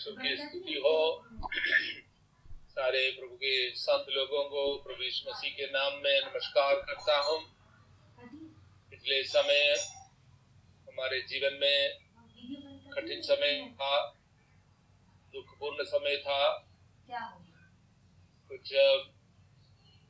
परमेश्वर 0.00 0.22
की 0.22 0.36
स्तुति 0.36 0.74
हो। 0.74 1.24
सारे 2.68 3.10
प्रभु 3.10 3.34
के 3.36 3.70
संत 3.76 4.06
लोगों 4.10 4.44
को 4.44 4.62
प्रभु 4.78 5.02
मसीह 5.30 5.52
के 5.52 5.66
नाम 5.66 5.92
में 5.94 6.20
नमस्कार 6.20 6.74
करता 6.74 7.16
हूँ। 7.20 7.40
पिछले 8.90 9.22
समय 9.24 9.74
हमारे 10.88 11.20
जीवन 11.20 11.58
में 11.60 11.98
कठिन 12.94 13.20
समय 13.22 13.60
था, 13.74 13.92
दुखपूर्ण 15.34 15.84
समय 15.84 16.16
था। 16.16 16.42
कुछ, 18.50 18.74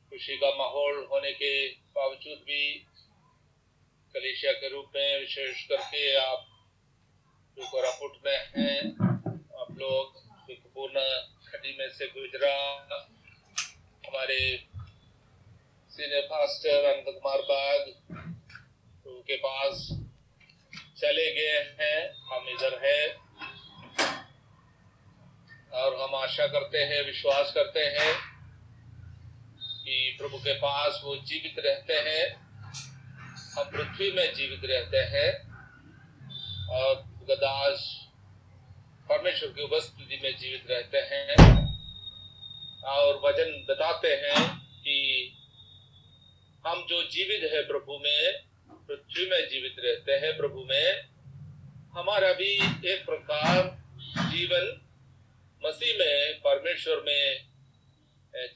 खुशी 0.09 0.37
का 0.37 0.55
माहौल 0.55 1.05
होने 1.11 1.31
के 1.33 1.67
बावजूद 1.67 2.39
भी 2.39 2.63
कलेशिया 4.15 4.51
के 4.53 4.69
रूप 4.69 4.91
में 4.95 5.19
विशेष 5.19 5.67
करके 5.67 6.15
आप 6.15 6.47
जो 7.57 7.69
कोरापुट 7.71 8.17
में 8.25 8.37
हैं 8.57 9.10
लोग 9.81 10.21
घड़ी 11.51 11.77
में 11.79 11.89
से 11.89 12.07
गुजरा। 12.07 12.87
हमारे 14.07 14.67
सीनियर 15.89 16.21
पास्टर 16.21 16.83
अनंत 16.83 17.05
कुमार 17.07 17.39
बाग 17.41 17.93
के 19.07 19.35
पास 19.35 19.87
चले 20.97 21.33
गए 21.33 21.75
हैं। 21.79 22.09
हम 22.09 22.49
इधर 22.49 22.79
हैं। 22.83 23.31
और 25.69 26.01
हम 26.01 26.15
आशा 26.15 26.47
करते 26.47 26.77
हैं, 26.77 27.05
विश्वास 27.05 27.51
करते 27.53 27.79
हैं 27.79 28.15
कि 29.83 30.15
प्रभु 30.19 30.37
के 30.37 30.53
पास 30.53 31.01
वो 31.03 31.15
जीवित 31.15 31.55
रहते 31.59 31.93
हैं। 31.93 32.35
हम 33.51 33.71
पृथ्वी 33.71 34.11
में 34.11 34.33
जीवित 34.33 34.61
रहते 34.63 34.97
हैं। 34.97 35.51
और 36.69 36.95
गदास 37.29 38.07
परमेश्वर 39.11 39.49
की 39.49 39.61
उपस्थिति 39.61 40.19
में 40.23 40.37
जीवित 40.37 40.67
रहते 40.69 40.97
हैं 40.97 41.35
और 42.89 43.19
वज़न 43.23 43.49
बताते 43.69 44.07
हैं 44.07 44.43
कि 44.83 44.97
हम 46.67 46.85
जो 46.89 47.01
जीवित 47.03 47.43
है 47.53 47.61
प्रभु 47.67 47.97
में, 47.97 48.43
पृथ्वी 48.87 49.25
में 49.29 49.49
जीवित 49.49 49.75
रहते 49.79 50.11
हैं 50.11 50.37
प्रभु 50.37 50.63
में, 50.69 51.09
हमारा 51.97 52.31
भी 52.33 52.51
एक 52.89 53.05
प्रकार 53.05 53.57
जीवन 54.31 54.69
मसीह 55.65 55.97
में, 55.99 56.39
परमेश्वर 56.39 57.01
में 57.07 57.49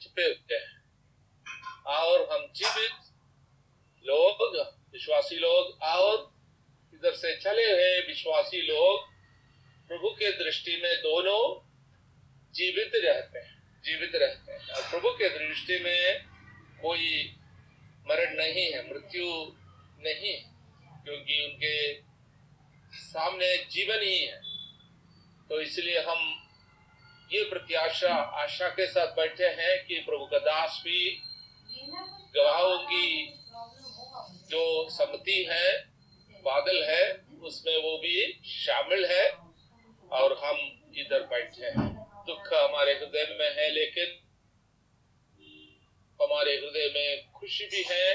छिपे 0.00 0.24
हुए 0.24 0.56
हैं। 0.56 0.82
और 1.96 2.28
हम 2.32 2.46
जीवित 2.56 2.94
लोग, 4.04 4.56
विश्वासी 4.92 5.36
लोग, 5.36 5.78
और 5.82 6.32
इधर 6.94 7.14
से 7.14 7.36
चले 7.36 7.70
हुए 7.72 8.00
विश्वासी 8.00 8.62
लोग 8.62 9.15
प्रभु 9.88 10.08
के 10.08 10.44
दृष्टि 10.44 10.80
में 10.82 10.96
दोनों 10.96 11.66
जीवित 12.54 12.90
रहते 12.94 13.38
हैं, 13.38 13.82
जीवित 13.84 14.12
रहते 14.14 14.52
हैं। 14.52 14.68
और 14.68 14.82
प्रभु 14.82 15.08
के 15.08 15.28
दृष्टि 15.28 15.78
में 15.78 16.24
कोई 16.82 17.36
मरण 18.08 18.36
नहीं 18.36 18.72
है, 18.72 18.92
मृत्यु 18.92 19.26
नहीं 19.98 20.42
क्योंकि 21.04 21.44
उनके 21.44 21.94
सामने 22.98 23.56
जीवन 23.56 24.02
ही 24.02 24.18
है। 24.18 24.40
तो 25.48 25.60
इसलिए 25.60 25.98
हम 25.98 26.48
ये 27.32 27.44
प्रत्याशा, 27.44 28.14
आशा 28.14 28.68
के 28.68 28.86
साथ 28.86 29.06
बैठे 29.06 29.44
हैं 29.44 29.86
कि 29.86 29.94
प्रभु 29.94 30.26
का 30.26 30.38
दास 30.38 30.82
भी 30.84 31.22
गवाहों 32.36 32.78
की 32.78 33.32
जो 34.50 34.88
सम्मति 34.90 35.46
है, 35.50 35.84
बादल 36.42 36.84
है, 36.84 37.20
उसमें 37.42 37.82
वो 37.82 37.98
भी 37.98 38.40
शामिल 38.44 39.06
है। 39.06 39.45
और 40.12 40.32
हम 40.44 40.56
इधर 40.98 41.22
बैठे 41.26 41.66
हैं। 41.66 41.88
दुख 42.26 42.52
हमारे 42.54 42.92
हृदय 42.92 43.36
में 43.38 43.50
है, 43.56 43.68
लेकिन 43.70 44.14
हमारे 46.20 46.52
हृदय 46.56 46.90
में 46.94 47.32
खुशी 47.32 47.66
भी 47.66 47.82
है 47.90 48.14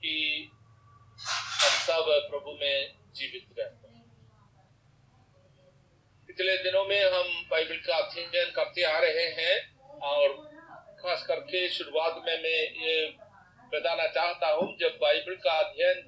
कि 0.00 0.50
हम 1.18 1.78
सब 1.78 2.04
प्रभु 2.30 2.52
में 2.60 2.94
जीवित 3.14 3.58
रहते 3.58 3.88
हैं। 3.88 4.04
पिछले 6.28 6.56
दिनों 6.56 6.84
में 6.84 7.02
हम 7.04 7.32
बाइबल 7.50 7.76
का 7.76 7.96
अध्ययन 7.96 8.50
करते 8.50 8.82
आ 8.82 8.98
रहे 8.98 9.26
हैं 9.38 9.56
और 10.02 10.36
खास 11.00 11.26
करके 11.26 11.68
शुरुआत 11.68 12.22
में 12.26 12.36
मैं 12.42 12.60
ये 12.82 13.06
बताना 13.72 14.06
चाहता 14.06 14.48
हूँ, 14.48 14.76
जब 14.80 14.98
बाइबल 15.00 15.34
का 15.34 15.58
अध्ययन 15.58 16.02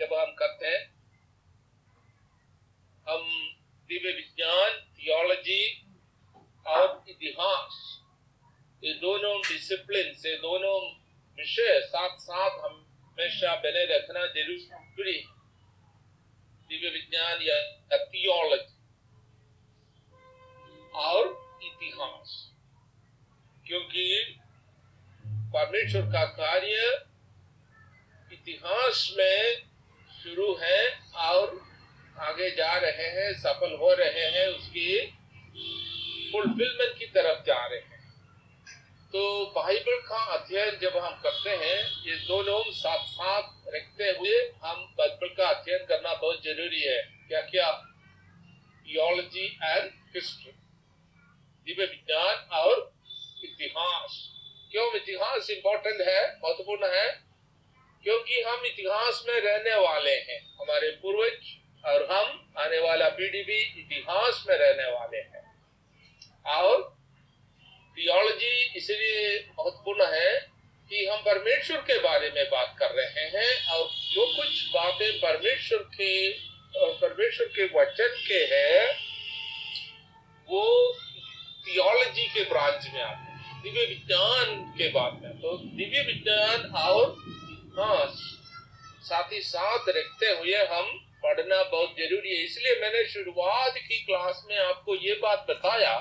जब 0.00 0.14
हम 0.14 0.34
करते 0.38 0.66
हैं, 0.66 0.82
हम 3.06 3.22
दिव्य 3.90 4.10
विज्ञान 4.12 4.70
थियोलॉजी 4.96 5.62
और 6.66 7.04
इतिहास 7.08 7.76
ये 8.82 8.92
दोनों 8.94 9.36
डिसिप्लिन 9.42 10.12
से 10.14 10.34
दोनों 10.38 10.78
विषय 11.38 11.80
साथ 11.86 12.18
साथ 12.20 12.58
हमेशा 12.64 13.54
बने 13.62 13.84
रखना 13.94 14.26
ज़रूरी 14.34 15.14
दिव्य 16.70 16.90
विज्ञान 16.90 17.42
या 17.42 17.56
थियोलॉजी 18.04 18.76
और 20.98 21.28
इतिहास 21.62 22.34
क्योंकि 23.66 24.04
परमेश्वर 25.54 26.02
का 26.12 26.24
कार्य 26.34 26.90
इतिहास 28.32 29.06
में 29.18 29.66
शुरू 30.12 30.54
है 30.60 30.80
और 31.24 31.56
आगे 32.20 32.50
जा 32.50 32.76
रहे 32.76 33.06
हैं, 33.08 33.34
सफल 33.34 33.76
हो 33.76 33.94
रहे 33.94 34.30
हैं, 34.30 34.46
उसकी 34.48 35.06
फुलफिलमेंट 36.32 36.98
की 36.98 37.06
तरफ़ 37.06 37.44
जा 37.46 37.66
रहे 37.66 37.78
हैं। 37.78 37.98
तो 39.12 39.46
बाइबल 39.46 40.00
का 40.00 40.16
अध्ययन 40.16 40.78
जब 40.78 40.96
हम 40.96 41.20
करते 41.22 41.50
हैं, 41.50 42.06
ये 42.06 42.16
दोनों 42.16 42.72
साथ 42.72 42.98
साथ 42.98 43.42
रखते 43.74 44.04
हुए 44.04 44.52
हम 44.64 44.94
बाइबल 44.98 45.28
का 45.28 45.48
अध्ययन 45.48 45.86
करना 45.86 46.14
बहुत 46.14 46.44
ज़रूरी 46.44 46.80
है। 46.80 47.02
क्या 47.28 47.40
क्या? 47.40 47.94
थियोलॉजी 48.86 49.46
एंड 49.62 49.90
हिस्ट्री 50.14 50.52
दिव्य 51.64 51.84
विज्ञान 51.84 52.48
और 52.52 52.92
इतिहास। 53.44 54.30
क्यों 54.70 54.94
इतिहास 54.94 55.50
इंपॉर्टेंट 55.50 56.00
है? 56.00 56.40
महत्वपूर्ण 56.44 56.86
है? 56.86 57.22
क्योंकि 58.02 58.42
हम 58.42 58.64
इतिहास 58.66 59.24
में 59.28 59.40
रहने 59.40 59.74
वाले 59.74 60.14
हैं। 60.14 60.54
हमारे 60.60 60.90
पूर्वज 60.90 61.67
और 61.88 62.06
हम 62.10 62.26
आने 62.58 62.78
वाला 62.78 63.08
पीढ़ी 63.08 63.42
भी 63.42 63.58
इतिहास 63.80 64.44
में 64.48 64.56
रहने 64.56 64.90
वाले 64.92 65.18
हैं। 65.18 65.46
और 66.56 66.82
थियोलॉजी 67.96 68.54
इसलिए 68.76 69.38
महत्वपूर्ण 69.50 70.06
है 70.06 70.38
कि 70.90 71.06
हम 71.06 71.20
परमेश्वर 71.22 71.80
के 71.82 71.98
बारे 71.98 72.30
में 72.30 72.44
बात 72.50 72.74
कर 72.78 72.90
रहे 72.92 73.24
हैं 73.28 73.66
और 73.70 73.88
जो 74.12 74.26
कुछ 74.36 74.62
बातें 74.74 75.18
परमेश्वर 75.18 75.82
के 75.96 76.12
परमेश्वर 76.76 77.46
के 77.46 77.64
वचन 77.74 78.14
के 78.28 78.38
हैं, 78.52 78.84
वो 80.48 80.94
थियोलॉजी 81.66 82.26
के 82.26 82.44
ब्रांच 82.44 82.86
में 82.94 83.00
आते 83.02 83.32
हैं, 83.32 83.62
दिव्य 83.62 83.84
विज्ञान 83.86 84.54
के 84.78 84.88
बाद 84.88 85.20
में। 85.22 85.32
तो 85.40 85.56
दिव्य 85.56 86.02
विज्ञान 86.02 86.72
और 86.76 87.16
हाँ 87.78 88.06
साथ 89.02 89.32
ही 89.32 89.40
साथ 89.40 89.88
रखते 89.88 90.26
हुए 90.30 90.54
हम 90.66 90.86
पढ़ना 91.22 91.62
बहुत 91.62 91.94
ज़रूरी 91.98 92.30
है। 92.30 92.42
इसलिए 92.44 92.80
मैंने 92.80 93.04
शुरुआत 93.08 93.74
की 93.78 93.98
क्लास 94.04 94.42
में 94.48 94.58
आपको 94.58 94.94
ये 94.96 95.14
बात 95.22 95.46
बताया 95.50 95.96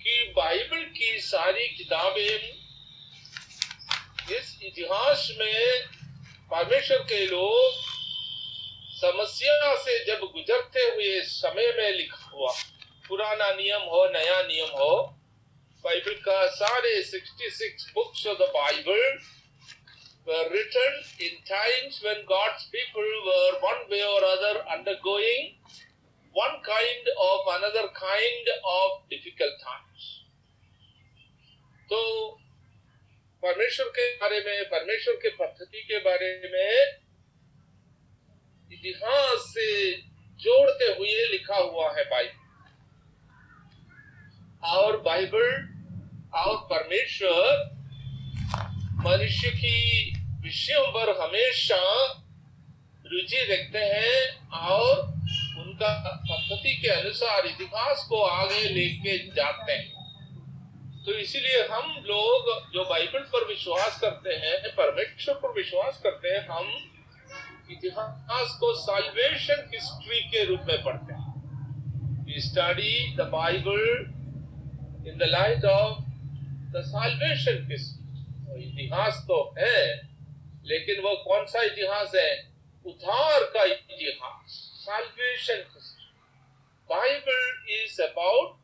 कि 0.00 0.32
बाइबल 0.36 0.84
की 0.96 1.18
सारी 1.20 1.68
किताबें 1.68 2.58
इस 4.36 4.58
इतिहास 4.62 5.28
में 5.38 5.86
परमेश्वर 6.50 6.98
के 7.08 7.24
लोग 7.26 7.88
समस्या 9.00 9.74
से 9.76 9.98
जब 10.04 10.20
गुजरते 10.32 10.82
हुए 10.84 11.20
समय 11.22 11.72
में 11.76 11.90
लिखा 11.92 12.30
हुआ, 12.32 12.52
पुराना 13.08 13.50
नियम 13.50 13.82
हो, 13.82 14.04
नया 14.12 14.42
नियम 14.42 14.68
हो 14.78 15.16
बाइबल 15.84 16.14
का 16.24 16.46
सारे 16.54 16.90
66 17.04 17.84
books 17.94 18.26
of 18.26 18.38
the 18.38 18.48
Bible 18.54 19.18
were 20.26 20.46
written 20.52 20.92
in 21.20 21.32
times 21.48 22.00
when 22.04 22.24
God's 22.28 22.64
people 22.72 23.08
were 23.28 23.52
one 23.60 23.82
way 23.90 24.02
or 24.04 24.20
other 24.24 24.54
undergoing 24.68 25.56
one 26.34 26.56
kind 26.62 27.04
of 27.28 27.40
another 27.56 27.88
kind 27.94 28.46
of 28.64 29.08
difficult 29.10 29.56
times. 29.62 30.02
तो 31.90 32.00
परमेश्वर 33.42 33.86
के 33.96 34.04
बारे 34.16 34.38
में 34.46 34.64
परमेश्वर 34.70 35.14
के 35.22 35.30
पद्धति 35.36 35.82
के 35.88 35.98
बारे 36.04 36.30
में 36.52 37.00
इतिहास 38.72 39.48
से 39.54 39.70
जोड़ते 40.44 40.92
हुए 40.98 41.26
लिखा 41.32 41.56
हुआ 41.56 41.90
है 41.96 42.04
बाइबल 42.10 42.38
और 44.74 45.00
बाइबल 45.08 45.50
और 46.42 46.56
परमेश्वर 46.70 47.79
मनुष्य 49.00 49.50
की 49.50 49.76
विषयों 50.42 50.86
पर 50.86 51.10
हमेशा 51.20 51.76
रुचि 53.06 53.40
रखते 53.50 53.78
हैं 53.78 54.50
और 54.50 54.98
उनका 55.60 55.92
पद्धति 56.30 56.74
के 56.82 56.88
अनुसार 56.88 57.46
इतिहास 57.46 58.04
को 58.08 58.20
आगे 58.22 58.62
लेके 58.68 59.16
जाते 59.28 59.72
हैं। 59.72 61.04
तो 61.04 61.12
इसीलिए 61.12 61.62
हम 61.66 61.94
लोग 62.06 62.50
जो 62.72 62.84
बाइबल 62.84 63.22
पर 63.32 63.46
विश्वास 63.48 64.00
करते 64.00 64.34
हैं, 64.34 64.56
परमेश्वर 64.70 65.34
पर 65.34 65.52
विश्वास 65.52 66.00
करते 66.02 66.28
हैं, 66.28 66.46
हम 66.48 66.66
इतिहास 67.70 68.56
को 68.60 68.74
साल्वेशन 68.74 69.70
हिस्ट्री 69.74 70.20
के 70.20 70.44
रूप 70.44 70.60
में 70.68 70.82
पढ़ते 70.84 71.14
हैं। 71.14 72.38
Study 72.40 73.16
the 73.16 73.28
Bible 73.32 73.82
in 75.08 75.18
the 75.18 75.30
light 75.30 75.64
of 75.64 75.98
the 76.72 76.82
salvation 76.86 77.66
history 77.70 77.99
इतिहास 78.56 79.24
तो 79.28 79.42
है 79.58 79.82
लेकिन 80.64 81.00
वो 81.02 81.14
कौन 81.24 81.46
सा 81.46 81.62
इतिहास 81.62 82.14
है? 82.14 82.30
उधार 82.84 83.44
का 83.54 83.64
इतिहास 83.64 84.58
history 84.88 85.68
Bible 86.90 87.42
is 87.74 88.00
about 88.02 88.58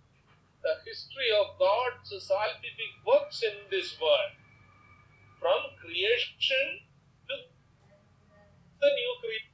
the 0.64 0.74
history 0.84 1.30
of 1.30 1.58
God's 1.58 2.10
salvific 2.20 2.92
works 3.06 3.42
in 3.42 3.54
this 3.70 3.94
world, 4.00 4.34
from 5.42 5.60
creation 5.78 6.80
to 7.28 7.34
the 8.82 8.90
new 8.92 9.12
creation. 9.22 9.52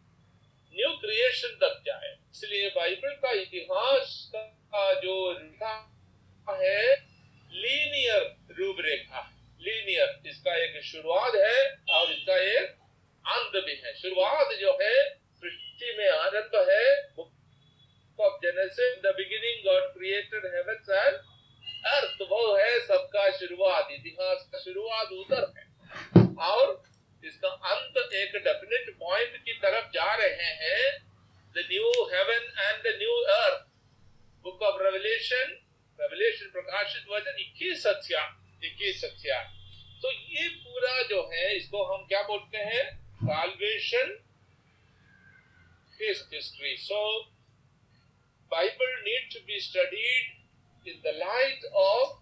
New 0.75 0.91
creation 1.01 1.57
तक 1.61 1.83
जाए। 1.87 2.11
इसलिए 2.35 2.69
बाइबल 2.75 3.11
का 3.23 3.31
इतिहास 3.41 4.13
का 4.35 4.85
जो 5.01 5.17
रेखा 5.33 5.75
है 6.61 6.95
लीनियर 7.65 8.23
रूपरेखा 8.59 9.21
लीनियर 9.61 10.31
इसका 10.31 10.55
एक 10.63 10.81
शुरुआत 10.85 11.35
है 11.35 11.61
और 11.97 12.13
इसका 12.13 12.39
एक 12.55 12.73
अंत 13.25 13.63
भी 13.67 13.75
है 13.85 13.95
शुरुआत 13.99 14.57
जो 14.61 14.73
है 14.81 14.97
सृष्टि 15.43 15.95
में 15.99 16.09
आनंद 16.09 16.57
है 16.71 16.83
of 18.19 18.39
Genesis, 18.39 18.79
in 18.97 19.03
the 19.03 19.15
beginning 19.19 19.57
God 19.67 19.83
created 19.99 20.43
heavens 20.47 20.87
and 20.87 21.17
earth. 21.95 22.19
वो 22.23 22.41
है 22.57 22.73
सबका 22.87 23.25
शुरुआत 23.39 23.89
इतिहास 23.93 24.47
का 24.53 24.59
शुरुआत 24.59 25.09
उधर 25.13 25.47
है 25.57 25.65
और 26.47 26.71
इसका 27.23 27.49
अंत 27.73 27.97
एक 28.21 28.37
डेफिनेट 28.45 28.91
पॉइंट 28.99 29.37
की 29.47 29.53
तरफ़ 29.65 29.91
जा 29.95 30.15
रहे 30.15 30.53
हैं 30.61 30.85
the 31.57 31.67
new 31.73 31.91
heaven 32.13 32.47
and 32.59 32.83
the 32.85 32.95
new 33.01 33.17
earth 33.39 33.67
book 34.45 34.63
of 34.69 34.83
Revelation 34.83 35.57
Revelation 35.99 36.51
प्रकाशित 36.53 37.11
वचन 37.11 37.43
इक्कीस 37.47 37.87
अध्याय 37.87 38.69
इक्कीस 38.71 39.05
अध्याय 39.05 39.45
तो 40.03 40.13
ये 40.13 40.49
पूरा 40.63 41.03
जो 41.11 41.23
है 41.35 41.55
इसको 41.57 41.85
हम 41.93 42.07
क्या 42.07 42.23
बोलते 42.31 42.65
हैं 42.71 42.85
salvation 43.25 44.17
history 46.01 46.77
so 46.79 47.03
Bible 48.53 48.93
need 49.01 49.33
to 49.33 49.41
be 49.47 49.59
studied 49.59 50.25
in 50.87 51.01
the 51.01 51.17
light 51.17 51.63
of 51.73 52.21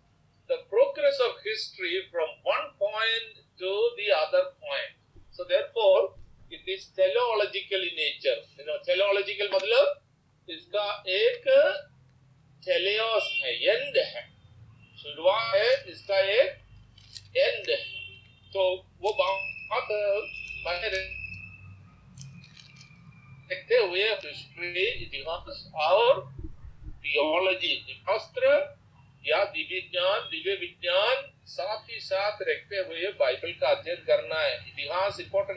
the 0.51 0.63
progress 0.71 1.19
of 1.19 1.43
history 1.43 2.07
from 2.07 2.31
one 2.47 2.71
point 2.79 3.43
to 3.59 3.71
the 3.99 4.15
other 4.15 4.55
point. 4.63 4.95
So 5.33 5.43
therefore, 5.43 6.15
it 6.49 6.63
is 6.71 6.87
teleological 6.95 7.83
in 7.83 7.95
nature. 7.99 8.39
You 8.55 8.67
know, 8.67 8.79
teleological 8.87 9.51
मतलब 9.51 9.99
इसका 10.49 10.87
एक 11.09 11.45
teleost 12.63 13.29
है 13.43 13.53
and 13.67 13.97
है 14.07 14.23
शुरुआत 15.03 15.55
है 15.55 15.69
इसका 15.93 16.19
एक 16.33 17.37
and 17.37 17.71
है 17.71 17.85
तो 18.53 18.67
वो 19.03 19.13
बात 19.19 19.89
मैंने 20.67 21.19
देखते 23.51 23.77
हुए 23.77 24.03
हिस्ट्री 24.25 24.83
इतिहास 25.05 25.63
और 25.85 26.21
थियोलॉजी 27.05 27.75
शास्त्र 27.91 28.51
या 29.25 29.43
दिव्य 29.55 29.81
ज्ञान 29.91 30.29
दिव्य 30.31 30.55
विज्ञान 30.61 31.25
साथ 31.55 31.91
ही 31.91 31.99
साथ 32.01 32.43
रखते 32.49 32.83
हुए 32.83 33.11
बाइबल 33.21 33.53
का 33.61 33.69
अध्ययन 33.69 34.05
करना 34.11 34.41
है 34.41 34.55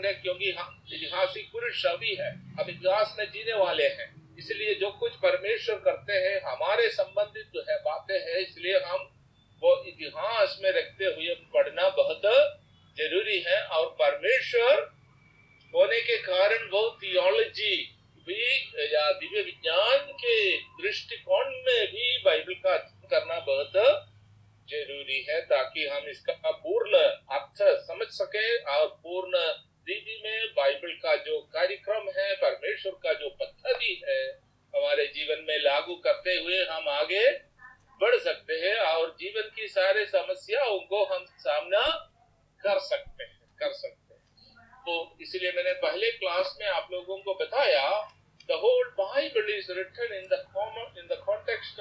है 0.06 0.14
क्योंकि 0.16 0.52
हम 0.52 0.84
इतिहास 0.94 1.38
एक 1.38 1.48
पूरे 1.52 1.70
है, 2.16 2.30
हम 2.56 2.70
इतिहास 2.70 3.16
में 3.20 3.26
जीने 3.28 3.54
वाले 3.56 3.88
हैं। 3.90 4.12
इसलिए 4.38 4.74
जो 4.76 4.90
कुछ 5.00 5.16
परमेश्वर 5.18 5.76
करते 5.80 6.14
हैं, 6.14 6.40
हमारे 6.44 6.90
संबंधित 6.92 7.52
जो 7.54 7.62
है 7.70 7.78
बातें 7.82 8.16
हैं, 8.16 8.38
इसलिए 8.38 8.80
हम 8.82 9.10
वो 9.62 9.76
इतिहास 9.88 10.58
में 10.64 10.72
रखते 10.72 11.06
हुए 11.06 11.36
पढ़ना 11.54 11.90
बहुत 11.98 12.22
ज़रूरी 12.98 13.40
है। 13.40 13.62
और 13.68 13.86
परमेश्वर 14.00 14.82
होने 15.74 16.00
के 16.02 16.18
कारण 16.22 16.70
वो 16.70 16.82
थियोलॉजी 17.04 17.76
भी, 18.28 18.44
या 18.94 19.12
दिव्य 19.12 19.42
विज्ञान 19.42 20.12
के 20.16 20.58
दृष्टिकोण 20.82 21.50
में 21.66 21.88
भी 21.88 22.18
बाइबल 22.26 22.54
का 22.56 22.74
अध्ययन 22.74 23.08
करना 23.10 23.40
बहुत 23.42 23.74
ज़रूरी 24.70 25.22
है, 25.30 25.40
ताकि 25.42 25.88
हम 25.88 26.10
इसका 26.10 26.34
पूर्ण 26.44 26.98
अर्थ 27.38 27.64
समझ 27.88 28.08
सके 28.10 28.48
और 28.74 28.88
पूर्ण 29.04 29.42
दीदी 29.88 30.22
में 30.24 30.54
बाइबल 30.56 30.92
का 31.04 31.16
जो 31.24 31.40
कार्यक्रम 31.54 32.10
है, 32.18 32.34
परमेश्वर 32.36 32.92
का 33.04 33.14
जो 33.14 33.30
पद्धति 33.42 34.02
है, 34.08 34.22
हमारे 34.74 35.06
जीवन 35.08 35.44
में 35.48 35.58
लागू 35.60 35.96
करते 36.06 36.36
हुए 36.38 36.64
हम 36.66 36.88
आगे 36.90 37.26
बढ़ 38.02 38.18
सकते 38.20 38.54
हैं 38.60 38.76
और 38.78 39.10
जीवन 39.20 39.50
की 39.56 39.68
सारे 39.68 40.06
समस्याओं 40.06 40.80
को 40.88 41.04
हम 41.06 41.26
सामना 41.40 41.82
कर 42.62 42.80
सकते 42.80 43.24
हैं, 43.24 43.40
कर 43.60 43.74
सकते 43.74 44.14
हैं। 44.14 44.22
तो 44.86 44.96
इसलिए 45.22 45.52
मैंने 45.52 45.74
पहले 45.82 46.12
क्लास 46.12 46.56
में 46.60 46.68
आप 46.68 46.88
लोगों 46.92 47.18
को 47.18 47.34
बताया 47.36 47.90
the 48.50 48.60
whole 48.64 48.90
Bible 48.98 49.54
is 49.56 49.72
written 49.72 50.14
in 50.14 50.28
the 50.28 50.44
in 50.98 51.08
the 51.08 51.20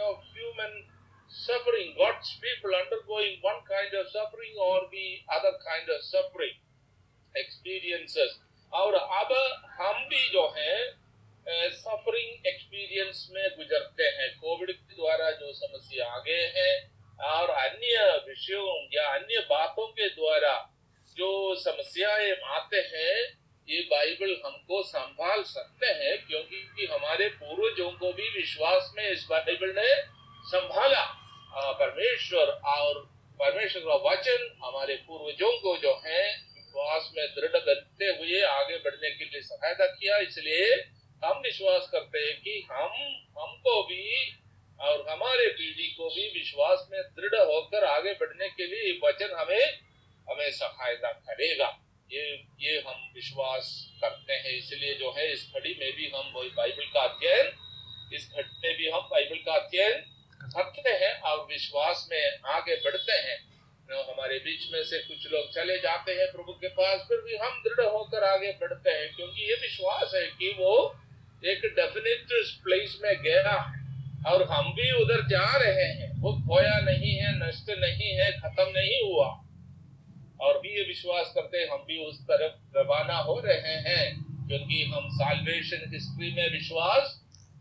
of 0.00 0.26
human 0.34 0.82
suffering 1.30 1.94
God's 1.96 2.34
people 2.42 2.74
undergoing 2.74 3.38
one 3.44 3.64
kind 3.68 3.94
of 3.94 4.06
suffering 4.08 4.58
और 4.62 4.86
be 4.86 5.06
other 5.30 5.56
kind 5.64 5.90
of 5.90 6.02
suffering 6.06 6.60
experiences. 7.34 8.40
और 8.72 8.94
अब 8.94 9.32
हम 9.78 10.04
भी 10.08 10.28
जो 10.32 10.46
है 10.56 11.02
सफरिंग 11.72 12.46
एक्सपीरियंस 12.46 13.28
में 13.32 13.48
गुजरते 13.56 14.04
हैं 14.04 14.28
कोविड 14.36 14.70
के 14.70 14.94
द्वारा 14.94 15.30
जो 15.30 15.52
समस्या 15.52 16.06
आगे 16.06 16.40
है 16.56 16.70
और 17.28 17.50
अन्य 17.50 18.06
विषयों 18.28 18.68
या 18.94 19.06
अन्य 19.08 19.40
बातों 19.50 19.86
के 19.88 20.08
द्वारा 20.08 20.54
जो 21.16 21.54
समस्याएँ 21.54 22.30
आते 22.32 22.76
हैं, 22.76 23.42
ये 23.68 23.80
बाइबल 23.82 24.40
हमको 24.46 24.82
संभाल 24.82 25.42
सकते 25.42 25.86
हैं 25.86 26.16
क्योंकि 26.26 26.86
हमारे 26.86 27.28
पूर्वजों 27.28 27.90
को 27.90 28.12
भी 28.12 28.28
विश्वास 28.28 28.92
में 28.96 29.10
इस 29.10 29.26
बाइबल 29.30 29.74
ने 29.78 29.94
संभाला 30.46 31.04
परमेश्वर 31.80 32.46
और 32.68 33.00
परमेश्वर 33.40 33.82
का 33.82 33.94
वचन 34.10 34.48
हमारे 34.64 34.94
पूर्वजों 35.08 35.52
को 35.58 35.76
जो 35.76 35.94
है 36.06 36.51
विश्वास 36.72 37.10
में 37.16 37.26
दृढ़ 37.28 37.56
करते 37.56 38.06
हुए 38.08 38.40
आगे 38.42 38.76
बढ़ने 38.78 39.10
के 39.10 39.24
लिए 39.24 39.40
सहायता 39.42 39.86
किया, 39.88 40.16
इसलिए 40.18 40.68
हम 41.22 41.40
विश्वास 41.40 41.88
करते 41.92 42.18
हैं 42.18 42.36
कि 42.40 42.54
हम, 42.70 42.92
हमको 43.38 43.82
भी 43.82 44.04
और 44.80 45.04
हमारे 45.08 45.48
पीढ़ी 45.50 45.88
को 45.90 46.08
भी 46.08 46.28
विश्वास 46.30 46.86
में 46.92 47.00
दृढ़ 47.12 47.34
होकर 47.42 47.84
आगे 47.86 48.12
बढ़ने 48.14 48.48
के 48.50 48.66
लिए 48.66 48.98
वचन 49.04 49.36
हमें 49.38 49.64
हमें 50.26 50.50
सहायता 50.52 51.12
करेगा। 51.12 51.68
ये 52.10 52.24
ये 52.60 52.78
हम 52.80 53.12
विश्वास 53.14 53.70
करते 54.00 54.32
हैं, 54.32 54.56
इसलिए 54.56 54.94
जो 54.94 55.12
है 55.12 55.30
इस 55.32 55.46
घड़ी 55.54 55.76
में 55.80 55.92
भी 55.92 56.10
हम 56.14 56.32
वही 56.34 56.50
बाइबल 56.56 56.90
का 56.94 57.00
अध्ययन, 57.02 57.52
इस 58.14 58.30
घड़ी 58.30 58.50
में 58.64 58.76
भी 58.76 58.90
हम 58.90 59.08
बाइबल 59.12 59.44
का 59.46 59.54
अध्ययन 59.54 60.04
करते 60.48 60.90
हैं 60.90 61.14
और 61.20 61.46
विश्वास 61.46 62.08
में 62.12 62.38
आगे 62.50 62.76
बढ़ते 62.76 63.20
हैं। 63.28 63.40
हमारे 63.90 64.38
बीच 64.38 64.72
में 64.72 64.82
से 64.84 64.98
कुछ 64.98 65.32
लोग 65.32 65.52
चले 65.54 65.76
जाते 65.78 66.12
हैं 66.12 66.26
प्रभु 66.32 66.52
के 66.52 66.68
पास, 66.68 67.00
फिर 67.00 67.18
भी 67.18 67.36
हम 67.36 67.62
दृढ़ 67.62 67.84
होकर 67.86 68.24
आगे 68.24 68.52
बढ़ते 68.52 68.90
हैं, 68.90 69.14
क्योंकि 69.16 69.42
ये 69.42 69.54
विश्वास 69.54 70.12
है 70.14 70.26
कि 70.26 70.50
वो 70.58 71.00
एक 71.44 71.62
डेफिनेट 71.76 72.26
प्लेस 72.64 72.98
में 73.02 73.22
गया 73.22 73.54
और 74.26 74.42
हम 74.42 74.72
भी 74.72 74.90
उधर 74.92 75.26
जा 75.28 75.56
रहे 75.56 75.84
हैं। 75.84 76.20
वो 76.20 76.32
खोया 76.32 76.80
नहीं 76.80 77.14
है, 77.16 77.48
नष्ट 77.48 77.70
नहीं 77.70 78.10
है, 78.10 78.30
खत्म 78.32 78.66
नहीं 78.68 79.00
हुआ। 79.02 79.28
और 80.40 80.60
भी 80.60 80.68
ये 80.68 80.82
विश्वास 80.82 81.32
करते 81.34 81.58
हम 81.58 81.84
भी 81.88 81.98
उस 82.06 82.22
तरफ़ 82.22 82.78
रवाना 82.78 83.18
हो 83.18 83.40
रहे 83.40 83.76
हैं, 83.88 84.06
क्योंकि 84.48 84.82
हम 84.84 85.08
साल्वेशन 85.10 85.90
हिस्ट्री 85.92 86.32
में 86.34 86.52
विश्वास 86.52 87.20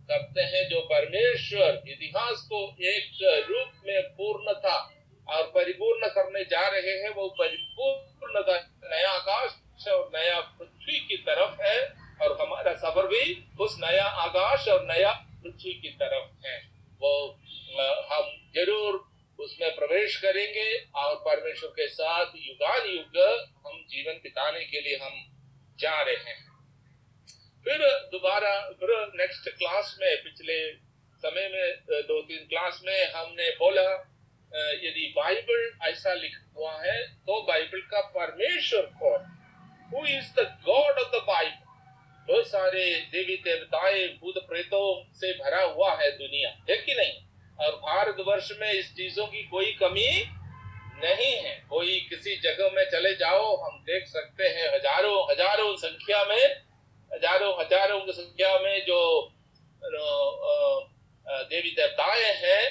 करते 0.09 0.41
हैं, 0.41 0.69
जो 0.69 0.79
परमेश्वर 0.79 1.83
इतिहास 1.87 2.47
को 2.53 2.63
एक 2.83 3.45
रूप 3.49 3.87
में 3.87 4.01
पूर्णता 4.01 4.97
और 5.31 5.43
परिपूर्ण 5.51 6.07
करने 6.09 6.43
जा 6.45 6.67
रहे 6.67 6.93
हैं, 6.93 7.09
वो 7.09 7.27
परिपूर्णता 7.39 8.55
नया 8.85 9.11
आकाश 9.11 9.88
और 9.89 10.09
नया 10.15 10.39
पृथ्वी 10.39 11.00
की 11.01 11.17
तरफ़ 11.27 11.61
है 11.61 11.77
और 12.21 12.38
हमारा 12.41 12.73
सफ़र 12.77 13.07
भी 13.07 13.23
उस 13.61 13.77
नया 13.81 14.05
आकाश 14.23 14.67
और 14.69 14.83
नया 14.88 15.11
पृथ्वी 15.43 15.73
की 15.75 15.89
तरफ़ 16.01 16.47
है। 16.47 16.57
वो 17.01 17.13
हम 18.11 18.29
ज़रूर 18.55 19.00
उसमें 19.39 19.75
प्रवेश 19.75 20.15
करेंगे 20.21 20.69
और 20.95 21.15
परमेश्वर 21.25 21.69
के 21.71 21.88
साथ 21.89 22.35
युगान 22.38 22.88
युग 22.88 23.17
हम 23.65 23.81
जीवन 23.89 24.19
बिताने 24.23 24.63
के 24.65 24.81
लिए 24.81 24.97
हम 24.97 25.13
जा 25.79 26.01
रहे 26.01 26.15
हैं। 26.15 26.39
फिर 27.65 27.79
दोबारा, 28.11 28.53
फिर 28.71 28.89
नेक्स्ट 29.15 29.50
क्लास 29.50 29.97
में 30.01 30.23
पिछले 30.23 30.57
समय 31.23 31.50
में 31.50 32.03
दो 32.03 32.21
तीन 32.21 32.45
क्लास 32.47 32.81
में 32.85 33.11
हमने 33.13 33.50
बोला 33.57 33.89
यदि 34.51 35.11
बाइबल 35.17 35.89
ऐसा 35.89 36.13
लिखा 36.13 36.45
हुआ 36.55 36.71
है 36.83 36.95
तो 37.27 37.41
बाइबल 37.47 37.81
का 37.91 38.01
परमेश्वर 38.15 38.89
कौन 39.01 39.27
who 39.91 40.05
is 40.07 40.31
the 40.39 40.45
God 40.65 40.99
of 40.99 41.12
the 41.12 41.21
Bible 41.27 41.59
बहुत 42.27 42.47
सारे 42.47 42.83
देवी 43.12 43.35
देवताएँ 43.45 44.07
भूत 44.17 44.38
प्रेतों 44.47 44.85
से 45.13 45.31
भरा 45.33 45.62
हुआ 45.63 45.93
है 46.01 46.09
दुनिया 46.17 46.49
है 46.69 46.77
कि 46.79 46.93
नहीं 46.93 47.15
और 47.59 47.75
भारतवर्ष 47.77 48.51
में 48.59 48.71
इस 48.71 48.91
चीज़ों 48.95 49.25
की 49.27 49.43
कोई 49.47 49.71
कमी 49.81 50.09
नहीं 51.03 51.33
है 51.38 51.55
कोई 51.69 51.99
किसी 52.09 52.35
जगह 52.41 52.75
में 52.75 52.83
चले 52.91 53.13
जाओ 53.15 53.55
हम 53.63 53.79
देख 53.85 54.07
सकते 54.07 54.47
हैं 54.49 54.67
हज़ारों 54.75 55.17
हज़ारों 55.31 55.75
संख्या 55.77 56.23
में 56.23 56.43
हज़ारों 57.12 57.53
हज़ारों 57.59 57.99
की 58.01 58.12
संख्या 58.13 58.57
में 58.59 58.85
जो 58.85 58.99
देवी 61.51 61.71
देवताएँ 61.71 62.31
हैं 62.35 62.63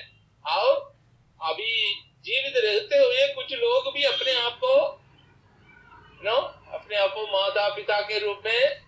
और 0.45 0.78
अभी 1.41 1.75
जीवित 2.25 2.57
रहते 2.57 2.97
हुए 2.97 3.26
कुछ 3.35 3.52
लोग 3.55 3.93
भी 3.95 4.05
अपने 4.05 4.33
आप 4.41 4.59
को 4.64 4.75
नो 6.25 6.37
अपने 6.78 6.97
आप 6.97 7.12
को 7.14 7.26
माता 7.28 7.69
पिता 7.76 8.00
के 8.09 8.19
रूप 8.19 8.43
में 8.47 8.81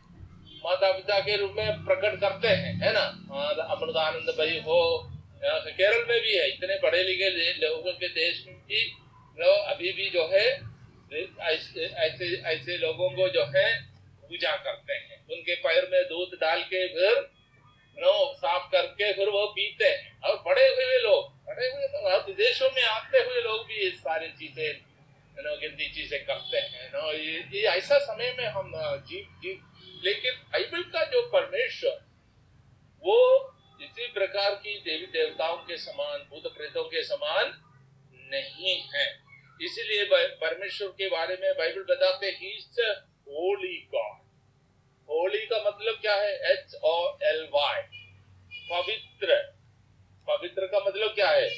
माता 0.65 0.91
पिता 0.93 1.19
के 1.21 1.37
रूप 1.37 1.55
में 1.57 1.85
प्रकट 1.85 2.21
करते 2.21 2.49
हैं 2.49 2.75
है 2.83 2.93
ना 2.93 3.05
अमृतानंद 3.67 4.35
भाई 4.39 4.61
हो 4.67 4.83
केरल 5.45 6.05
में 6.09 6.21
भी 6.21 6.35
है 6.35 6.49
इतने 6.49 6.79
पढ़े 6.83 7.03
लिखे 7.05 7.31
लोगों 7.59 7.93
के 7.93 8.09
देश 8.11 8.45
में 8.47 8.57
भी 8.67 8.85
नो 9.39 9.53
अभी 9.73 9.93
भी 9.93 10.11
जो 10.11 10.27
है 10.33 10.47
ऐसे 11.49 12.37
ऐसे 12.47 12.77
लोगों 12.79 13.11
को 13.11 13.29
जो 13.29 13.45
है 13.57 13.69
पूजा 14.23 14.57
करते 14.67 14.95
हैं 14.95 15.21
उनके 15.29 15.55
पैर 15.63 15.89
में 15.93 16.03
दूध 16.09 16.39
डाल 16.41 16.63
के 16.65 16.87
फिर 16.89 17.31
नो 17.97 18.13
साफ़ 18.37 18.71
करके 18.73 19.13
फिर 19.13 19.29
वो 19.31 19.47
पीते 19.57 19.85
हैं 19.87 20.21
और 20.21 20.37
बड़े 20.47 20.69
हुए 20.69 20.99
लोग 20.99 21.31
बड़े 21.49 21.67
हुए 21.67 21.87
लोग 21.89 22.27
विदेशों 22.27 22.71
में 22.77 22.83
आते 22.85 23.19
हुए 23.19 23.41
लोग 23.43 23.67
भी 23.67 23.75
इस 23.87 23.99
सारी 24.01 24.29
चीज़ें 24.39 24.71
नो 25.37 25.57
गिनती 25.57 25.89
चीज़ें 25.95 26.25
करते 26.25 26.59
हैं 26.59 26.89
नो 26.93 27.13
ये, 27.13 27.45
ये 27.53 27.63
ऐसा 27.69 27.99
समय 28.01 28.35
में 28.39 28.47
हम 28.47 28.73
जीव 29.09 29.27
जीव 29.43 30.01
लेकिन 30.05 30.33
बाइबल 30.53 30.83
का 30.95 31.05
जो 31.11 31.23
परमेश्वर 31.31 31.99
वो 33.05 33.19
इसी 33.81 34.07
प्रकार 34.13 34.55
की 34.57 34.79
देवी 34.81 35.07
देवताओं 35.13 35.57
के 35.69 35.77
समान 35.79 36.19
भूत 36.31 36.53
प्रेतों 36.57 36.85
के 36.85 37.03
समान 37.05 37.53
नहीं 38.33 38.77
है 38.95 39.07
इसीलिए 39.61 40.05
परमेश्वर 40.41 40.89
के 40.99 41.09
बारे 41.09 41.37
में 41.43 41.53
बाइबल 41.59 41.83
बताते 41.91 42.31
ही 42.41 42.57
होली 43.29 43.77
गॉड 43.95 44.21
होली 45.09 45.47
का 45.47 45.59
मतलब 45.61 45.99
क्या 46.01 46.15
है 46.15 46.33
ओ 46.75 47.19
एल 47.23 47.49
वाई 47.53 47.83
पवित्र। 48.71 49.37
पवित्र 50.29 50.67
का 50.67 50.79
मतलब 50.79 51.15
क्या 51.15 51.31
है? 51.31 51.49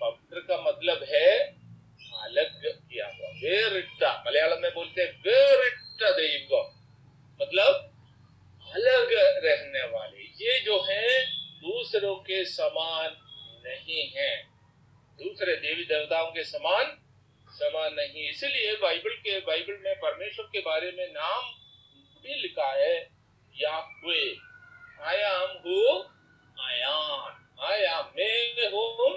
पवित्र 0.00 0.40
का 0.40 0.60
मतलब 0.62 1.02
है 1.02 1.38
अलग 2.22 2.62
किया 2.66 3.06
हुआ। 3.06 3.28
वेरिट्टा। 3.28 4.24
मलयालम 4.26 4.62
में 4.62 4.74
बोलते 4.74 5.02
हैं 5.02 5.22
वेरिट्टा 5.22 6.10
देव 6.10 6.72
मतलब 7.42 7.92
अलग 8.74 9.08
रहने 9.44 9.82
वाले। 9.82 10.22
ये 10.22 10.60
जो 10.60 10.80
है, 10.82 11.24
दूसरों 11.60 12.16
के 12.16 12.44
समान 12.44 13.16
नहीं 13.64 14.12
है। 14.16 14.42
दूसरे 15.18 15.56
देवी 15.56 15.84
देवताओं 15.84 16.30
के 16.30 16.44
समान 16.44 17.02
समान 17.48 17.94
नहीं। 17.94 18.28
इसलिए 18.30 18.76
बाइबल 18.76 19.14
के, 19.16 19.40
बाइबल 19.40 19.78
में 19.84 19.94
परमेश्वर 19.94 20.46
के 20.46 20.60
बारे 20.60 20.90
में 20.92 21.06
नाम 21.12 21.44
भी 22.22 22.34
लिखा 22.34 22.72
है 22.72 22.94
Yahweh. 23.60 24.45
I 24.98 25.16
am 25.16 25.50
who 25.64 25.80
I 26.58 26.78
am 26.82 27.64
I 27.64 27.80
am 27.82 28.06
मैं 28.16 28.68
हूँ 28.70 29.10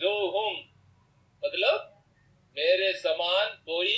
जो 0.00 0.10
हूँ। 0.30 0.52
मतलब 1.42 1.90
मेरे 2.56 2.92
समान 2.92 3.48
कोई 3.66 3.96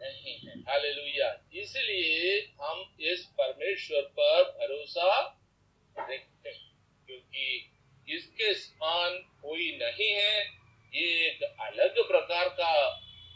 नहीं 0.00 0.34
है। 0.38 0.54
हालेलुया 0.68 1.28
इसलिए 1.54 2.38
हम 2.62 2.84
इस 3.10 3.24
परमेश्वर 3.38 4.02
पर 4.18 4.42
भरोसा 4.58 5.18
रखते 5.96 6.50
क्योंकि 6.50 7.46
इसके 8.08 8.52
समान 8.54 9.16
कोई 9.42 9.70
नहीं 9.78 10.10
है। 10.10 10.42
ये 10.92 11.06
एक 11.28 11.42
अलग 11.42 12.02
प्रकार 12.08 12.48
का 12.58 12.74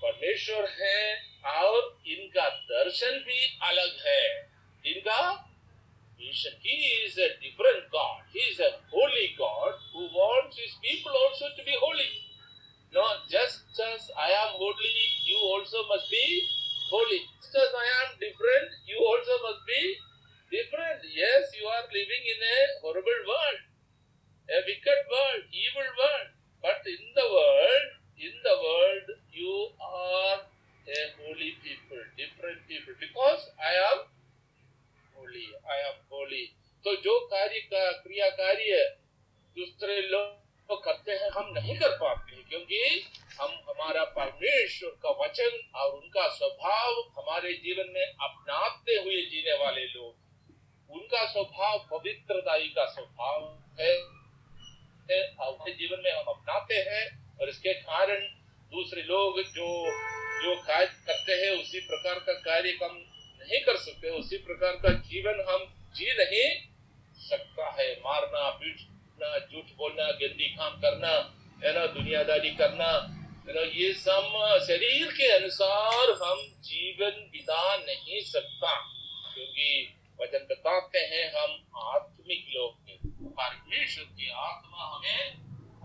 परमेश्वर 0.03 0.69
है 0.81 1.01
और 1.55 1.81
इनका 2.09 2.49
दर्शन 2.49 3.19
भी 3.27 3.41
अलग 3.69 4.07
है। 4.07 4.25
इनका 4.85 5.21
He 6.23 6.79
is 7.03 7.19
a 7.19 7.35
different 7.43 7.91
God. 7.91 8.23
He 8.31 8.39
is 8.55 8.61
a 8.63 8.79
holy 8.91 9.35
God 9.35 9.75
who 9.93 10.07
wants 10.07 10.55
his 10.55 10.79
people 10.79 11.11
also 11.11 11.51
to 11.51 11.63
be 11.67 11.75
holy. 11.75 12.31
No, 12.95 13.03
just 13.27 13.67
as 13.75 14.11
I 14.15 14.31
am 14.31 14.55
holy, 14.55 14.97
you 15.27 15.37
also 15.43 15.83
must 15.89 16.07
be 16.11 16.47
holy. 16.91 17.27
Just 17.41 17.57
as 17.59 17.73
I 17.75 17.87
am 18.07 18.11
different, 18.23 18.71
you 18.87 19.03
also 19.03 19.35
must 19.51 19.67
be 19.67 19.83
different. 20.53 21.03
Yes, 21.11 21.51
you 21.59 21.67
are 21.67 21.91
living 21.91 22.23
in 22.23 22.39
a 22.39 22.59
horrible 22.87 23.23
world, 23.27 23.61
a 24.47 24.59
wicked 24.63 25.01
world, 25.11 25.43
evil 25.51 25.89
world. 25.99 26.29
But 26.63 26.87
in 26.87 27.03
the 27.19 27.27
world, 27.27 27.89
in 28.15 28.35
the 28.47 28.57
world, 28.63 29.07
you 29.33 29.75
are 29.83 30.39
a 30.87 31.01
holy 31.19 31.59
people, 31.65 32.02
तो 36.85 36.95
जो 36.97 37.19
कार्य 37.27 37.59
का 37.73 37.91
क्रिया 37.93 38.29
कार्य 38.31 38.79
दूसरे 39.57 40.01
लोग 40.03 40.85
करते 40.85 41.13
हैं, 41.13 41.29
हम 41.31 41.53
नहीं 41.55 41.77
कर 41.79 41.97
पाते 41.97 42.43
क्योंकि 42.43 42.79
हम, 43.41 43.51
हमारा 43.69 44.05
परमेश्वर 44.17 44.91
का 45.03 45.11
वचन 45.21 45.59
और 45.75 45.93
उनका 45.93 46.29
स्वभाव 46.29 47.01
हमारे 47.19 47.53
जीवन 47.55 47.93
में 47.95 48.05
अपनाते 48.05 48.95
हुए 48.95 49.21
जीने 49.27 49.53
वाले 49.59 49.85
लोग 49.87 50.91
उनका 50.91 51.25
स्वभाव 51.27 51.79
पवित्रताई 51.91 52.69
का 52.69 52.85
स्वभाव 52.87 53.45
है 53.81 53.95
अपने 55.41 55.73
जीवन 55.73 56.03
में 56.05 56.11
हम 56.13 56.25
अपनाते 56.25 56.75
हैं, 56.89 57.05
और 57.41 57.49
इसके 57.49 57.73
कारण 57.75 58.27
दूसरे 58.73 59.03
लोग 59.03 59.41
जो 59.41 59.69
जो 60.43 60.55
कार्य 60.63 60.87
करते 61.07 61.33
हैं, 61.33 61.51
उसी 61.63 61.81
प्रकार 61.81 62.19
का 62.19 62.33
कार्य 62.41 62.79
हम 62.83 62.97
नहीं 63.41 63.61
कर 63.61 63.77
सकते, 63.77 64.11
उसी 64.11 64.37
प्रकार 64.39 64.77
का 64.77 64.93
जीवन 65.01 65.45
हम 65.49 65.65
जी 65.97 66.13
नहीं 66.13 66.72
सकता 67.23 67.77
है। 67.81 67.93
मारना, 68.01 68.51
पीटना, 68.51 69.39
झूठ 69.39 69.65
बोलना, 69.77 70.11
गंदी 70.11 70.49
काम 70.57 70.81
करना, 70.81 71.13
है 71.65 71.75
ना, 71.75 71.87
दुनियादारी 71.87 72.51
करना, 72.51 72.89
है 73.49 73.55
ना, 73.55 73.61
ये 73.61 73.93
सब 73.93 74.59
शरीर 74.67 75.07
के 75.13 75.29
अनुसार 75.33 76.11
हम 76.23 76.63
जीवन 76.63 77.29
बिता 77.33 77.77
नहीं 77.77 78.21
सकता। 78.21 78.75
क्योंकि 79.35 79.99
वचन 80.21 80.47
बताते 80.51 80.99
हैं, 80.99 81.31
हम 81.31 81.51
आत्मिक 81.77 82.47
लोग 82.49 82.83
परमेश्वर 83.37 84.05
की 84.05 84.31
आत्मा 84.31 84.97
हमें 84.97 85.35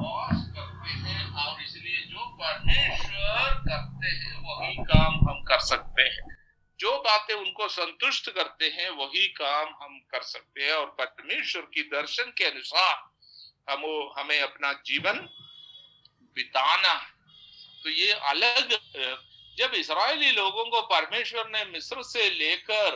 वास 0.01 0.48
करते 0.56 0.89
हैं 0.89 1.22
और 1.34 1.62
इसलिए 1.62 2.01
जो 2.01 2.25
परमेश्वर 2.41 3.53
करते 3.70 4.08
हैं, 4.08 4.36
वही 4.44 4.75
काम 4.75 5.13
हम 5.29 5.44
कर 5.44 5.60
सकते 5.60 6.01
हैं। 6.01 6.47
जो 6.79 6.91
बातें 7.00 7.34
उनको 7.36 7.67
संतुष्ट 7.67 8.29
करते 8.29 8.65
हैं, 8.69 8.89
वही 8.89 9.27
काम 9.27 9.74
हम 9.81 10.00
कर 10.12 10.22
सकते 10.24 10.63
हैं। 10.63 10.74
और 10.74 10.86
परमेश्वर 11.00 11.62
की 11.74 11.84
दर्शन 11.84 12.34
के 12.38 12.46
अनुसार 12.46 12.96
हम 13.67 13.81
वो, 13.81 14.13
हमें 14.17 14.39
अपना 14.41 14.74
जीवन 14.86 15.17
बिताना 16.36 16.93
तो 17.84 17.89
ये 17.89 18.12
अलग, 18.12 18.69
जब 19.57 19.74
इसराइली 19.74 20.31
लोगों 20.31 20.65
को 20.65 20.81
परमेश्वर 20.81 21.48
ने 21.48 21.63
मिस्र 21.65 22.03
से 22.03 22.29
लेकर 22.29 22.96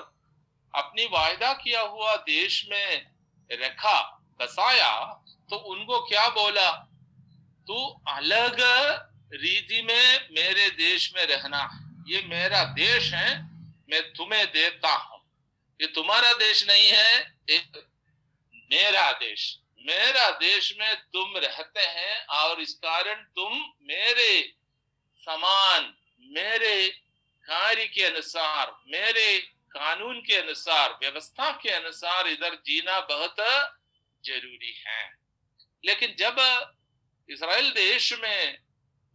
अपनी 0.73 1.05
वायदा 1.05 1.53
किया 1.53 1.81
हुआ 1.81 2.15
देश 2.17 2.65
में 2.71 3.05
रखा, 3.51 3.99
बसाया 4.41 4.91
तो 5.49 5.55
उनको 5.55 5.99
क्या 6.07 6.27
बोला? 6.29 6.71
तू 7.67 7.87
अलग 8.07 8.61
रीति 9.33 9.81
में 9.81 10.29
मेरे 10.31 10.69
देश 10.69 11.13
में 11.15 11.25
रहना। 11.25 11.61
ये 12.07 12.21
मेरा 12.27 12.63
देश 12.63 13.13
है 13.13 13.50
मैं 13.91 14.13
तुम्हें 14.13 14.45
देता 14.51 14.93
हूँ। 14.95 15.21
ये 15.81 15.87
तुम्हारा 15.87 16.33
देश 16.33 16.67
नहीं 16.67 16.89
है 16.89 17.37
एक 17.49 17.89
मेरा 18.55 19.11
देश। 19.11 19.59
मेरा 19.79 20.29
देश 20.29 20.75
में 20.79 20.95
तुम 20.95 21.37
रहते 21.37 21.79
हैं 21.79 22.25
और 22.25 22.61
इस 22.61 22.73
कारण 22.73 23.23
तुम 23.23 23.73
मेरे 23.81 24.53
समान, 25.21 25.97
मेरे 26.21 26.89
कार्य 27.43 27.87
के 27.87 28.03
अनुसार, 28.03 28.79
मेरे 28.87 29.39
कानून 29.71 30.21
के 30.21 30.35
अनुसार, 30.35 30.97
व्यवस्था 31.01 31.51
के 31.51 31.69
अनुसार 31.69 32.27
इधर 32.27 32.55
जीना 32.55 32.99
बहुत 32.99 33.35
ज़रूरी 34.25 34.83
है। 34.87 35.13
लेकिन 35.85 36.15
जब 36.19 36.35
इसराइल 37.29 37.71
देश 37.71 38.13
में 38.13 38.57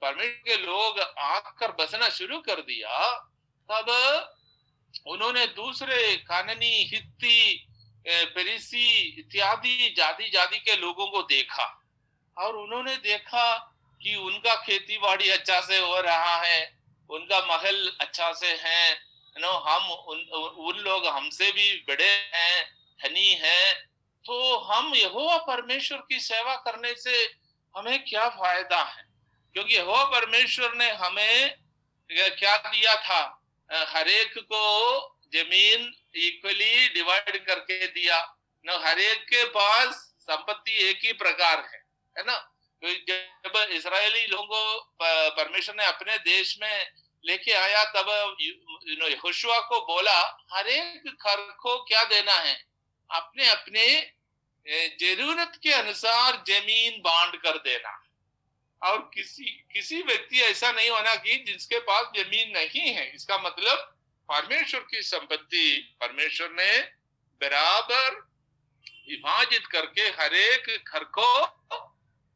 परमेश्वर 0.00 0.42
के 0.44 0.56
लोग 0.56 1.00
आकर 1.18 1.72
बसना 1.72 2.08
शुरू 2.08 2.40
कर 2.40 2.60
दिया, 2.60 3.18
तब 3.70 3.86
उन्होंने 5.06 5.46
दूसरे 5.46 6.16
काननी, 6.18 6.74
हित्ती 6.84 7.62
पेरिसी 8.06 8.88
इत्यादि 9.20 9.94
जाति 9.96 10.28
जाति 10.30 10.58
के 10.58 10.76
लोगों 10.76 11.06
को 11.06 11.22
देखा। 11.24 11.64
और 12.36 12.56
उन्होंने 12.56 12.96
देखा 12.98 13.54
कि 14.00 14.14
उनका 14.16 14.54
खेती 14.56 14.98
बाड़ी 14.98 15.28
अच्छा 15.30 15.60
से 15.60 15.78
हो 15.78 16.00
रहा 16.00 16.36
है, 16.36 16.60
उनका 17.10 17.38
महल 17.46 17.90
अच्छा 18.00 18.32
से 18.32 18.52
है 18.54 19.04
नो 19.36 19.50
हम 19.60 19.90
उन 19.90 20.20
उन 20.66 20.78
लोग 20.78 21.06
हमसे 21.06 21.50
भी 21.52 21.72
बड़े 21.88 22.10
हैं, 22.34 22.64
धनी 23.00 23.32
हैं 23.34 23.74
तो 24.24 24.56
हम 24.58 24.94
यहोवा 24.94 25.36
परमेश्वर 25.46 25.98
की 26.08 26.18
सेवा 26.20 26.54
करने 26.58 26.94
से 26.94 27.16
हमें 27.74 28.04
क्या 28.04 28.28
फ़ायदा 28.30 28.82
है? 28.82 29.04
क्योंकि 29.54 29.74
यहोवा 29.74 30.04
परमेश्वर 30.10 30.74
ने 30.74 30.90
हमें, 30.92 31.56
क्या 32.10 32.56
दिया 32.58 32.94
था? 32.96 33.20
हर 33.70 34.08
एक 34.08 34.38
को 34.38 34.64
ज़मीन 35.34 35.92
इक्वली 36.14 36.88
डिवाइड 36.88 37.44
करके 37.46 37.86
दिया। 37.86 38.18
न, 38.64 38.80
हर 38.84 38.98
एक 38.98 39.24
के 39.24 39.44
पास 39.44 39.94
संपत्ति 40.20 40.72
एक 40.88 41.00
ही 41.04 41.12
प्रकार 41.12 41.58
है 41.58 41.84
है 42.16 42.24
ना? 42.26 42.36
तो 42.82 42.92
जब 43.08 43.56
इसराइली 43.72 44.26
लोगों 44.26 44.64
परमेश्वर 45.36 45.74
ने 45.76 45.84
अपने 45.84 46.16
देश 46.18 46.56
में 46.62 46.92
लेके 47.24 47.52
आया, 47.52 47.84
तब 47.84 48.36
यहोशुआ 49.02 49.58
को 49.60 49.80
बोला, 49.86 50.18
हर 50.52 50.68
एक 50.68 51.08
घर 51.08 51.40
को 51.60 51.76
क्या 51.84 52.04
देना 52.04 52.32
है? 52.32 52.54
अपने 53.10 53.48
अपने 53.48 53.86
ज़रूरत 55.00 55.58
के 55.62 55.72
अनुसार 55.72 56.42
ज़मीन 56.48 57.00
बांट 57.00 57.36
कर 57.42 57.58
देना। 57.58 57.90
और 58.82 59.10
किसी 59.14 59.44
किसी 59.72 60.00
व्यक्ति 60.02 60.40
ऐसा 60.40 60.72
नहीं 60.72 60.90
होना 60.90 61.14
कि 61.14 61.36
जिसके 61.46 61.78
पास 61.78 62.06
ज़मीन 62.16 62.50
नहीं 62.50 62.88
है। 62.92 63.10
इसका 63.14 63.38
मतलब 63.38 63.78
परमेश्वर 64.28 64.80
की 64.80 65.02
संपत्ति, 65.02 65.96
परमेश्वर 66.00 66.50
ने 66.50 66.78
बराबर 67.40 68.14
विभाजित 69.08 69.66
करके 69.66 70.02
हरेक 70.02 70.84
घर 70.88 71.04
को 71.04 71.46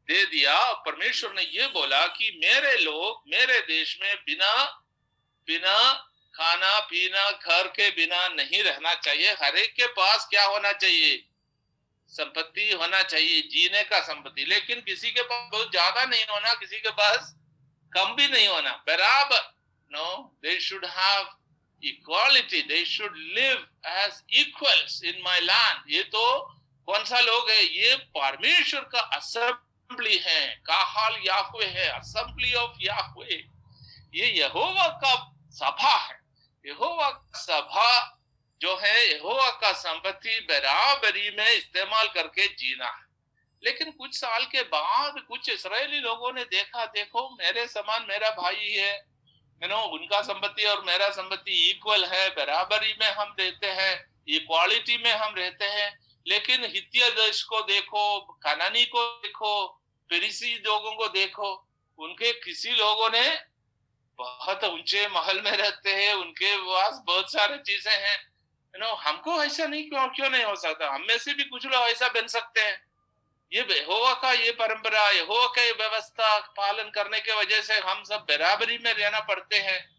दे 0.07 0.25
दिया। 0.25 0.73
परमेश्वर 0.73 1.33
ने 1.33 1.41
ये 1.41 1.67
बोला 1.67 2.05
कि 2.07 2.39
मेरे 2.45 2.77
लोग, 2.77 3.23
मेरे 3.27 3.59
देश 3.59 3.97
में 4.01 4.15
बिना 4.15 4.53
बिना 5.47 6.07
खाना 6.33 6.79
पीना, 6.79 7.31
घर 7.31 7.67
के 7.67 7.89
बिना 7.89 8.27
नहीं 8.27 8.63
रहना 8.63 8.93
चाहिए। 8.93 9.31
हर 9.31 9.55
एक 9.55 9.73
के 9.73 9.87
पास 9.87 10.27
क्या 10.29 10.45
होना 10.45 10.71
चाहिए? 10.71 11.17
संपत्ति 12.11 12.71
होना 12.71 13.01
चाहिए, 13.03 13.41
जीने 13.43 13.83
का 13.83 13.99
संपत्ति। 14.03 14.45
लेकिन 14.45 14.81
किसी 14.81 15.11
के 15.11 15.21
पास 15.23 15.49
बहुत 15.51 15.71
ज़्यादा 15.71 16.05
नहीं 16.05 16.23
होना, 16.29 16.53
किसी 16.55 16.77
के 16.77 16.89
पास 16.91 17.35
कम 17.91 18.15
भी 18.15 18.27
नहीं 18.27 18.47
होना। 18.47 18.71
बराबर। 18.87 19.49
No 19.91 20.37
they 20.43 20.59
should 20.59 20.85
have 20.87 21.29
equality 21.83 22.61
they 22.63 22.83
should 22.85 23.15
live 23.15 23.67
as 23.89 24.21
equals 24.39 25.01
in 25.03 25.21
my 25.23 25.39
land 25.41 25.91
ये 25.91 26.03
तो 26.05 26.23
कौन 26.87 27.03
सा 27.05 27.19
लोग 27.19 27.49
है? 27.49 27.63
ये 27.63 27.95
परमेश्वर 28.15 28.81
का 28.91 28.99
असेंबली 29.17 30.17
है। 30.17 30.55
काहाल 30.65 31.19
याहवे 31.25 31.65
है। 31.67 31.87
असेंबली 31.89 32.53
ऑफ़ 32.53 32.77
याहवे 32.81 33.35
ये 34.15 34.27
यहोवा 34.29 34.87
का 35.03 35.13
सभा 35.55 35.95
है। 35.97 36.19
यहोवा 36.65 37.09
सभा 37.35 37.91
जो 38.61 38.75
है 38.77 39.11
यहोवा 39.11 39.49
का 39.51 39.71
संपत्ति 39.73 40.39
बराबरी 40.49 41.29
में 41.29 41.49
इस्तेमाल 41.49 42.07
करके 42.07 42.47
जीना 42.47 42.85
है। 42.85 43.05
लेकिन 43.63 43.91
कुछ 43.91 44.15
साल 44.15 44.45
के 44.45 44.61
बाद 44.61 45.19
कुछ 45.19 45.49
इसराइली 45.49 45.99
लोगों 45.99 46.31
ने 46.33 46.43
देखा, 46.43 46.85
देखो, 46.85 47.29
मेरे 47.35 47.67
समान 47.67 48.05
मेरा 48.09 48.29
भाई 48.31 48.71
है 48.71 49.11
नो 49.61 49.77
उनका 49.77 50.21
संपत्ति 50.21 50.63
और 50.65 50.83
मेरा 50.83 51.09
संपत्ति 51.09 51.69
इक्वल 51.69 52.05
है, 52.05 52.29
बराबरी 52.29 52.95
में 53.01 53.07
हम 53.07 53.35
रहते 53.39 53.67
हैं 53.67 54.23
इक्वालिटी 54.27 54.97
में 54.97 55.11
हम 55.11 55.35
रहते 55.35 55.65
हैं। 55.65 55.99
लेकिन 56.27 56.63
हित्य 56.65 57.09
देश 57.09 57.41
को 57.43 57.61
देखो 57.61 58.19
कनानी 58.19 58.85
को 58.85 59.05
देखो 59.17 59.67
पेरिसी 60.09 60.55
लोगों 60.55 60.91
को 60.91 61.07
देखो, 61.07 61.67
उनके 61.99 62.31
किसी 62.33 62.71
लोगों 62.71 63.09
ने 63.09 63.39
बहुत 64.19 64.63
ऊँचे 64.63 65.07
महल 65.07 65.41
में 65.41 65.51
रहते 65.51 65.93
हैं, 65.93 66.13
उनके 66.13 66.55
पास 66.57 67.01
बहुत 67.05 67.31
सारे 67.31 67.57
चीज़ें 67.57 67.97
हैं। 67.97 68.30
नो 68.79 68.87
हमको 68.87 69.43
ऐसा 69.43 69.65
नहीं 69.65 69.89
क्यों 69.89 70.07
क्यों 70.07 70.29
नहीं 70.29 70.43
हो 70.43 70.55
सकता? 70.55 70.93
हम 70.93 71.01
में 71.01 71.17
से 71.17 71.33
भी 71.33 71.43
कुछ 71.43 71.65
लोग 71.65 71.83
ऐसा 71.83 72.07
बन 72.07 72.27
सकते 72.27 72.61
हैं। 72.61 72.85
ये 73.53 73.61
यहोवा 73.61 74.13
का 74.13 74.31
ये 74.31 74.51
परंपरा, 74.51 75.09
यहोवा 75.09 75.47
का 75.47 75.61
ये 75.61 75.71
व्यवस्था 75.71 76.39
पालन 76.39 76.89
करने 76.89 77.19
के 77.19 77.33
वजह 77.33 77.61
से 77.61 77.73
हम 77.73 78.03
सब 78.03 78.25
बराबरी 78.29 78.77
में 78.77 78.93
रहना 78.93 79.19
पड़ते 79.19 79.55
हैं। 79.55 79.91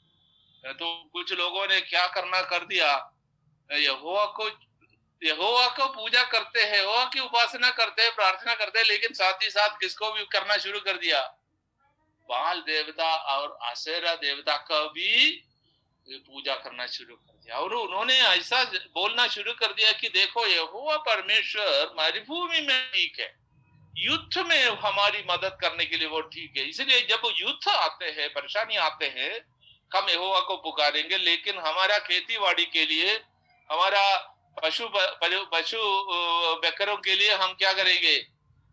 तो 0.67 1.11
कुछ 1.13 1.33
लोगों 1.33 1.67
ने 1.69 1.81
क्या 1.81 2.07
करना 2.07 2.41
कर 2.41 2.65
दिया? 2.65 3.13
यहोवा 3.73 4.25
को 4.25 4.51
को 5.69 5.89
पूजा 5.89 6.23
करते 6.23 6.63
हैं, 6.63 6.77
यहोवा 6.77 7.05
की 7.05 7.21
उपासना 7.21 7.71
करते 7.71 8.03
हैं, 8.03 8.15
प्रार्थना 8.15 8.55
करते 8.55 8.79
हैं, 8.79 8.87
लेकिन 8.87 9.13
साथ 9.13 9.33
ही 9.43 9.51
साथ 9.51 9.69
किसको 9.69 10.13
भी 10.13 10.25
करना 10.25 10.57
शुरू 10.57 10.81
कर 10.81 10.97
दिया? 10.97 11.21
बाल 12.29 12.61
देवता 12.61 13.15
और 13.17 13.59
आशेरा 13.63 14.15
देवता 14.15 14.57
का 14.57 14.81
भी 14.81 15.45
पूजा 16.09 16.55
करना 16.55 16.87
शुरू 16.87 17.15
कर 17.15 17.33
दिया। 17.35 17.57
और 17.57 17.75
उन्होंने 17.75 18.19
ऐसा 18.21 18.63
बोलना 18.65 19.27
शुरू 19.29 19.53
कर 19.53 19.73
दिया 19.73 19.93
कि 19.93 20.09
देखो 20.09 20.47
यहोवा 20.47 20.97
परमेश्वर 21.05 21.95
मरुभूमि 21.99 22.61
में 22.61 22.91
ठीक 22.91 23.21
है। 23.21 23.35
युद्ध 23.97 24.39
में 24.39 24.65
हमारी 24.65 25.25
मदद 25.31 25.57
करने 25.61 25.85
के 25.85 25.97
लिए 25.97 26.09
वो 26.09 26.21
ठीक 26.23 26.57
है। 26.57 26.65
इसलिए 26.65 27.01
जब 27.03 27.23
युद्ध 27.37 27.69
आते 27.69 28.07
हैं, 28.11 28.29
परेशानी 28.31 28.77
आते 28.79 29.07
हैं, 29.07 29.33
हम 29.93 30.09
यहोवा 30.09 30.41
को 30.41 30.57
पुकारेंगे, 30.57 31.17
लेकिन 31.19 31.59
हमारा 31.59 31.99
खेती 31.99 32.39
बाड़ी 32.39 32.65
के 32.67 32.85
लिए, 32.87 33.15
हमारा 33.71 34.05
पशु 34.63 34.89
पशु 35.53 35.79
बकरों 36.63 36.97
के 36.97 37.15
लिए 37.15 37.33
हम 37.35 37.53
क्या 37.55 37.73
करेंगे? 37.73 38.17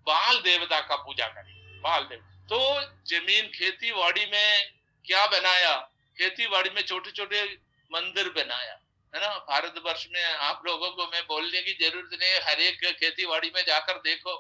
बाल 0.08 0.40
देवता 0.40 0.80
का 0.82 0.96
पूजा 0.96 1.28
करेंगे, 1.28 1.80
बाल 1.80 2.04
देव 2.04 2.20
तो 2.50 2.60
ज़मीन 3.08 3.48
खेती 3.50 3.92
बाड़ी 3.92 4.26
में 4.26 4.72
क्या 5.06 5.26
बनाया? 5.28 5.89
खेती 6.20 6.48
बाड़ी 6.48 6.70
में 6.70 6.82
छोटे 6.82 7.12
छोटे 7.12 7.44
मंदिर 7.92 8.30
बनाया, 8.30 8.74
है 9.14 9.22
ना? 9.22 9.30
भारत 9.50 9.76
वर्ष 9.86 10.08
में 10.12 10.24
आप 10.24 10.64
लोगों 10.66 10.90
को 10.92 11.06
मैं 11.08 11.24
बोलने 11.28 11.62
की 11.62 11.74
ज़रूरत 11.74 12.10
नहीं 12.14 12.30
है, 12.30 12.40
हर 12.40 12.60
एक 12.60 12.80
खेती 13.00 13.26
बाड़ी 13.26 13.52
में 13.56 13.64
जाकर 13.66 13.98
देखो, 13.98 14.36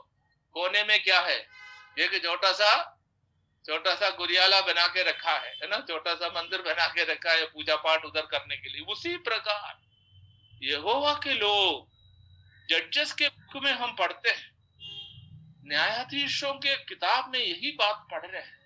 कोने 0.55 0.83
में 0.83 1.03
क्या 1.03 1.19
है? 1.21 1.39
एक 1.99 2.23
छोटा 2.23 2.51
सा 2.51 2.95
छोटा 3.65 3.93
सा 3.95 4.09
गुरियाला 4.09 4.59
बना 4.61 4.87
के 4.87 5.03
रखा 5.03 5.31
है 5.31 5.53
है 5.63 5.67
ना? 5.69 5.79
छोटा 5.79 6.13
सा 6.15 6.27
मंदिर 6.27 6.61
बना 6.61 6.87
के 6.87 7.03
रखा 7.03 7.31
है 7.31 7.45
पूजा 7.45 7.75
पाठ 7.75 8.05
उधर 8.05 8.25
करने 8.25 8.57
के 8.57 8.69
लिए। 8.69 8.81
उसी 8.81 9.17
प्रकार 9.17 9.79
यहोवा 10.63 11.13
के 11.13 11.33
लोग 11.33 11.87
जजेस 12.69 13.13
के 13.13 13.27
बुक 13.27 13.63
में 13.63 13.71
हम 13.71 13.95
पढ़ते 13.95 14.29
हैं। 14.29 14.51
न्यायाधीशों 15.65 16.53
के 16.53 16.75
किताब 16.83 17.31
में 17.31 17.39
यही 17.39 17.71
बात 17.71 18.07
पढ़ 18.11 18.25
रहे 18.25 18.41
हैं 18.41 18.57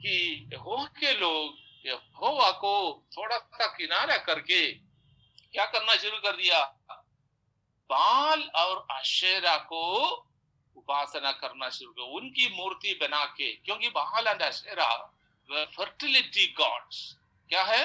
कि 0.00 0.48
यहोवा 0.52 0.84
के 1.00 1.12
लोग 1.14 1.61
यहोवा 1.86 2.50
को 2.50 2.74
थोड़ा 3.16 3.36
सा 3.38 3.66
किनारा 3.66 4.16
करके 4.16 4.60
क्या 4.72 5.64
करना 5.66 5.96
शुरू 5.96 6.18
कर 6.18 6.36
दिया? 6.36 6.64
बाल 7.90 8.42
और 8.56 8.86
आशेरा 8.90 9.56
को 9.56 9.82
उपासना 10.76 11.32
करना 11.32 11.68
शुरू 11.68 11.92
कर 11.92 12.02
उनकी 12.12 12.48
मूर्ति 12.56 12.94
बना 13.00 13.24
के, 13.24 13.52
क्योंकि 13.56 13.88
बाल 13.88 14.26
एंड 14.28 14.42
आशेरा 14.42 14.94
फर्टिलिटी 15.76 16.46
गॉड्स 16.58 17.16
क्या 17.50 17.62
है? 17.62 17.84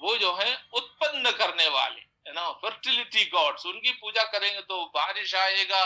वो 0.00 0.16
जो 0.16 0.34
है, 0.34 0.54
उत्पन्न 0.74 1.30
करने 1.30 1.68
वाले 1.68 2.00
है 2.26 2.32
ना 2.34 2.50
फर्टिलिटी 2.52 3.24
गॉड्स 3.24 3.66
उनकी 3.66 3.92
पूजा 3.92 4.22
करेंगे 4.22 4.60
तो 4.60 4.84
बारिश 4.94 5.34
आएगा 5.34 5.84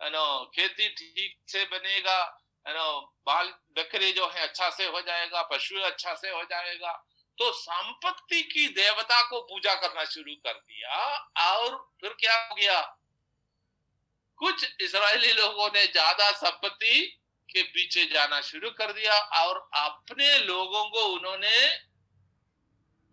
है 0.00 0.10
ना 0.10 0.22
खेती 0.54 0.88
ठीक 0.88 1.36
से 1.48 1.64
बनेगा 1.64 2.18
बाल 2.66 3.46
बकरे 3.76 4.10
जो 4.12 4.26
है 4.26 4.42
अच्छा 4.42 4.68
से 4.70 4.86
हो 4.86 5.00
जाएगा, 5.00 5.42
पशु 5.42 5.80
अच्छा 5.80 6.14
से 6.14 6.30
हो 6.30 6.42
जाएगा। 6.44 6.92
तो 7.38 7.50
संपत्ति 7.52 8.40
की 8.42 8.66
देवता 8.68 9.20
को 9.22 9.40
पूजा 9.40 9.74
करना 9.74 10.04
शुरू 10.04 10.34
कर 10.36 10.52
दिया 10.52 10.96
और 11.44 11.76
फिर 12.00 12.12
क्या 12.20 12.36
हो 12.36 12.54
गया? 12.54 12.80
कुछ 14.38 14.64
इसराइली 14.80 15.32
लोगों 15.32 15.68
ने 15.68 15.86
ज़्यादा 15.86 16.30
संपत्ति 16.32 17.00
के 17.48 17.62
पीछे 17.62 18.04
जाना 18.06 18.40
शुरू 18.40 18.70
कर 18.70 18.92
दिया 18.92 19.18
और 19.42 19.58
अपने 19.76 20.38
लोगों 20.38 20.84
को 20.84 21.04
उन्होंने 21.04 21.66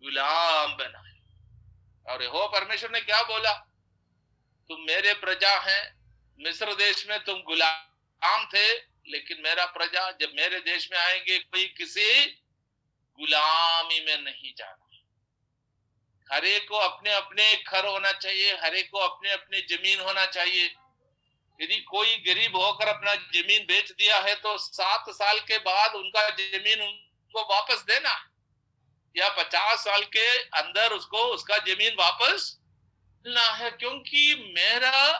गुलाम 0.02 0.76
बनाया। 0.76 2.12
और 2.12 2.24
हो, 2.24 2.46
परमेश्वर 2.48 2.90
ने 2.90 3.00
क्या 3.00 3.22
बोला? 3.22 3.52
तुम 4.70 4.80
मेरे 4.80 5.14
प्रजा 5.14 5.56
हैं, 5.60 5.96
मिस्र 6.38 6.74
देश 6.74 7.06
में 7.08 7.18
तुम 7.24 7.42
गुलाम 7.42 8.44
थे 8.46 8.95
लेकिन 9.08 9.42
मेरा 9.44 9.64
प्रजा 9.66 10.10
जब 10.10 10.32
मेरे 10.34 10.60
देश 10.60 10.88
में 10.92 10.98
आएँगे, 10.98 11.38
कोई 11.38 11.64
किसी 11.64 12.26
गुलामी 13.18 14.00
में 14.00 14.18
नहीं 14.18 14.52
जाना। 14.58 14.82
हरेक 16.34 16.68
को 16.68 16.76
अपने 16.76 17.12
अपने 17.12 17.56
घर 17.56 17.86
होना 17.86 18.12
चाहिए 18.12 18.52
हरेक 18.56 18.90
को 18.90 18.98
अपने 18.98 19.32
अपने 19.32 19.60
ज़मीन 19.60 20.00
होना 20.00 20.26
चाहिए। 20.26 20.74
यदि 21.60 21.76
कोई 21.80 22.16
गरीब 22.16 22.56
होकर 22.56 22.88
अपना 22.88 23.14
ज़मीन 23.14 23.66
बेच 23.66 23.92
दिया 23.92 24.18
है 24.18 24.34
तो 24.34 24.58
सात 24.58 25.04
साल 25.10 25.38
के 25.40 25.58
बाद 25.58 25.94
उनका 25.94 26.28
ज़मीन 26.30 26.82
उनको 26.82 27.42
वापस 27.54 27.82
देना। 27.82 28.32
या 29.16 29.28
पचास 29.28 29.78
साल 29.84 30.02
के 30.04 30.38
अंदर 30.38 30.92
उसको, 30.92 31.18
उसका 31.18 31.58
ज़मीन 31.58 31.96
वापस 31.98 32.58
ना 33.26 33.50
है, 33.50 33.70
क्योंकि 33.70 34.54
मेरा 34.56 35.18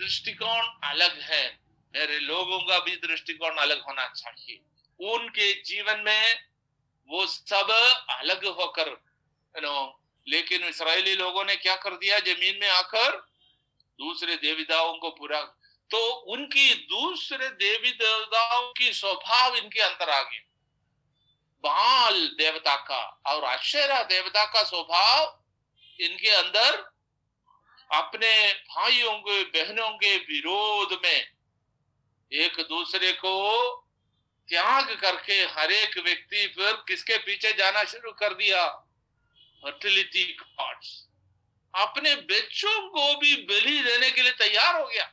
दृष्टिकोण 0.00 0.66
अलग 0.82 1.20
है। 1.20 1.65
मेरे 1.96 2.18
लोगों 2.20 2.58
का 2.60 2.78
भी 2.78 2.96
दृष्टिकोण 2.98 3.56
अलग 3.58 3.82
होना 3.82 4.06
चाहिए। 4.08 4.60
उनके 5.00 5.52
जीवन 5.62 6.02
में 6.06 6.34
वो 7.08 7.26
सब 7.26 7.70
अलग 8.12 8.44
होकर 8.56 8.90
नो 9.54 10.02
लेकिन 10.26 10.64
इसराइली 10.64 11.14
लोगों 11.14 11.44
ने 11.44 11.54
क्या 11.56 11.74
कर 11.76 11.96
दिया? 11.96 12.18
ज़मीन 12.20 12.58
में 12.60 12.68
आकर 12.70 13.16
दूसरे 13.98 14.36
देविदाओं 14.36 14.96
को 14.98 15.10
पूरा 15.10 15.40
तो 15.90 15.98
उनकी 16.32 16.74
दूसरे 16.86 17.48
देवी 17.48 17.90
देवताओं 17.92 18.72
की 18.72 18.92
स्वभाव 18.92 19.56
इनके 19.56 19.80
अंदर 19.80 20.10
आ 20.10 20.20
गया। 20.22 20.42
बाल 21.64 22.26
देवता 22.38 22.74
का 22.82 23.00
और 23.26 23.44
अक्षरा 23.44 24.02
देवता 24.04 24.44
का 24.44 24.62
स्वभाव 24.64 25.42
इनके 25.98 26.30
अंदर 26.30 26.76
अपने 27.90 28.32
भाइयों 28.68 29.12
के, 29.12 29.42
बहनों 29.44 29.88
के 29.90 30.16
विरोध 30.16 31.00
में 31.04 31.35
एक 32.32 32.66
दूसरे 32.68 33.12
को 33.12 33.74
त्याग 34.48 35.00
करके 35.00 35.34
हर 35.34 35.72
एक 35.72 35.98
व्यक्ति 35.98 36.46
फिर 36.46 36.72
किसके 36.72 37.18
पीछे 37.18 37.52
जाना 37.52 37.84
शुरू 37.84 38.12
कर 38.12 38.34
दिया? 38.34 38.68
फर्टिलिटी 39.62 40.36
गॉड्स 40.40 41.06
अपने 41.74 42.16
बच्चों 42.16 42.88
को 42.88 43.18
भी 43.18 43.36
बलि 43.36 43.82
देने 43.82 44.10
के 44.10 44.22
लिए 44.22 44.32
तैयार 44.32 44.80
हो 44.80 44.86
गया। 44.86 45.04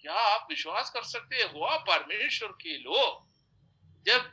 क्या 0.00 0.12
आप 0.12 0.46
विश्वास 0.50 0.90
कर 0.90 1.02
सकते 1.02 1.36
हुआ 1.36 1.76
परमेश्वर 1.76 2.48
के 2.48 2.78
लोग। 2.78 3.30
जब 4.06 4.32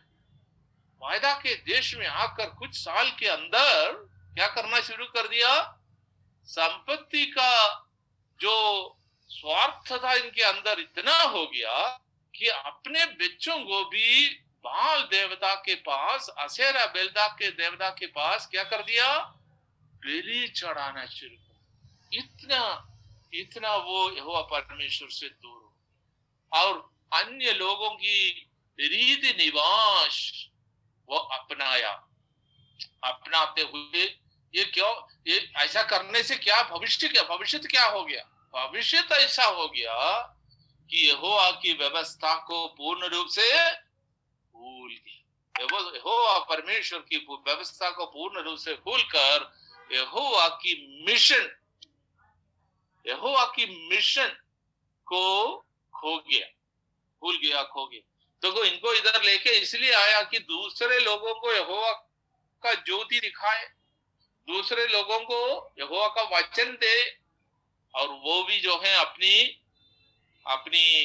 वायदा 1.01 1.33
के 1.33 1.55
देश 1.55 1.95
में 1.95 2.07
आकर 2.07 2.49
कुछ 2.49 2.75
साल 2.75 3.09
के 3.09 3.27
अंदर 3.27 3.93
क्या 4.35 4.47
करना 4.47 4.79
शुरू 4.81 5.05
कर 5.05 5.27
दिया? 5.27 5.79
संपत्ति 6.43 7.25
का 7.25 7.73
जो 8.39 8.96
स्वार्थ 9.29 9.91
था 10.03 10.13
इनके 10.13 10.41
अंदर 10.41 10.79
इतना 10.79 11.21
हो 11.21 11.45
गया 11.47 11.87
कि 12.35 12.47
अपने 12.47 13.05
बच्चों 13.05 13.57
को 13.57 13.83
भी 13.85 14.29
बाल 14.65 15.01
देवता 15.01 15.53
के 15.55 15.75
पास, 15.75 16.29
असेरा 16.37 16.85
बेलदा 16.85 17.27
के 17.27 17.49
देवता 17.51 17.89
के 17.89 18.07
पास 18.07 18.47
क्या 18.51 18.63
कर 18.63 18.81
दिया? 18.83 19.19
बलि 20.03 20.47
चढ़ाना 20.47 21.05
शुरू 21.05 21.35
कर 21.35 22.17
इतना 22.17 22.93
इतना 23.33 23.75
वो 23.75 24.09
यहोवा 24.11 24.41
परमेश्वर 24.41 25.09
से 25.09 25.27
दूर 25.27 25.61
हो 25.61 26.59
और 26.59 26.77
अन्य 27.13 27.53
लोगों 27.53 27.89
की 27.89 28.29
रीति 28.79 29.33
निवास 29.43 30.47
वो 31.09 31.17
अपनाया। 31.17 31.91
अपनाते 33.03 33.61
हुए 33.61 34.03
ये 34.53 34.63
क्यों, 34.63 34.93
ये 35.27 35.51
ऐसा 35.55 35.83
करने 35.83 36.23
से 36.23 36.35
क्या 36.35 36.61
भविष्य 36.63 37.07
क्या 37.07 37.23
भविष्य 37.23 37.59
क्या 37.59 37.85
हो 37.85 38.03
गया? 38.03 38.23
भविष्य 38.53 39.01
तो 39.01 39.15
ऐसा 39.15 39.45
हो 39.45 39.67
गया 39.67 40.19
कि 40.89 41.07
यहोवा 41.07 41.49
की 41.51 41.73
व्यवस्था 41.73 42.33
को 42.47 42.67
पूर्ण 42.67 43.07
रूप 43.07 43.27
से 43.29 43.51
भूल 44.53 44.91
गया। 44.91 46.39
परमेश्वर 46.49 46.99
की 47.01 47.17
व्यवस्था 47.17 47.89
को 47.89 48.05
पूर्ण 48.05 48.41
रूप 48.41 48.57
से 48.57 48.73
भूल 48.75 49.01
कर 49.05 49.51
यहोवा 49.91 50.47
की 50.55 50.73
मिशन, 51.05 51.49
यहोवा 53.05 53.45
की 53.55 53.65
मिशन 53.89 54.27
को 55.07 55.55
खो 55.93 56.17
गया, 56.19 56.47
भूल 57.21 57.37
गया, 57.37 57.63
खो 57.63 57.85
गया। 57.85 58.01
तो 58.41 58.63
इनको 58.63 58.93
इधर 58.93 59.21
लेके 59.23 59.49
इसलिए 59.57 59.93
आया 59.93 60.21
कि 60.23 60.39
दूसरे 60.39 60.99
लोगों 60.99 61.33
को 61.35 61.53
यहोवा 61.53 61.91
का 62.63 62.73
ज्योति 62.73 63.19
दिखाए, 63.19 63.65
दूसरे 64.47 64.87
लोगों 64.87 65.19
को 65.21 65.39
यहोवा 65.79 66.07
का 66.07 66.21
वचन 66.37 66.71
दे 66.75 66.95
और 67.95 68.07
वो 68.07 68.43
भी 68.43 68.59
जो 68.59 68.77
है 68.77 68.97
अपनी 68.97 69.63
अपनी 70.47 71.03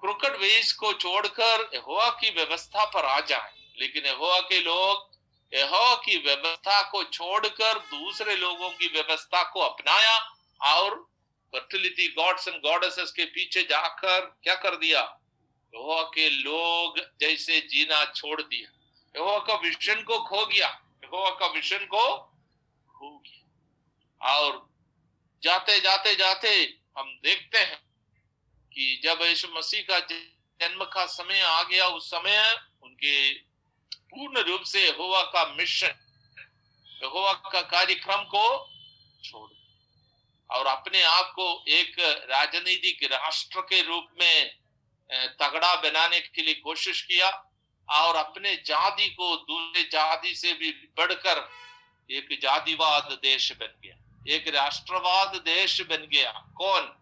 क्रुकट 0.00 0.36
वेज 0.36 0.72
को 0.72 0.92
छोड़कर 0.92 1.70
यहोवा 1.74 2.10
की 2.10 2.30
व्यवस्था 2.30 2.84
पर 2.84 3.04
आ 3.04 3.20
जाए। 3.20 3.52
लेकिन 3.78 4.06
यहोवा 4.06 4.40
के 4.40 4.60
लोग, 4.60 5.12
यहोवा 5.54 5.94
की 5.94 6.16
व्यवस्था 6.16 6.90
को 6.90 7.04
छोड़कर 7.04 7.78
दूसरे 7.78 8.36
लोगों 8.36 8.70
की 8.70 8.88
व्यवस्था 8.88 9.42
को 9.42 9.60
अपनाया 9.60 10.18
और 10.62 11.08
फर्टिलिटी 11.52 12.08
गॉड्स 12.08 12.48
एंड 12.48 12.62
गॉडेसेस 12.62 13.12
के 13.12 13.24
पीछे 13.24 13.62
जाकर 13.62 14.20
क्या 14.42 14.54
कर 14.54 14.76
दिया? 14.76 15.18
यहोवा 15.74 16.02
के 16.02 16.30
लोग 16.30 16.98
जैसे 17.20 17.60
जीना 17.60 18.04
छोड़ 18.04 18.42
दिया। 18.42 18.78
यहोवा 19.16 19.38
का 19.38 19.54
विजन 19.54 20.02
को 20.02 20.18
खो 20.18 20.46
गया। 20.46 20.68
यहोवा 21.04 21.30
का 21.30 21.46
विजन 21.46 21.78
को 21.78 22.16
खो 22.98 23.22
गया। 23.26 23.42
और 24.34 24.71
जाते 25.42 25.78
जाते 25.80 26.14
जाते 26.14 26.48
हम 26.98 27.08
देखते 27.22 27.58
हैं 27.58 27.78
कि 28.72 29.00
जब 29.04 29.22
यीशु 29.22 29.48
मसीह 29.48 29.82
का 29.90 29.98
जन्म 30.00 30.84
का 30.84 31.06
समय 31.06 31.40
आ 31.40 31.62
गया, 31.62 31.86
उस 31.86 32.10
समय 32.10 32.38
उनके 32.82 33.32
पूर्ण 34.12 34.40
रूप 34.40 34.62
से 34.62 34.88
होवा 34.88 35.22
का 35.32 35.44
मिशन, 35.54 35.94
यहोवा 37.02 37.32
का 37.52 37.60
कार्यक्रम 37.60 38.22
को 38.24 38.44
छोड़ 39.24 39.50
और 40.50 40.66
अपने 40.66 41.02
आप 41.02 41.32
को 41.36 41.64
एक 41.68 41.96
राजनीतिक 42.30 43.04
राष्ट्र 43.12 43.60
के 43.60 43.80
रूप 43.82 44.08
में 44.20 44.50
तगड़ा 45.40 45.74
बनाने 45.76 46.20
के 46.20 46.42
लिए 46.42 46.54
कोशिश 46.54 47.00
किया 47.02 47.30
और 47.88 48.16
अपने 48.16 48.54
जाति 48.66 49.08
को 49.10 49.36
दूसरे 49.38 49.82
जाति 49.92 50.34
से 50.34 50.52
भी 50.52 50.70
बढ़कर 50.98 51.48
एक 52.10 52.38
जातिवाद 52.42 53.18
देश 53.22 53.52
बन 53.52 53.80
गया। 53.84 53.96
एक 54.28 54.48
राष्ट्रवाद 54.48 55.36
देश 55.36 55.80
बन 55.80 55.96
गया। 55.96 56.52
कौन? 56.56 56.98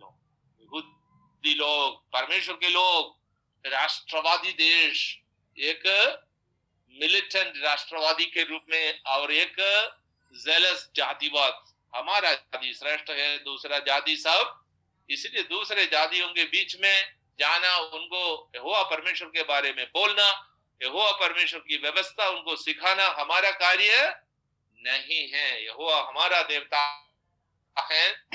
लोग 0.00 0.16
लोग, 1.56 2.10
परमेश्वर 2.12 2.54
के 2.54 2.68
लोग, 2.68 3.18
राष्ट्रवादी 3.66 4.52
देश। 4.52 5.18
एक 5.58 5.82
मिलिटेंट 6.90 7.52
राष्ट्रवादी 7.64 8.24
के 8.24 8.42
रूप 8.42 8.62
में 8.70 9.02
और 9.02 9.32
एक 9.32 9.56
जेलस 10.32 10.90
जातिवाद। 10.96 11.64
हमारा 11.96 12.32
जाति 12.32 12.74
श्रेष्ठ 12.74 13.10
है, 13.10 13.38
दूसरा 13.38 13.78
जाति 13.78 14.16
सब। 14.16 14.64
इसलिए 15.10 15.42
दूसरे 15.42 15.86
जातियों 15.86 16.28
के 16.28 16.44
बीच 16.44 16.76
में। 16.80 17.16
जाना 17.38 17.76
उनको, 17.76 18.50
यहोवा 18.54 18.82
परमेश्वर 18.82 19.28
के 19.28 19.42
बारे 19.42 19.72
में 19.72 19.86
बोलना, 19.86 20.56
यहोवा 20.82 21.12
परमेश्वर 21.12 21.60
की 21.60 21.76
व्यवस्था 21.76 22.28
उनको 22.28 22.56
सिखाना 22.56 23.06
हमारा 23.06 23.50
कार्य 23.50 24.25
नहीं 24.86 25.28
है। 25.28 25.64
यहोवा 25.64 26.08
हमारा 26.08 26.42
देवता 26.42 27.12
है। 27.78 28.28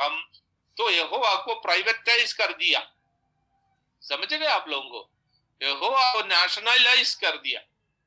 हम 0.00 0.30
तो 0.76 0.90
यहोवा 0.90 1.34
को 1.34 1.54
प्राइवेटाइज 1.54 2.32
कर 2.32 2.52
दिया। 2.52 2.92
समझ 4.02 4.34
गए 4.34 4.46
आप 4.46 4.68
लोगों 4.68 4.90
को? 4.90 5.10
यहोवा 5.62 6.12
को 6.12 6.22
नेशनलाइज 6.22 7.14
कर 7.14 7.36
दिया। 7.36 7.60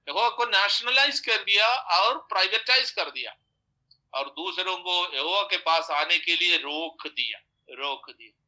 यहोवा 0.09 0.29
को 0.29 0.45
नेशनलाइज 0.45 1.19
कर 1.19 1.37
दिया 1.37 1.67
और 1.67 2.17
प्राइवेटाइज 2.17 2.91
कर 2.91 3.09
दिया। 3.09 3.35
और 4.13 4.29
दूसरों 4.29 4.77
को 4.77 5.15
यहोवा 5.15 5.41
के 5.41 5.57
पास 5.57 5.89
आने 5.91 6.17
के 6.17 6.35
लिए 6.35 6.57
रोक 6.57 7.07
दिया। 7.07 7.39
रोक 7.69 8.09
दिया। 8.09 8.45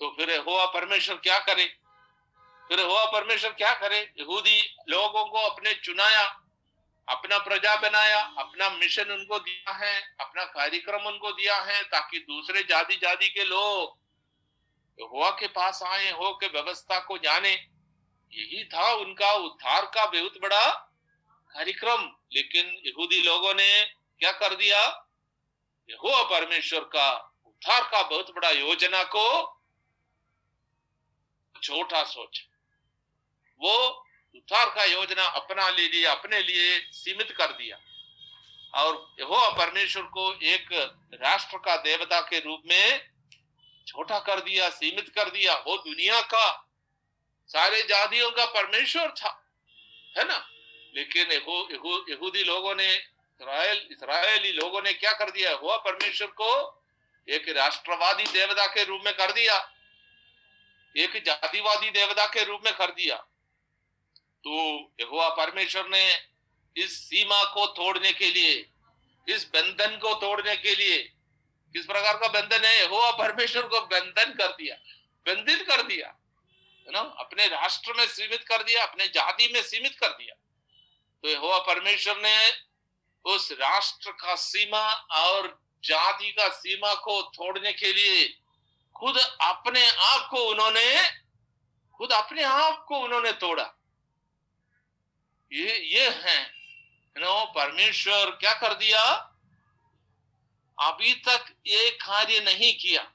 तो 0.00 0.16
फिर 0.16 0.30
यहोवा 0.30 0.66
परमेश्वर 0.66 1.16
क्या 1.16 1.38
करे? 1.38 1.76
फिर 2.68 2.80
यहोवा 2.80 3.04
परमेश्वर 3.04 3.52
क्या 3.52 3.74
करे? 3.74 4.12
यहूदी 4.20 4.76
लोगों 4.88 5.26
को 5.26 5.38
अपने 5.38 5.74
चुनाया। 5.74 6.41
अपना 7.08 7.38
प्रजा 7.38 7.76
बनाया, 7.76 8.34
अपना 8.38 8.70
मिशन 8.70 9.12
उनको 9.12 9.38
दिया 9.38 9.72
है, 9.72 10.16
अपना 10.20 10.44
कार्यक्रम 10.44 11.06
उनको 11.06 11.30
दिया 11.32 11.56
है, 11.56 11.84
ताकि 11.84 12.18
दूसरे 12.18 12.62
जाति 12.62 12.96
जाति 12.96 13.28
के 13.28 13.44
लोग 13.44 14.02
हुआ 15.12 15.30
के 15.30 15.46
पास 15.46 15.82
आए 15.82 16.10
हो 16.10 16.34
के 16.34 16.48
व्यवस्था 16.48 17.00
को 17.00 17.18
जाने। 17.18 17.52
यही 18.32 18.64
था 18.64 18.92
उनका 18.92 19.32
उद्धार 19.32 19.86
का 19.86 20.06
बहुत 20.06 20.38
बड़ा 20.42 20.70
कार्यक्रम। 21.50 22.12
लेकिन 22.32 22.82
यहूदी 22.86 23.22
लोगों 23.22 23.54
ने 23.54 23.84
क्या 24.18 24.32
कर 24.32 24.54
दिया? 24.54 25.08
हुआ 26.04 26.22
परमेश्वर 26.22 26.80
का 26.80 27.34
उद्धार 27.46 27.82
का 27.84 28.02
बहुत 28.02 28.30
बड़ा 28.30 28.50
योजना 28.50 29.04
को 29.04 29.60
छोटा 31.62 32.04
सोच। 32.04 32.46
वो 33.60 34.01
उद्धार 34.52 34.74
का 34.74 34.84
योजना 34.84 35.24
अपना 35.24 35.68
ले 35.70 35.88
लिया, 35.88 36.10
अपने 36.12 36.42
लिए 36.42 36.78
सीमित 36.92 37.30
कर 37.30 37.52
दिया। 37.52 37.78
और 38.74 39.14
यहोवा 39.20 39.48
परमेश्वर 39.48 40.02
को 40.02 40.32
एक 40.42 40.66
राष्ट्र 41.14 41.58
का 41.58 41.76
देवता 41.76 42.20
के 42.20 42.38
रूप 42.40 42.62
में 42.66 43.10
छोटा 43.86 44.18
कर 44.18 44.40
दिया, 44.40 44.68
सीमित 44.70 45.08
कर 45.08 45.30
दिया। 45.30 45.54
वो 45.54 45.76
दुनिया 45.76 46.20
का, 46.20 46.68
सारे 47.48 47.82
जातियों 47.82 48.30
का 48.30 48.44
परमेश्वर 48.46 49.10
था, 49.10 49.32
है 50.18 50.24
ना? 50.24 50.38
लेकिन 50.94 51.32
यहूदी 51.32 52.44
लोगों 52.44 52.74
ने 52.74 52.94
इसराइल 52.94 53.88
इसराइली 53.90 54.52
लोगों 54.52 54.82
ने 54.82 54.92
क्या 54.92 55.12
कर 55.12 55.30
दिया? 55.30 55.54
हुआ, 55.54 55.76
परमेश्वर 55.76 56.28
को 56.28 56.50
एक 57.28 57.48
राष्ट्रवादी 57.48 58.24
देवता 58.24 58.66
के 58.66 58.84
रूप 58.84 59.02
में 59.04 59.14
कर 59.14 59.32
दिया, 59.32 59.72
एक 60.96 61.22
जातिवादी 61.24 61.90
देवता 61.90 62.26
के 62.26 62.44
रूप 62.44 62.60
में 62.64 62.74
कर 62.74 62.90
दिया। 62.90 63.24
तो 64.44 64.78
यहोवा 65.00 65.28
परमेश्वर 65.28 65.88
ने 65.88 66.18
इस 66.76 67.04
सीमा 67.04 67.44
को 67.44 67.66
तोड़ने 67.66 68.12
के 68.12 68.30
लिए, 68.30 68.70
इस 69.28 69.44
बंधन 69.44 69.98
को 69.98 70.14
तोड़ने 70.14 70.56
के 70.56 70.74
लिए, 70.74 70.98
किस 71.72 71.86
प्रकार 71.86 72.16
का 72.16 72.28
बंधन 72.28 72.64
है? 72.64 72.80
यहोवा 72.80 73.10
परमेश्वर 73.10 73.62
को 73.62 73.80
बंधन 73.80 74.34
कर 74.34 74.48
दिया, 74.48 74.76
बंधित 75.26 75.66
कर 75.68 75.82
दिया, 75.82 76.06
है 76.86 76.92
ना? 76.92 77.00
अपने 77.00 77.46
राष्ट्र 77.46 77.92
में 77.92 78.06
सीमित 78.06 78.42
कर 78.42 78.62
दिया, 78.62 78.82
अपने 78.82 79.08
जाति 79.08 79.50
में 79.52 79.62
सीमित 79.62 79.98
कर 79.98 80.08
दिया। 80.08 80.34
तो 81.22 81.28
यहोवा 81.28 81.58
परमेश्वर 81.58 82.16
ने 82.16 82.50
उस 83.24 83.52
राष्ट्र 83.52 84.10
का 84.10 84.34
सीमा 84.34 84.92
और 85.12 85.62
जाति 85.84 86.32
का 86.32 86.48
सीमा 86.48 86.94
को 86.94 87.22
तोड़ने 87.22 87.72
के 87.72 87.92
लिए 87.92 88.26
खुद 88.96 89.16
अपने 89.40 89.88
आप 89.90 90.28
को 90.30 90.36
उन्होंने, 90.36 91.10
खुद 91.94 92.12
अपने 92.12 92.42
आप 92.42 92.84
को 92.88 92.98
उन्होंने 92.98 93.32
तोड़ा। 93.32 93.74
ये 95.52 95.78
ये 95.78 96.08
है। 96.08 96.52
नो 97.18 97.52
परमेश्वर 97.54 98.30
क्या 98.30 98.52
कर 98.52 98.74
दिया? 98.74 99.00
अभी 100.80 101.14
तक 101.14 101.44
ये 101.66 101.90
कार्य 101.90 102.40
नहीं 102.40 102.78
किया। 102.78 103.12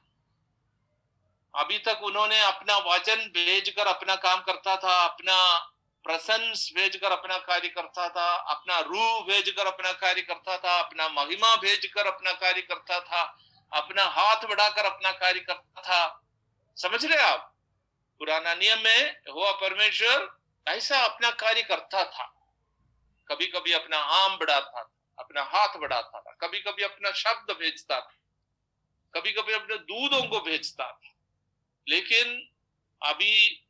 अभी 1.54 1.78
तक 1.78 2.00
उन्होंने 2.02 2.40
अपना 2.40 2.76
वचन 2.76 3.16
भेजकर 3.16 3.86
अपना 3.86 4.16
काम 4.16 4.40
करता 4.40 4.76
था, 4.76 5.04
अपना 5.04 5.58
प्रसंस 6.04 6.70
भेजकर 6.74 7.12
अपना 7.12 7.38
कार्य 7.38 7.68
करता 7.68 8.08
था, 8.08 8.34
अपना 8.34 8.78
रूह 8.78 9.20
भेजकर 9.20 9.66
अपना 9.66 9.92
कार्य 9.92 10.22
करता 10.22 10.58
था, 10.58 10.82
अपना 10.82 11.08
महिमा 11.08 11.56
भेजकर 11.56 12.06
अपना 12.06 12.32
कार्य 12.32 12.62
करता 12.62 13.00
था, 13.00 13.38
अपना 13.72 14.02
हाथ 14.02 14.36
बढ़ाकर 14.36 14.84
अपना 14.84 15.12
कार्य 15.12 15.40
करता 15.40 15.82
था। 15.82 16.22
समझ 16.76 17.06
रहे 17.06 17.18
आप? 17.18 17.54
पुराना 18.18 18.54
नियम 18.54 18.78
में 18.78 19.16
हुआ 19.32 19.52
परमेश्वर 19.52 20.37
ऐसा 20.68 20.98
अपना 20.98 21.30
कार्य 21.30 21.62
करता 21.62 22.04
था। 22.04 22.34
कभी 23.28 23.46
कभी 23.46 23.72
अपना 23.72 23.98
आम 23.98 24.38
बढ़ाता 24.38 24.82
था, 24.82 24.90
अपना 25.18 25.42
हाथ 25.42 25.78
बढ़ाता 25.78 26.20
था 26.20 26.32
कभी 26.40 26.60
कभी 26.60 26.82
अपना 26.82 27.10
शब्द 27.10 27.50
भेजता 27.50 28.00
था 28.00 28.14
कभी 29.14 29.32
कभी 29.32 29.52
अपने 29.52 29.76
दूधों 29.76 30.28
को 30.28 30.40
भेजता 30.40 30.92
था। 30.92 31.14
लेकिन 31.88 32.48
अभी 33.02 33.66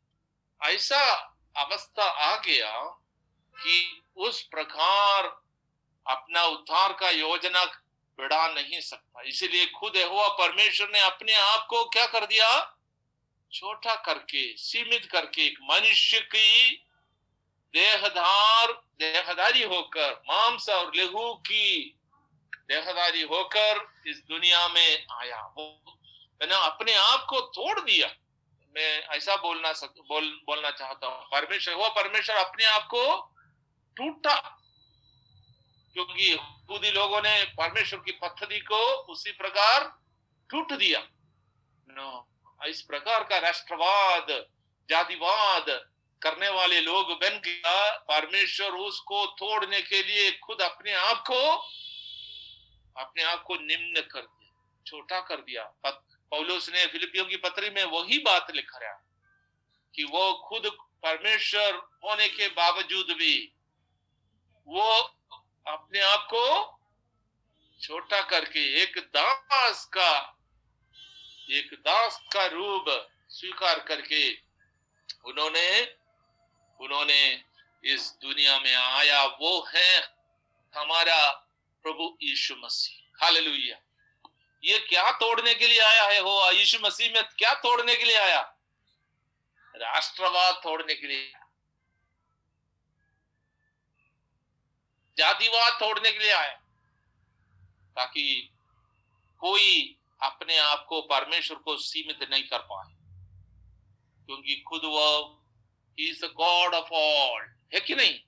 ऐसा 0.63 1.15
अवस्था 1.57 2.05
आ 2.05 2.37
गया 2.37 2.83
कि 3.57 4.03
उस 4.17 4.43
प्रकार 4.43 5.25
अपना 6.07 6.43
उद्धार 6.45 6.93
का 6.93 7.11
योजना 7.11 7.65
बढ़ा 8.19 8.49
नहीं 8.49 8.81
सकता। 8.81 9.23
इसीलिए 9.23 9.67
खुद 9.67 9.97
हुआ 9.97 10.29
परमेश्वर 10.29 10.89
ने 10.89 11.01
अपने 11.01 11.35
आप 11.35 11.67
को 11.71 11.85
क्या 11.85 12.07
कर 12.07 12.27
दिया? 12.27 12.79
छोटा 13.53 13.95
करके, 13.95 14.57
सीमित 14.57 15.09
करके, 15.13 15.47
एक 15.47 15.59
मनुष्य 15.63 16.21
की 16.21 16.88
देहधार 17.75 18.73
देहदारी 18.73 19.63
होकर 19.63 20.13
मांस 20.13 20.69
और 20.69 20.93
लहू 20.95 21.35
की 21.35 21.99
देहदारी 22.69 23.23
होकर 23.23 23.93
इस 24.07 24.17
दुनिया 24.29 24.69
में 24.69 25.07
आया। 25.13 25.43
वो 25.43 25.81
मैंने 26.41 26.55
अपने 26.55 26.95
आप 26.95 27.27
को 27.31 27.41
तोड़ 27.41 27.81
दिया। 27.81 28.09
मैं 28.77 29.03
ऐसा 29.03 29.37
बोलना 29.37 29.73
सक, 29.73 29.95
बोल 30.09 30.41
बोलना 30.47 30.71
चाहता 30.71 31.07
हूँ। 31.07 31.25
परमेश्वर 31.25 31.75
वो 31.75 31.89
परमेश्वर 31.89 32.37
अपने 32.37 32.65
आप 32.65 32.83
को 32.83 33.35
टूटा। 33.97 34.65
क्योंकि 35.93 36.33
यहूदी 36.33 36.91
लोगों 36.91 37.23
ने 37.23 37.45
परमेश्वर 37.45 38.01
की 38.01 38.13
पद्धति 38.13 38.61
को 38.61 38.87
उसी 38.93 39.33
प्रकार 39.33 39.99
टूट 40.51 40.73
दिया। 40.73 41.01
नो 41.91 42.29
इस 42.67 42.83
प्रकार 42.83 43.25
का 43.25 43.39
राष्ट्रवाद 43.39 44.47
जातिवाद 44.91 45.88
करने 46.23 46.49
वाले 46.49 46.81
लोग 46.81 47.13
बन 47.13 47.41
गया, 47.45 47.97
परमेश्वर 48.09 48.71
उसको 48.81 49.25
तोड़ने 49.39 49.81
के 49.83 50.03
लिए 50.03 50.31
खुद 50.39 50.63
अपने 50.63 50.93
आप 50.95 51.23
को, 51.27 51.41
अपने 52.97 53.23
आप 53.23 53.43
को 53.43 53.57
निम्न 53.57 54.01
कर 54.03 54.21
दिया, 54.21 54.53
छोटा 54.87 55.21
कर 55.21 55.41
दिया। 55.41 55.65
पौलुस 55.87 56.69
ने 56.69 56.87
फिलिपियों 56.87 57.25
की 57.25 57.37
पत्री 57.39 57.71
में 57.71 57.85
वही 57.85 58.19
बात 58.19 58.51
लिखा 58.55 58.79
रहा, 58.79 58.93
कि 59.95 60.05
वो 60.05 60.33
खुद 60.49 60.67
परमेश्वर 61.03 61.75
होने 62.05 62.29
के 62.29 62.49
बावजूद 62.49 63.13
भी 63.13 63.37
वो 64.69 64.91
अपने 65.67 66.01
आप 66.01 66.27
को 66.27 66.45
छोटा 67.81 68.21
करके 68.23 68.61
एक 68.83 68.99
दास 69.15 69.85
का, 69.87 70.11
एक 71.49 71.75
दास 71.75 72.21
का 72.33 72.45
रूप 72.47 72.85
स्वीकार 73.31 73.79
करके 73.81 74.29
उन्होंने 75.25 75.69
उन्होंने 76.81 77.45
इस 77.85 78.19
दुनिया 78.23 78.61
में 78.61 78.75
आया, 78.75 79.25
वो 79.25 79.67
है 79.75 80.01
हमारा 80.77 81.31
प्रभु 81.83 82.19
यीशु 82.23 82.57
मसीह। 82.57 83.25
हालेलुया। 83.25 83.79
ये 84.65 84.79
क्या 84.79 85.13
तोड़ने 85.13 85.55
के 85.55 85.67
लिए 85.67 85.81
आया 85.81 86.05
है? 86.05 86.21
हो, 86.21 86.51
यीशु 86.51 86.79
मसीह 86.79 87.13
में 87.13 87.23
क्या 87.25 87.55
तोड़ने 87.55 87.97
के 87.97 88.05
लिए 88.05 88.17
आया? 88.17 88.55
राष्ट्रवाद 89.77 90.55
तोड़ने 90.55 90.95
के 90.95 91.07
लिए। 91.07 91.33
जातिवाद 95.19 95.73
तोड़ने 95.73 96.13
के 96.13 96.19
लिए 96.19 96.33
आया। 96.33 96.55
ताकि 97.97 98.53
कोई 99.39 99.99
अपने 100.23 100.59
आप 100.59 100.87
को 100.89 101.03
परमेश्वर 101.03 101.57
को 101.57 101.77
सीमित 101.77 102.31
नहीं 102.31 102.43
कर 102.43 102.59
पाए। 102.59 102.95
क्योंकि 104.27 104.57
खुद 104.57 104.81
वो 104.85 105.38
is 105.99 106.25
the 106.25 106.33
God 106.37 106.75
of 106.75 106.93
all 106.95 107.43
है 107.75 107.81
कि 107.81 107.95
नहीं? 107.95 108.19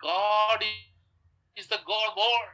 God 0.00 0.62
is 0.62 1.68
the 1.68 1.82
God 1.86 2.10
God 2.14 2.48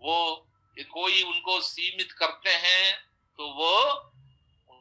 वो 0.00 0.46
कोई 0.92 1.22
उनको 1.22 1.60
सीमित 1.62 2.12
करते 2.12 2.50
हैं 2.50 2.94
तो 3.38 3.46
वो 3.54 3.72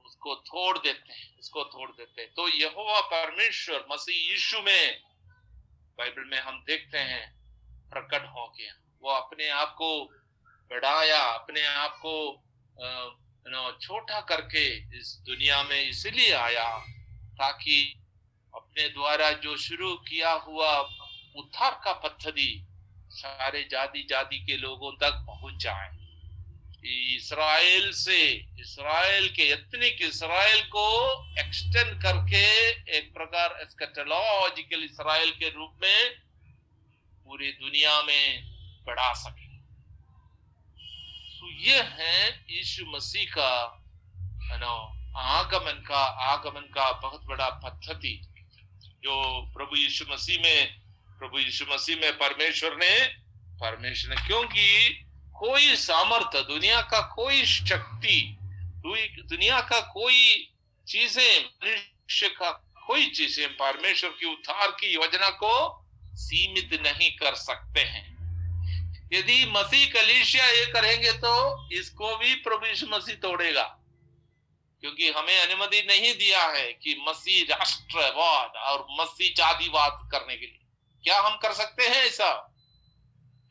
उसको 0.06 0.36
तोड़ 0.36 0.78
देते 0.78 1.14
हैं, 1.14 1.40
उसको 1.40 1.64
तोड़ 1.66 1.90
देते 1.90 2.22
हैं। 2.22 2.32
तो 2.34 2.48
यहोवा 2.50 3.02
परमेश्वर, 3.04 3.86
मसीह 3.92 4.32
यीशु 4.32 4.62
में, 4.62 5.02
बाइबल 5.98 6.30
में 6.32 6.40
हम 6.40 6.64
देखते 6.68 6.98
हैं, 7.00 7.26
प्रकट 7.92 8.26
हो 8.28 8.48
गया। 8.50 8.74
वो 9.04 9.12
अपने 9.12 9.50
आप 9.52 9.74
को 9.78 10.04
बढ़ाया, 10.72 11.20
अपने 11.20 11.66
आप 11.66 12.00
को 12.06 12.16
छोटा 13.82 14.20
करके 14.22 14.66
इस 14.98 15.16
दुनिया 15.26 15.62
में 15.64 15.82
इसलिए 15.82 16.32
आया, 16.34 16.70
ताकि 17.36 17.78
अपने 18.54 18.88
द्वारा 18.90 19.32
जो 19.44 19.56
शुरू 19.58 19.94
किया 20.10 20.32
हुआ 20.48 20.72
उद्धार 21.36 21.80
का 21.86 21.94
पद्धति 22.04 22.66
सारे 23.12 23.64
जाति 23.72 24.06
जाति 24.10 24.40
के 24.46 24.58
लोगों 24.58 24.92
तक 24.94 25.24
पहुँच 25.28 25.64
जाए। 25.64 25.98
इसराइल 27.16 27.92
से, 27.92 28.20
इसराइल 28.60 29.28
के 29.30 29.44
एथनिक 29.44 30.02
इसराइल 30.02 30.62
को 30.66 30.86
एक्सटेंड 31.40 32.02
करके 32.02 32.46
एक 32.98 33.14
प्रकार 33.14 33.58
एस्केटोलॉजिकल 33.62 34.84
इसराइल 34.84 35.32
के 35.32 35.50
रूप 35.50 35.74
में 35.82 36.10
पूरी 37.26 37.52
दुनिया 37.52 38.02
में 38.02 38.44
बढ़ा 38.86 39.14
सके। 39.14 39.48
तो 41.40 41.50
ये 41.62 41.82
है 41.82 42.30
यीशु 42.50 42.86
मसीह 42.96 43.26
का 43.38 43.52
आगमन 45.20 45.84
का 45.88 46.04
आगमन 46.26 46.72
का 46.74 46.92
बहुत 46.92 47.26
बड़ा 47.26 47.50
पद्धति। 47.64 48.16
जो 49.04 49.42
प्रभु 49.54 49.76
यीशु 49.76 50.06
मसीह 50.12 50.42
में, 50.42 50.76
प्रभु 51.20 51.40
यीशु 51.40 51.66
मसीह 51.72 51.96
में 51.96 52.18
परमेश्वर 52.18 52.76
ने 52.76 53.06
परमेश्वर 53.62 54.16
ने, 54.16 54.22
क्योंकि 54.28 55.06
कोई 55.36 55.76
सामर्थ्य, 55.76 56.42
दुनिया 56.42 56.82
का 56.82 57.00
कोई 57.16 57.46
शक्ति 57.46 58.36
दुनिया 58.86 59.60
का 59.62 59.80
कोई 59.80 60.50
चीज़ें, 60.88 61.46
मनुष्य 61.64 62.28
का 62.30 62.52
कोई 62.88 63.06
चीज़ें 63.08 63.48
परमेश्वर 63.54 64.10
की 64.10 64.26
उद्धार 64.26 64.72
की 64.72 64.88
योजना 64.88 65.30
को 65.30 65.86
सीमित 66.16 66.74
नहीं 66.82 67.12
कर 67.12 67.36
सकते 67.36 67.80
हैं। 67.80 68.08
यदि 69.14 69.46
मसीह 69.46 69.86
कलिशिया 69.94 70.46
ये 70.46 70.66
करेंगे 70.66 71.12
तो 71.14 71.34
इसको 71.72 72.16
भी 72.18 72.36
प्रभु 72.36 72.66
यीशु 72.66 72.88
मसीह 72.88 73.16
तोड़ेगा। 73.16 73.79
क्योंकि 74.82 75.12
हमें 75.12 75.40
अनुमति 75.40 75.82
नहीं 75.82 76.18
दिया 76.18 76.48
है 76.48 76.74
कि 76.74 77.06
मसीह 77.08 77.56
राष्ट्रवाद 77.56 78.52
और 78.56 78.88
मसीह 78.92 79.34
जातिवाद 79.34 80.10
करने 80.12 80.38
के 80.38 80.46
लिए। 80.46 80.60
क्या 81.04 81.22
हम 81.22 81.38
कर 81.38 81.54
सकते 81.54 81.84
हैं 81.84 82.06
ऐसा? 82.06 82.56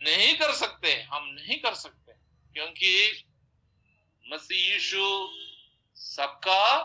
नहीं 0.03 0.35
कर 0.35 0.53
सकते। 0.53 1.03
हम 1.03 1.25
नहीं 1.25 1.59
कर 1.59 1.75
सकते। 1.75 2.12
क्योंकि 2.53 3.25
मसीह 4.33 4.73
यीशु 4.73 5.35
सबका 5.95 6.77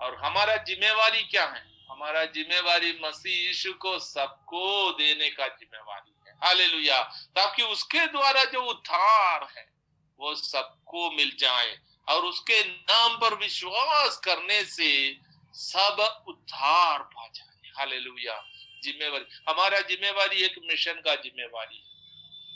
और 0.00 0.16
हमारा 0.24 0.56
जिम्मेवारी 0.56 1.22
क्या 1.22 1.46
है? 1.46 1.72
हमारा 1.90 2.24
जिम्मेवारी 2.24 3.00
मसीह 3.04 3.46
यीशु 3.46 3.72
को 3.72 3.98
सबको 3.98 4.92
देने 4.92 5.30
का 5.30 5.48
जिम्मेवारी 5.48 6.14
है। 6.26 6.34
हालेलुया। 6.34 7.02
ताकि 7.36 7.62
उसके 7.62 8.06
द्वारा 8.06 8.44
जो 8.44 8.62
उद्धार 8.62 9.48
है, 9.56 9.72
वो 10.18 10.34
सबको 10.34 11.10
मिल 11.10 11.36
जाए। 11.38 11.91
और 12.08 12.24
उसके 12.24 12.64
नाम 12.64 13.16
पर 13.16 13.34
विश्वास 13.34 14.16
करने 14.16 14.64
से 14.64 15.18
सब 15.52 16.24
उद्धार 16.28 16.98
पा 16.98 17.28
जाए। 17.28 17.70
हालेलुया। 17.78 18.46
जिम्मेवारी। 18.82 19.24
हमारा 19.48 19.80
जिम्मेवारी 19.80 20.36
एक 20.36 20.54
मिशन 20.58 20.92
का 20.92 21.14
जिम्मेवारी 21.14 21.82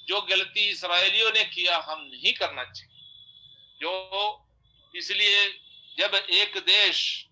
जो 0.08 0.20
गलती 0.20 0.70
इसराइलियों 0.70 1.32
ने 1.32 1.44
किया, 1.44 1.78
हम 1.78 2.10
नहीं 2.14 2.32
करना 2.32 2.64
चाहिए। 2.64 3.00
जो 3.80 4.46
इसलिए 4.94 5.48
जब 5.98 6.14
एक 6.14 6.58
देश 6.58 7.26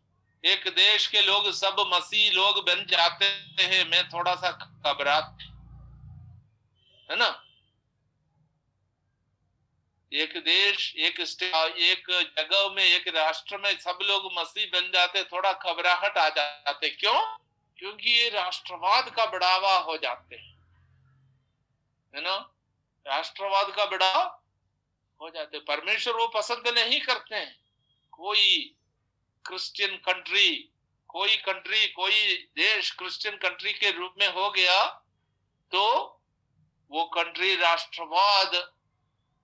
एक 0.44 0.68
देश 0.68 1.06
के 1.06 1.22
लोग 1.22 1.52
सब 1.52 1.90
मसीह 1.94 2.32
लोग 2.32 2.66
बन 2.66 2.86
जाते 2.86 3.24
हैं, 3.62 3.88
मैं 3.90 4.08
थोड़ा 4.08 4.34
सा 4.34 4.50
घबरा 4.86 5.36
है 7.10 7.16
ना? 7.16 7.43
एक 10.14 10.36
देश, 10.36 10.94
एक 10.96 11.20
एक 11.78 12.04
जगह 12.38 12.74
में, 12.74 12.84
एक 12.84 13.08
राष्ट्र 13.08 13.56
में 13.58 13.78
सब 13.78 13.98
लोग 14.02 14.32
मसीह 14.32 14.66
बन 14.66 14.90
जाते, 14.94 15.24
थोड़ा 15.24 15.52
घबराहट 15.52 16.18
आ 16.18 16.28
जाते। 16.28 16.88
क्यों? 16.88 17.38
क्योंकि 17.78 18.10
ये 18.10 18.28
राष्ट्रवाद 18.28 19.10
का 19.10 19.26
बढ़ावा 19.26 19.78
हो 19.78 19.96
जाते 19.96 20.36
हैं। 20.36 20.54
ना? 22.14 22.54
राष्ट्रवाद 23.06 23.74
का 23.76 23.84
बढ़ावा 23.84 24.42
हो 25.20 25.30
जाते 25.30 25.58
परमेश्वर 25.58 26.14
वो 26.14 26.28
पसंद 26.28 26.68
नहीं 26.68 27.00
करते 27.00 27.36
हैं। 27.36 27.56
कोई 28.12 28.74
क्रिश्चियन 29.46 29.96
कंट्री 29.96 30.68
कोई 31.08 31.36
कंट्री 31.36 31.88
कोई 31.88 32.34
देश 32.56 32.90
क्रिश्चियन 32.90 33.36
कंट्री 33.36 33.72
के 33.72 33.90
रूप 33.90 34.14
में 34.18 34.28
हो 34.28 34.50
गया 34.50 34.84
तो 35.72 35.82
वो 36.90 37.04
कंट्री 37.04 37.56
राष्ट्रवाद 37.56 38.73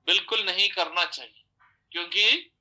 बिल्कुल 0.06 0.42
नहीं 0.42 0.68
करना 0.68 1.04
चाहिए। 1.04 1.44
क्योंकि 1.92 2.52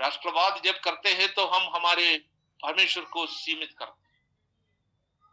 राष्ट्रवाद 0.00 0.62
जब 0.64 0.80
करते 0.80 1.14
हैं 1.14 1.34
तो 1.34 1.46
हम 1.46 1.76
हमारे 1.76 2.18
परमेश्वर 2.62 3.04
को 3.04 3.26
सीमित 3.26 3.74
करते 3.78 4.08
हैं। 4.08 4.20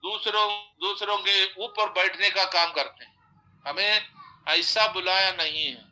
दूसरों 0.04 0.62
दूसरों 0.82 1.17
के 1.17 1.54
ऊपर 1.54 1.89
बैठने 1.89 2.30
का 2.30 2.43
काम 2.43 2.74
करते 2.74 3.06
हैं। 3.06 3.19
हमें 3.67 4.10
ऐसा 4.48 4.88
बुलाया 4.88 5.32
नहीं 5.32 5.65
है। 5.65 5.86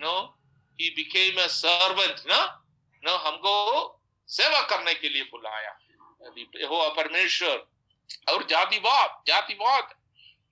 नो 0.00 0.38
ही 0.80 0.90
बिकेम 0.90 1.46
सर्वेंट 1.46 2.20
ना? 2.26 2.64
नो, 3.04 3.16
हमको 3.16 3.92
सेवा 4.28 4.60
करने 4.60 4.94
के 4.94 5.08
लिए 5.08 5.22
बुलाया 5.22 5.78
हो, 6.66 6.94
परमेश्वर। 6.94 7.66
और 8.28 8.44
जातिवाद 8.44 9.22
जातिवाद। 9.26 9.94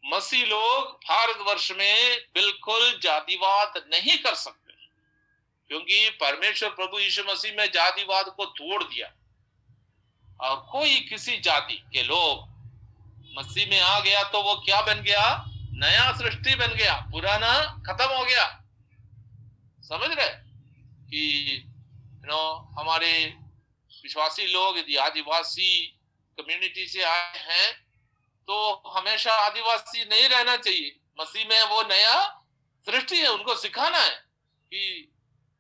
मसीह 0.07 0.47
लोग 0.47 0.85
भारतवर्ष 0.85 1.73
में 1.73 2.19
बिल्कुल 2.35 3.01
जातिवाद 3.03 3.73
नहीं 3.77 4.19
कर 4.19 4.35
सकते। 4.35 4.73
क्योंकि 5.69 6.11
परमेश्वर 6.11 6.69
प्रभु 6.71 6.99
यीशु 6.99 7.25
मसीह 7.25 7.55
में 7.55 7.71
जातिवाद 7.71 8.25
को 8.37 8.45
तोड़ 8.45 8.85
दिया। 8.85 9.13
और 10.41 10.57
कोई 10.73 11.01
किसी 11.01 11.37
जाति 11.37 11.75
के 11.75 12.03
लोग 12.03 12.55
मसीह 13.39 13.69
में 13.69 13.81
आ 13.81 14.01
गया 14.01 14.23
तो 14.23 14.43
वो 14.43 14.55
क्या 14.55 14.83
बन 14.83 15.01
गया? 15.01 15.45
नया 15.73 16.17
सृष्टि 16.17 16.55
बन 16.55 16.69
गया, 16.69 16.95
पुराना 16.95 17.83
खत्म 17.87 18.15
हो 18.15 18.25
गया। 18.25 18.65
समझ 19.81 20.11
रहे? 20.11 20.29
कि 21.11 21.55
यू 21.97 22.27
नो 22.27 22.71
हमारे 22.79 23.35
विश्वासी 24.03 24.47
लोग, 24.47 24.79
यदि 24.79 24.97
आदिवासी 24.97 25.87
कम्युनिटी 26.41 26.87
से 26.87 27.03
आए 27.03 27.39
हैं 27.39 27.84
तो 28.49 28.57
हमेशा 28.89 29.33
आदिवासी 29.41 30.05
नहीं 30.05 30.29
रहना 30.29 30.57
चाहिए। 30.57 30.97
मसीह 31.21 31.47
में 31.49 31.63
वो 31.65 31.83
नया 31.83 32.17
सृष्टि 32.87 33.19
है, 33.19 33.29
उनको 33.29 33.55
सिखाना 33.57 33.99
है 33.99 34.17
कि 34.73 35.13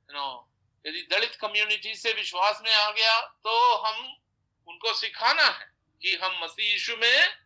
यू 0.08 0.16
नो 0.16 0.50
यदि 0.84 1.00
दलित 1.10 1.34
कम्युनिटी 1.34 1.94
से 1.94 2.12
विश्वास 2.12 2.60
में 2.64 2.72
आ 2.74 2.90
गया 2.90 3.20
तो 3.20 3.54
हम 3.76 4.04
उनको 4.68 4.92
सिखाना 4.94 5.42
है 5.42 5.72
कि 6.00 6.14
हम 6.16 6.38
मसीह 6.42 6.72
यीशु 6.72 6.96
में 6.96 7.44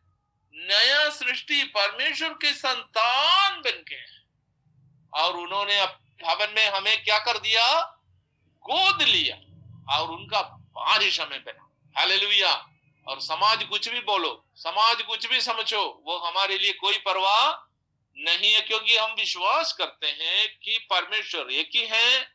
नया 0.55 1.09
सृष्टि, 1.11 1.62
परमेश्वर 1.64 2.29
के 2.35 2.53
संतान 2.53 3.61
बन 3.61 3.85
हैं। 3.92 4.07
और 5.12 5.37
उन्होंने 5.37 5.85
भवन 6.22 6.55
में 6.57 6.66
हमें 6.68 7.05
क्या 7.05 7.18
कर 7.18 7.38
दिया? 7.38 7.66
गोद 8.64 9.03
लिया 9.03 9.37
और 9.94 10.11
उनका 10.11 10.40
बारिश 10.77 11.20
हमें 11.20 11.44
बना। 11.44 11.68
हालेलुया 11.96 12.53
और 13.09 13.21
समाज 13.21 13.62
कुछ 13.64 13.88
भी 13.88 14.01
बोलो, 14.01 14.44
समाज 14.57 15.03
कुछ 15.03 15.27
भी 15.27 15.40
समझो, 15.40 15.83
वो 16.07 16.16
हमारे 16.18 16.59
लिए 16.59 16.73
कोई 16.75 16.99
परवाह 16.99 17.47
नहीं 18.16 18.53
है, 18.53 18.61
क्योंकि 18.61 18.97
हम 18.97 19.12
विश्वास 19.12 19.73
करते 19.73 20.07
हैं 20.07 20.49
कि 20.59 20.79
परमेश्वर 20.90 21.53
एक 21.53 21.71
ही 21.75 21.87
है 21.87 22.27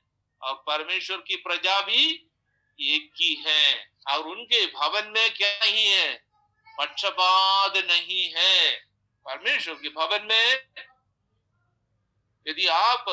और 0.41 0.53
परमेश्वर 0.67 1.17
की 1.17 1.36
प्रजा 1.38 1.79
भी 1.81 2.05
एक 2.79 3.12
ही 3.21 3.33
है 3.47 3.91
और 4.09 4.27
उनके 4.27 4.65
भवन 4.67 5.12
में 5.15 5.33
क्या 5.33 5.49
नहीं 5.59 5.88
है? 5.88 6.13
पक्षपात 6.79 7.77
नहीं 7.77 8.23
है। 8.36 8.71
परमेश्वर 9.25 9.75
के 9.75 9.89
भवन 9.89 10.27
में 10.29 10.47
यदि 12.45 12.67
आप 12.67 13.05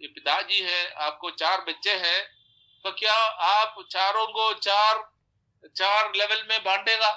पिताजी 0.00 0.60
है, 0.60 0.90
आपको 0.90 1.30
चार 1.32 1.60
बच्चे 1.60 1.92
हैं 1.96 2.22
तो 2.84 2.90
क्या 2.92 3.14
आप 3.48 3.74
चारों 3.90 4.26
को 4.28 4.52
चार 4.60 5.11
चार 5.66 6.12
लेवल 6.16 6.46
में 6.48 6.62
बांटेगा 6.64 7.10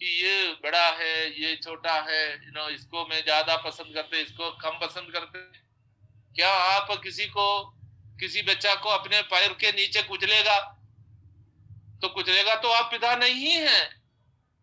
कि 0.00 0.06
ये 0.22 0.52
बड़ा 0.62 0.88
है, 0.90 1.40
ये 1.40 1.56
छोटा 1.56 1.94
है 2.02 2.22
यू 2.36 2.50
नो 2.52 2.68
इसको 2.70 3.06
मैं 3.06 3.22
ज़्यादा 3.22 3.56
पसंद 3.58 3.94
करते, 3.94 4.20
इसको 4.22 4.50
कम 4.58 4.78
पसंद 4.78 5.12
करते। 5.12 5.38
क्या 6.36 6.52
आप 6.52 7.00
किसी 7.02 7.26
को, 7.28 7.46
किसी 8.20 8.42
बच्चा 8.42 8.74
को 8.74 8.88
अपने 8.90 9.20
पैर 9.24 9.52
के 9.54 9.72
नीचे 9.72 10.02
कुचलेगा? 10.02 10.58
तो 12.02 12.08
कुचलेगा 12.10 12.54
तो 12.56 12.68
आप 12.70 12.90
पिता 12.90 13.14
नहीं 13.16 13.52
है, 13.52 13.82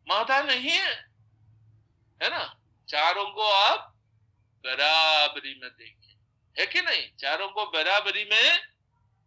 माता 0.08 0.41
नहीं 0.43 0.69
है 0.69 0.95
है 2.21 2.30
ना? 2.30 2.43
चारों 2.89 3.25
को 3.32 3.41
आप 3.43 3.93
बराबरी 4.63 5.53
में 5.62 5.69
देखें। 5.69 6.15
है 6.56 6.65
कि 6.65 6.82
नहीं? 6.82 7.08
चारों 7.19 7.47
को 7.49 7.65
बराबरी 7.67 8.23
में 8.25 8.58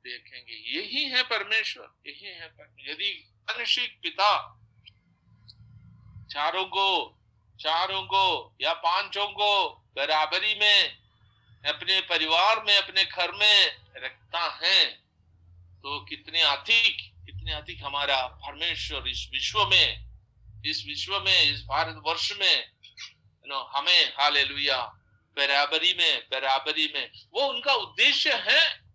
देखेंगे। 0.05 0.55
यही 0.71 1.05
है 1.07 1.23
परमेश्वर, 1.25 1.89
यही 2.07 2.27
है 2.27 2.47
यदि 2.89 3.13
मानसिक 3.51 3.99
पिता। 4.03 4.61
चारों 6.31 6.65
को 6.65 7.19
चारों 7.61 8.03
को 8.03 8.57
या 8.61 8.73
पाँचों 8.73 9.27
को 9.27 9.69
बराबरी 9.97 10.55
में, 10.55 10.99
अपने 11.69 12.01
परिवार 12.01 12.65
में, 12.65 12.79
अपने 12.79 13.05
घर 13.05 13.33
में 13.33 13.77
रखता 13.97 14.61
है। 14.63 14.85
तो 15.83 16.05
कितने 16.05 16.41
अधिक 16.41 17.13
कितने 17.27 17.53
अधिक 17.53 17.85
हमारा 17.85 18.27
परमेश्वर 18.27 19.09
इस 19.09 19.29
विश्व 19.33 19.67
में, 19.67 20.05
इस 20.67 20.85
विश्व 20.87 21.21
में, 21.21 21.43
इस 21.43 21.65
भारत 21.65 22.03
वर्ष 22.07 22.33
में 22.33 22.71
नो 23.47 23.61
हमें 23.61 24.13
हाले 24.13 24.45
बराबरी 25.37 25.95
में 25.95 26.29
बराबरी 26.31 26.93
में। 26.95 27.11
वो 27.33 27.41
उनका 27.41 27.75
उद्देश्य 27.75 28.31
है। 28.33 28.91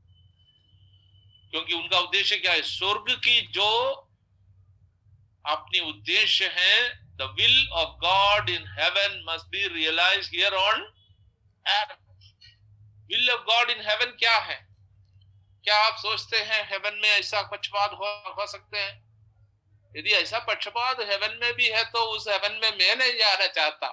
क्योंकि 1.52 1.74
उनका 1.74 2.00
उद्देश्य 2.00 2.38
क्या 2.38 2.52
है? 2.52 2.62
स्वर्ग 2.62 3.06
की 3.10 3.42
जो 3.42 4.02
अपनी 5.48 5.80
उद्देश्य 5.80 6.48
है 6.54 6.90
the 7.18 7.34
will 7.40 7.70
of 7.72 7.90
God 8.00 8.50
in 8.50 8.68
heaven 8.80 9.24
must 9.30 9.48
be 9.48 9.68
realise 9.74 10.30
here 10.30 10.54
on 10.56 10.82
will 13.12 13.30
of 13.32 13.42
God 13.44 13.70
in 13.70 13.82
heaven 13.90 14.12
क्या 14.20 14.38
है? 14.40 14.58
क्या 15.64 15.78
आप 15.86 15.98
सोचते 16.00 16.38
हैं 16.40 16.64
हेवन 16.72 17.00
में 17.04 17.10
ऐसा 17.10 17.42
पक्षपात 17.42 17.92
हो, 17.92 18.06
हो 18.32 18.48
सकते 18.48 18.78
हैं? 18.78 19.04
यदि 19.96 20.10
ऐसा 20.12 20.40
पक्षपात 20.48 21.00
हेवन 21.02 21.38
में 21.42 21.54
भी 21.54 21.68
है 21.70 21.84
तो 21.92 22.00
उस 22.16 22.28
हेवन 22.28 22.60
में 22.62 22.70
मैं 22.72 22.96
नहीं 22.96 23.14
जाना 23.20 23.48
चाहता। 23.48 23.90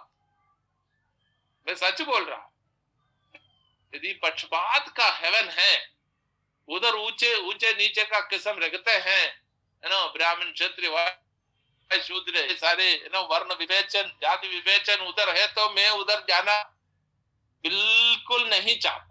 मैं 1.66 1.74
सच 1.76 2.02
बोल 2.02 2.24
रहा 2.24 2.48
यदि 3.92 4.12
पक्षपात 4.22 4.88
का 4.96 5.08
हेवन 5.16 5.48
है 5.58 5.74
उधर 6.68 6.94
ऊँचे 6.96 7.34
ऊँचे 7.48 7.72
नीचे 7.72 8.04
का 8.04 8.20
किस्म 8.28 8.58
रखते 8.62 8.92
हैं 9.06 9.24
ब्राह्मण 9.82 10.52
क्षत्रिय 10.52 10.88
शूद्र 12.00 12.57
सारे 12.57 13.09
ना, 13.12 13.20
वर्ण 13.20 13.55
विवेचन, 13.55 14.02
जाति 14.22 14.48
विवेचन, 14.48 14.94
उधर 14.94 15.37
है 15.37 15.46
तो 15.46 15.70
मैं 15.70 15.90
उधर 15.90 16.20
जाना 16.29 16.62
बिल्कुल 17.64 18.48
नहीं 18.48 18.79
चाहता। 18.79 19.08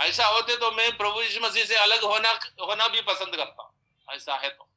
ऐसा 0.00 0.26
होते 0.26 0.56
तो 0.56 0.70
मैं 0.72 0.96
प्रभु 0.96 1.22
यीशु 1.22 1.40
मसीह 1.40 1.64
से 1.64 1.74
अलग 1.74 2.04
होना 2.04 2.30
होना 2.60 2.88
भी 2.88 3.00
पसंद 3.00 3.36
करता 3.36 3.72
ऐसा 4.08 4.36
है 4.36 4.48
तो। 4.48 4.68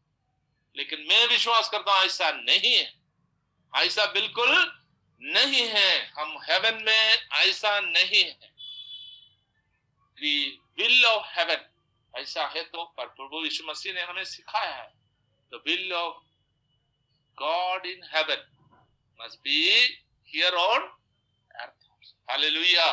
लेकिन 0.76 1.06
मैं 1.10 1.28
विश्वास 1.28 1.70
करता 1.70 1.94
हूँ, 1.94 2.06
ऐसा 2.06 2.32
नहीं 2.32 2.76
है। 2.76 2.94
ऐसा 3.76 4.06
बिल्कुल 4.06 4.82
नहीं 5.22 5.68
है। 5.68 6.14
हम 6.20 6.38
हेवन 6.50 6.84
में 6.84 7.28
ऐसा 7.32 7.80
नहीं 7.80 8.24
है। 8.24 8.54
विल 10.80 11.06
ऑफ़ 11.06 11.40
हेवन 11.40 11.66
ऐसा 12.16 12.46
है 12.48 12.64
तो 12.64 12.84
पर 12.98 13.06
प्रभु 13.06 13.44
यीशु 13.44 13.64
मसीह 13.64 13.94
ने 13.94 14.02
हमें 14.02 14.24
सिखाया 14.24 14.76
है। 14.76 14.94
The 15.54 15.62
will 15.68 15.94
of 15.94 16.24
God 17.42 17.86
in 17.86 18.10
heaven 18.14 18.48
must 19.20 19.40
be 19.40 19.60
here 20.34 20.56
on 20.56 20.82
earth 21.56 22.14
hallelujah 22.30 22.88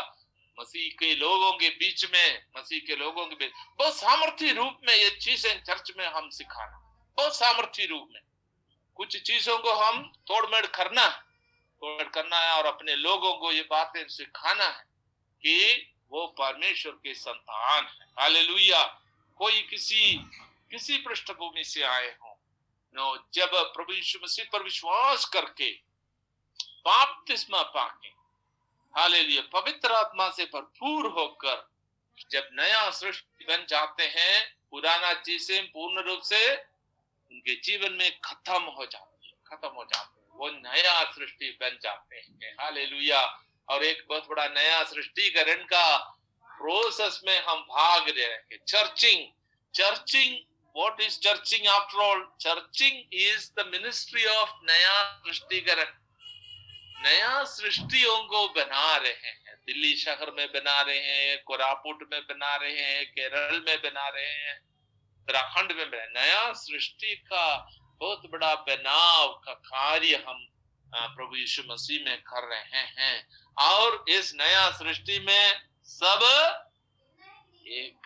मसीह 0.59 0.89
के 0.99 1.15
लोगों 1.15 1.53
के 1.53 1.69
बीच 1.71 2.05
में, 2.13 2.43
मसीह 2.57 2.81
के 2.87 2.97
लोगों 2.97 3.27
के 3.27 3.35
बीच। 3.35 3.51
बहुत 3.79 3.97
सामर्थ्य 3.97 4.53
रूप 4.53 4.79
में 4.87 4.95
ये 4.95 5.11
चीज़ें 5.11 5.63
चर्च 5.65 5.93
में 5.99 6.07
हम 6.07 6.29
सिखाना। 6.31 6.79
बहुत 7.19 7.37
सामर्थ्य 7.37 7.87
रूप 7.87 8.09
में। 8.13 8.21
कुछ 8.97 9.17
चीज़ों 9.23 9.59
को 9.59 9.73
हम 9.73 10.03
तोड़मेड़ 10.27 10.67
करना 10.67 11.07
तोड़मेड़ 11.83 12.09
करना 12.09 12.39
है 12.41 12.53
और 12.53 12.67
अपने 12.67 12.95
लोगों 12.97 13.33
को 13.33 13.53
ये 13.53 13.63
बातें 13.63 14.07
सिखाना 14.09 14.65
है 14.65 14.85
कि 15.43 15.93
वो 16.11 16.27
परमेश्वर 16.39 16.93
के 16.93 17.15
संतान 17.15 17.85
है। 17.85 18.07
हालेलुया 18.21 18.83
कोई 19.41 19.61
किसी 19.61 20.15
किसी 20.71 20.97
पृष्ठभूमि 20.99 21.65
से 21.65 21.83
आए 21.83 22.09
हो। 22.23 22.36
जब 23.35 23.51
प्रभु 23.75 23.93
यीशु 23.93 24.19
मसीह 24.23 24.45
पर 24.53 24.63
विश्वास 24.63 25.25
करके 25.25 25.71
बापतिस्मा 26.87 27.63
पाके, 27.63 28.09
हालेलुया, 28.95 29.43
पवित्र 29.53 29.93
आत्मा 29.93 30.29
से 30.31 30.45
भरपूर 30.45 31.07
होकर 31.07 31.69
जब 32.31 32.49
नया 32.53 32.91
सृष्टि 32.91 33.45
बन 33.45 33.67
जाते 33.69 34.07
हैं, 34.07 34.57
पुराना 34.71 35.13
चीज़ें 35.13 35.67
पूर्ण 35.67 36.03
रूप 36.03 36.21
से 36.23 36.55
उनके 36.57 37.55
जीवन 37.55 37.93
में 37.93 38.21
खत्म 38.21 38.63
हो 38.63 38.87
जाती 38.87 39.29
है, 39.29 39.35
खत्म 39.47 39.69
हो 39.69 39.85
जाते 39.85 40.21
हैं, 40.21 40.29
वो 40.35 40.51
नया 40.51 41.05
सृष्टि 41.05 41.51
बन 41.61 41.79
जाते 41.83 42.17
हैं, 42.17 42.55
हालेलुया। 42.61 43.43
और 43.69 43.85
एक 43.85 44.05
बहुत 44.09 44.29
बड़ा 44.29 44.47
नया 44.49 44.83
सृष्टिकरण 44.85 45.65
का 45.65 45.97
प्रोसेस 46.47 47.21
में 47.27 47.39
हम 47.43 47.61
भाग 47.61 48.09
रहे 48.09 48.25
हैं 48.25 48.59
churching 48.67 49.27
churching 49.75 50.37
what 50.77 51.01
is 51.01 51.17
churching 51.17 51.67
after 51.67 51.97
all? 51.99 52.21
Churching 52.39 53.05
is 53.11 53.51
the 53.57 53.65
ministry 53.67 54.25
of 54.41 54.49
नया 54.65 54.97
सृष्टिकरण 55.25 55.93
नया 56.99 57.45
सृष्टियों 57.53 58.17
को 58.29 58.47
बना 58.55 58.97
रहे 58.97 59.13
हैं 59.13 59.57
दिल्ली 59.67 59.95
शहर 59.97 60.33
में 60.37 60.47
बना 60.53 60.81
रहे 60.81 60.99
हैं 60.99 61.39
कोरापुट 61.47 62.03
में 62.13 62.21
बना 62.23 62.55
रहे 62.57 62.83
हैं 62.83 63.05
केरल 63.13 63.63
में 63.67 63.77
बना 63.83 64.09
रहे 64.09 64.35
हैं 64.43 64.59
उत्तराखंड 65.21 65.73
में 65.79 65.91
बना 65.91 66.21
नया 66.21 66.53
सृष्टि 66.63 67.15
का 67.33 67.47
बहुत 68.01 68.31
बड़ा 68.33 68.55
बनाव 68.69 69.33
का 69.47 69.55
कार्य 69.73 70.25
हम 70.29 70.47
प्रभु 70.95 71.37
यीशु 71.37 71.63
मसीह 71.71 72.05
में 72.05 72.17
कर 72.23 72.49
रहे 72.49 72.85
हैं 72.99 73.17
और 73.57 74.05
इस 74.11 74.35
नया 74.35 74.71
सृष्टि 74.79 75.19
में 75.27 75.61
सब 75.89 76.23
एक 77.69 78.06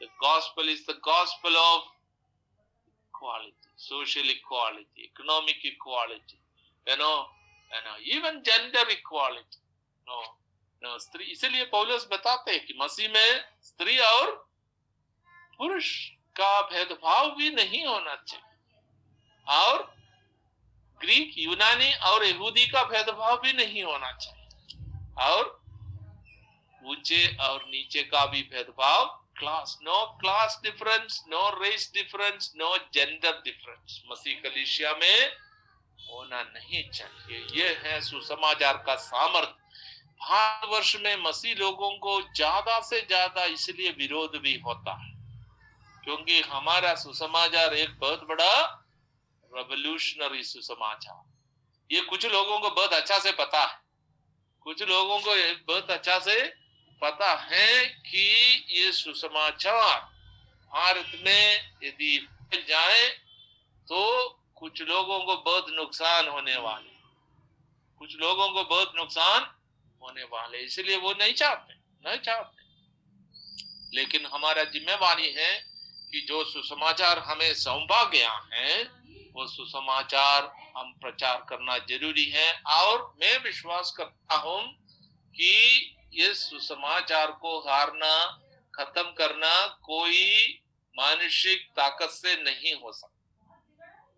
The 0.00 0.08
gospel 0.20 0.68
is 0.68 0.86
the 0.86 0.94
gospel 1.02 1.50
of 1.50 1.82
equality, 3.10 3.70
social 3.76 4.22
equality, 4.30 5.10
economic 5.10 5.58
equality, 5.64 6.38
you 6.86 6.96
know, 6.96 7.26
you 7.74 7.82
know, 7.84 7.96
even 8.06 8.42
gender 8.44 8.84
equality. 8.90 9.58
No, 10.06 10.18
no, 10.82 10.98
स्त्री 10.98 11.24
इसलिए 11.32 11.64
पौलुस 11.72 12.06
बताते 12.12 12.52
हैं 12.52 12.64
कि 12.66 12.74
मसीह 12.80 13.08
में 13.12 13.44
स्त्री 13.62 13.98
और 13.98 14.30
पुरुष 15.58 15.90
का 16.36 16.60
भेदभाव 16.70 17.30
भी 17.36 17.50
नहीं 17.54 17.84
होना 17.86 18.14
चाहिए 18.26 19.56
और 19.58 19.82
ग्रीक 21.00 21.34
यूनानी 21.38 21.92
और 22.10 22.24
यहूदी 22.24 22.66
का 22.70 22.82
भेदभाव 22.92 23.36
भी 23.42 23.52
नहीं 23.52 23.82
होना 23.84 24.12
चाहिए 24.12 24.36
और 25.26 25.56
ऊँचे 26.90 27.26
और 27.46 27.64
नीचे 27.70 28.02
का 28.12 28.24
भी 28.26 28.42
भेदभाव 28.52 29.06
class 29.38 29.78
no 29.82 30.04
class 30.20 30.60
difference 30.62 31.22
no 31.28 31.48
race 31.54 31.90
difference 31.94 32.52
no 32.56 32.76
gender 32.94 33.40
difference 33.44 34.02
मसीह 34.10 34.40
कलिशिया 34.42 34.92
में 34.94 35.32
होना 36.08 36.42
नहीं 36.44 36.82
चाहिए। 36.90 37.46
ये 37.54 37.68
है 37.82 38.00
सुसमाचार 38.02 38.82
का 38.86 38.94
सामर्थ्य 38.96 39.66
भारतवर्ष 40.20 40.94
में 40.96 41.16
मसीह 41.18 41.54
लोगों 41.56 41.90
को 41.98 42.20
ज़्यादा 42.22 42.80
से 42.82 43.00
ज़्यादा 43.02 43.44
इसलिए 43.46 43.90
विरोध 43.98 44.36
भी 44.38 44.54
होता 44.60 44.92
है, 44.94 45.12
क्योंकि 46.04 46.40
हमारा 46.42 46.94
सुसमाचार 46.96 47.74
एक 47.76 47.98
बहुत 48.00 48.26
बड़ा 48.28 48.54
रेवोल्यूशनरी 49.50 50.42
सुसमाचार। 50.44 51.22
ये 51.90 52.00
कुछ 52.02 52.26
लोगों 52.26 52.58
को 52.60 52.70
बहुत 52.70 52.92
अच्छा 52.92 53.18
से 53.18 53.32
पता 53.34 53.64
है। 53.64 53.78
कुछ 54.66 54.82
लोगों 54.84 55.18
को 55.20 55.34
बहुत 55.66 55.90
अच्छा 55.90 56.18
से 56.20 56.40
पता 57.02 57.32
है 57.42 57.84
कि 57.84 58.24
ये 58.70 58.92
सुसमाचार 58.92 59.98
भारत 60.72 61.12
में 61.26 61.70
यदि 61.84 62.18
फैल 62.18 62.64
जाए 62.68 63.08
तो 63.88 64.28
कुछ 64.54 64.82
लोगों 64.82 65.18
को 65.20 65.36
बहुत 65.36 65.66
नुकसान 65.70 66.28
होने 66.28 66.56
वाले 66.56 66.96
कुछ 68.00 68.16
लोगों 68.16 68.48
को 68.48 68.64
बहुत 68.64 68.92
नुकसान 68.96 69.46
होने 70.02 70.24
वाले 70.24 70.58
इसलिए 70.58 70.96
वो 70.96 71.12
नहीं 71.12 71.32
चाहते 71.32 71.74
नहीं 72.04 72.18
चाहते। 72.18 73.96
लेकिन 73.96 74.26
हमारा 74.26 74.64
जिम्मेवारी 74.64 75.32
है 75.32 75.52
कि 76.12 76.20
जो 76.20 76.44
सुसमाचार 76.44 77.18
हमें 77.18 77.54
सौंपा 77.54 78.02
गया 78.04 78.32
है, 78.52 78.82
वो 79.34 79.46
सुसमाचार 79.46 80.52
हम 80.76 80.92
प्रचार 80.92 81.44
करना 81.48 81.78
ज़रूरी 81.78 82.24
है। 82.24 82.52
और 82.66 83.16
मैं 83.20 83.38
विश्वास 83.38 83.94
करता 83.96 84.36
हूँ 84.36 84.62
कि 85.34 85.97
इस 86.14 86.50
सुसमाचार 86.50 87.30
को 87.30 87.60
हारना, 87.60 88.40
खत्म 88.74 89.02
करना 89.02 89.66
कोई 89.66 90.54
मानसिक 90.98 91.70
ताकत 91.76 92.08
से 92.10 92.42
नहीं 92.42 92.74
हो 92.74 92.92
सकता। 92.92 93.18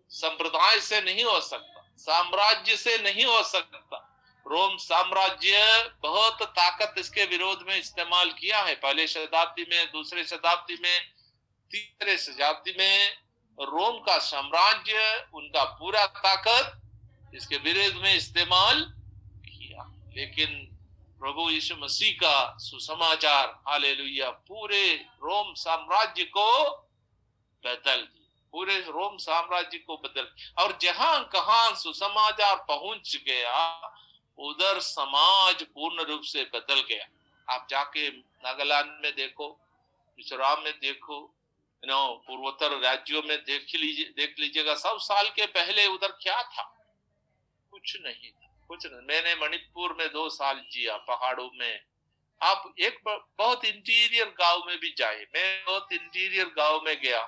संप्रदाय 0.09 0.79
से 0.79 1.01
नहीं 1.01 1.23
हो 1.23 1.41
सकता। 1.41 1.93
साम्राज्य 1.97 2.77
से 2.77 2.97
नहीं 2.97 3.25
हो 3.25 3.43
सकता। 3.43 4.07
रोम 4.47 4.77
साम्राज्य 4.77 5.83
बहुत 6.03 6.43
ताकत 6.43 6.95
इसके 6.97 7.25
विरोध 7.25 7.65
में 7.67 7.79
इस्तेमाल 7.79 8.31
किया 8.31 8.59
है। 8.59 8.75
पहले 8.75 9.07
शताब्दी 9.07 9.65
में, 9.69 9.91
दूसरे 9.91 10.23
शताब्दी 10.23 10.77
में, 10.81 11.01
तीसरे 11.71 12.17
शताब्दी 12.17 12.75
में 12.77 13.13
रोम 13.59 13.99
का 13.99 14.19
साम्राज्य, 14.19 15.27
उनका 15.33 15.63
पूरा 15.63 16.05
ताकत 16.05 16.81
इसके 17.35 17.57
विरोध 17.57 18.03
में 18.03 18.15
इस्तेमाल 18.15 18.93
किया। 19.45 20.11
लेकिन 20.15 20.70
प्रभु 21.21 21.49
यीशु 21.49 21.75
मसीह 21.75 22.13
का 22.13 22.57
सुसमाचार, 22.59 23.47
हालेलुया, 23.67 24.29
पूरे 24.29 24.93
रोम 25.21 25.53
साम्राज्य 25.53 26.23
को 26.23 26.69
बदल 27.63 28.07
पूरे 28.53 28.77
रोम 28.79 29.17
साम्राज्य 29.17 29.77
को 29.77 29.97
बदल 29.97 30.27
और 30.59 30.77
जहाँ 30.81 31.23
कहा 31.25 31.73
सुसमाचार 31.75 32.55
पहुँच 32.67 33.15
गया, 33.27 33.59
उधर 34.39 34.79
समाज 34.79 35.63
पूर्ण 35.63 36.03
रूप 36.03 36.21
से 36.23 36.43
बदल 36.55 36.81
गया। 36.81 37.05
आप 37.47 37.67
जाके 37.69 38.09
नागालैंड 38.09 38.91
में 39.03 39.15
देखो, 39.15 39.47
मिजोरम 40.17 40.63
में 40.63 40.73
देखो 40.73 41.21
नो 41.83 42.07
पूर्वोत्तर 42.27 42.79
राज्यों 42.79 43.21
में 43.23 43.37
देख 43.37 43.75
लीजिए, 43.75 44.05
देख 44.05 44.35
लीजिएगा, 44.39 44.75
सब 44.75 44.97
साल 44.99 45.29
के 45.29 45.45
पहले 45.45 45.87
उधर 45.87 46.11
क्या 46.21 46.41
था? 46.43 46.63
कुछ 47.71 47.97
नहीं 48.01 48.31
कुछ 48.71 48.85
नहीं। 48.85 49.07
मैंने 49.07 49.35
मणिपुर 49.35 49.95
में 49.99 50.07
दो 50.13 50.29
साल 50.29 50.61
जिया, 50.71 50.97
पहाड़ों 50.97 51.49
में। 51.53 51.79
आप 52.41 52.73
एक 52.79 53.23
बहुत 53.37 53.65
इंटीरियर 53.65 54.25
गाँव 54.25 54.63
में 54.67 54.79
भी 54.79 54.95
जाए 54.97 55.25
मैं 55.35 55.63
बहुत 55.65 55.87
इंटीरियर 55.91 56.45
गाँव 56.45 56.81
में 56.85 57.01
गया। 57.01 57.21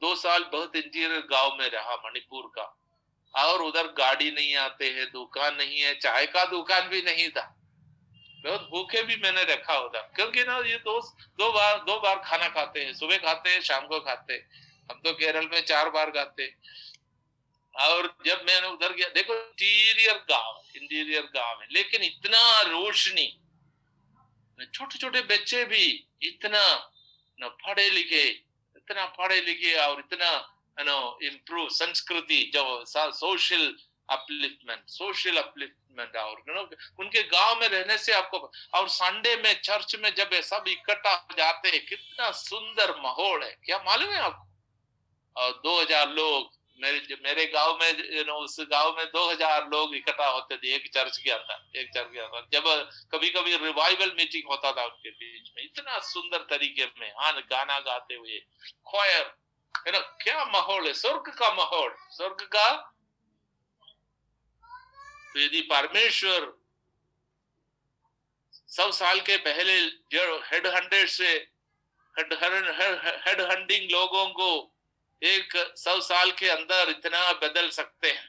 दो 0.00 0.14
साल 0.14 0.44
बहुत 0.44 0.76
इंटीरियर 0.76 1.26
गाँव 1.30 1.56
में 1.58 1.70
रहा 1.70 1.94
मणिपुर 1.94 2.52
का। 2.58 2.80
और 3.34 3.62
उधर 3.62 3.86
गाड़ी 3.86 4.30
नहीं 4.30 4.56
आते 4.56 4.90
हैं, 4.90 5.12
दुकान 5.12 5.56
नहीं 5.56 5.80
है, 5.80 5.94
चाय 5.94 6.26
का 6.26 6.44
दुकान 6.44 6.88
भी 6.88 7.02
नहीं 7.02 7.28
था। 7.28 7.56
बहुत 8.44 8.60
भूखे 8.60 9.02
भी 9.02 9.16
मैंने 9.16 9.44
रखा 9.44 9.78
उधर। 9.78 10.00
क्योंकि 10.00 10.44
ना 10.44 10.58
ये 10.58 10.76
दोस्त 10.76 11.16
दो 11.38 11.52
बार 11.52 11.78
दो 11.78 12.00
बार 12.00 12.22
खाना 12.24 12.48
खाते 12.48 12.84
हैं। 12.84 12.94
सुबह 12.94 13.16
खाते 13.16 13.50
हैं, 13.50 13.60
शाम 13.60 13.86
को 13.86 14.00
खाते 14.00 14.32
हैं। 14.32 14.68
हम 14.90 15.00
तो 15.04 15.12
केरल 15.12 15.48
में 15.52 15.60
चार 15.60 15.90
बार 15.90 16.10
खाते 16.10 16.54
और 17.78 18.06
जब 18.26 18.44
मैंने 18.46 18.68
उधर 18.68 18.92
गया, 18.92 19.08
देखो 19.08 19.34
इंटीरियर 19.34 20.16
गाँव 20.30 20.62
इंटीरियर 20.76 21.22
गाँव 21.34 21.60
है, 21.60 21.66
लेकिन 21.72 22.02
इतना 22.04 22.60
रोशनी 22.62 23.28
छोटे 24.58 24.98
छोटे 24.98 25.20
बच्चे 25.24 25.64
भी 25.64 25.84
इतना, 26.22 26.62
न 27.38 27.48
पढ़े 27.60 27.88
लिखे 27.90 28.22
इतना 28.76 29.04
पढ़े 29.18 29.40
लिखे 29.40 29.74
और 29.78 29.98
इतना 30.00 30.30
इम्प्रूव 31.24 31.68
संस्कृति, 31.72 32.40
जो 32.54 32.84
सोशल 32.86 33.66
अपलिफ्टमेंट 34.08 34.82
सोशल 34.88 35.36
अपलिफ्टमेंट 35.36 36.16
और 36.16 36.42
नो 36.48 36.62
उनके 36.98 37.22
गाँव 37.24 37.60
में 37.60 37.68
रहने 37.68 37.98
से 37.98 38.12
आपको, 38.12 38.38
और 38.74 38.88
संडे 38.88 39.36
में 39.36 39.52
चर्च 39.54 39.96
में 40.02 40.12
जब 40.14 40.30
सब 40.42 40.64
इकट्ठा 40.68 41.12
हो 41.12 41.34
जाते 41.38 41.68
हैं, 41.68 41.84
कितना 41.86 42.30
सुंदर 42.32 42.94
माहौल 43.02 43.42
है, 43.42 43.50
क्या 43.64 43.78
मालूम 43.86 44.10
है 44.10 44.20
आपको? 44.20 44.46
और 45.36 45.60
2000 45.64 46.08
लोग 46.10 46.56
मेरे 46.80 47.16
मेरे 47.22 47.44
गाँव 47.46 47.78
में 47.80 48.16
यू 48.16 48.22
नो 48.24 48.34
उस 48.40 48.56
गाँव 48.70 48.96
में 48.96 49.04
2000 49.12 49.68
लोग 49.70 49.94
इकट्ठा 49.96 50.26
होते 50.26 50.56
थे, 50.56 50.74
एक 50.74 50.90
चर्च 50.94 51.16
के 51.18 51.30
अंदर, 51.30 51.78
एक 51.80 51.90
चर्च 51.94 52.12
के 52.12 52.20
अंदर। 52.20 52.46
जब 52.52 52.64
कभी 53.12 53.30
कभी 53.30 53.56
रिवाइवल 53.58 54.12
मीटिंग 54.16 54.50
होता 54.50 54.72
था 54.72 54.84
उनके 54.84 55.10
बीच 55.12 55.50
में, 55.56 55.62
इतना 55.64 55.98
सुंदर 56.08 56.46
तरीके 56.50 56.86
में 57.00 57.10
हाँ 57.18 57.32
गाना 57.42 57.78
गाते 57.80 58.14
हुए 58.14 58.38
खोयर 58.86 59.34
है 59.74 59.92
ना, 59.92 59.98
क्या 60.22 60.44
माहौल 60.44 60.86
है, 60.86 60.92
स्वर्ग 60.94 61.32
का 61.38 61.52
माहौल, 61.54 61.94
स्वर्ग 62.12 62.42
का? 62.52 62.68
तो 65.32 65.40
यदि 65.40 65.60
परमेश्वर 65.70 66.52
सौ 68.68 68.90
साल 68.92 69.20
के 69.20 69.36
पहले, 69.38 69.80
जो 69.80 70.38
हेड 70.46 70.66
हंड्रेड 70.68 71.08
से 71.10 71.28
हेड 72.14 73.40
हंडिंग 73.42 73.90
लोगों 73.90 74.26
को 74.30 74.48
एक 75.22 75.56
सौ 75.76 76.00
साल 76.00 76.30
के 76.32 76.48
अंदर 76.48 76.90
इतना 76.90 77.32
बदल 77.32 77.68
सकते 77.70 78.10
हैं। 78.10 78.28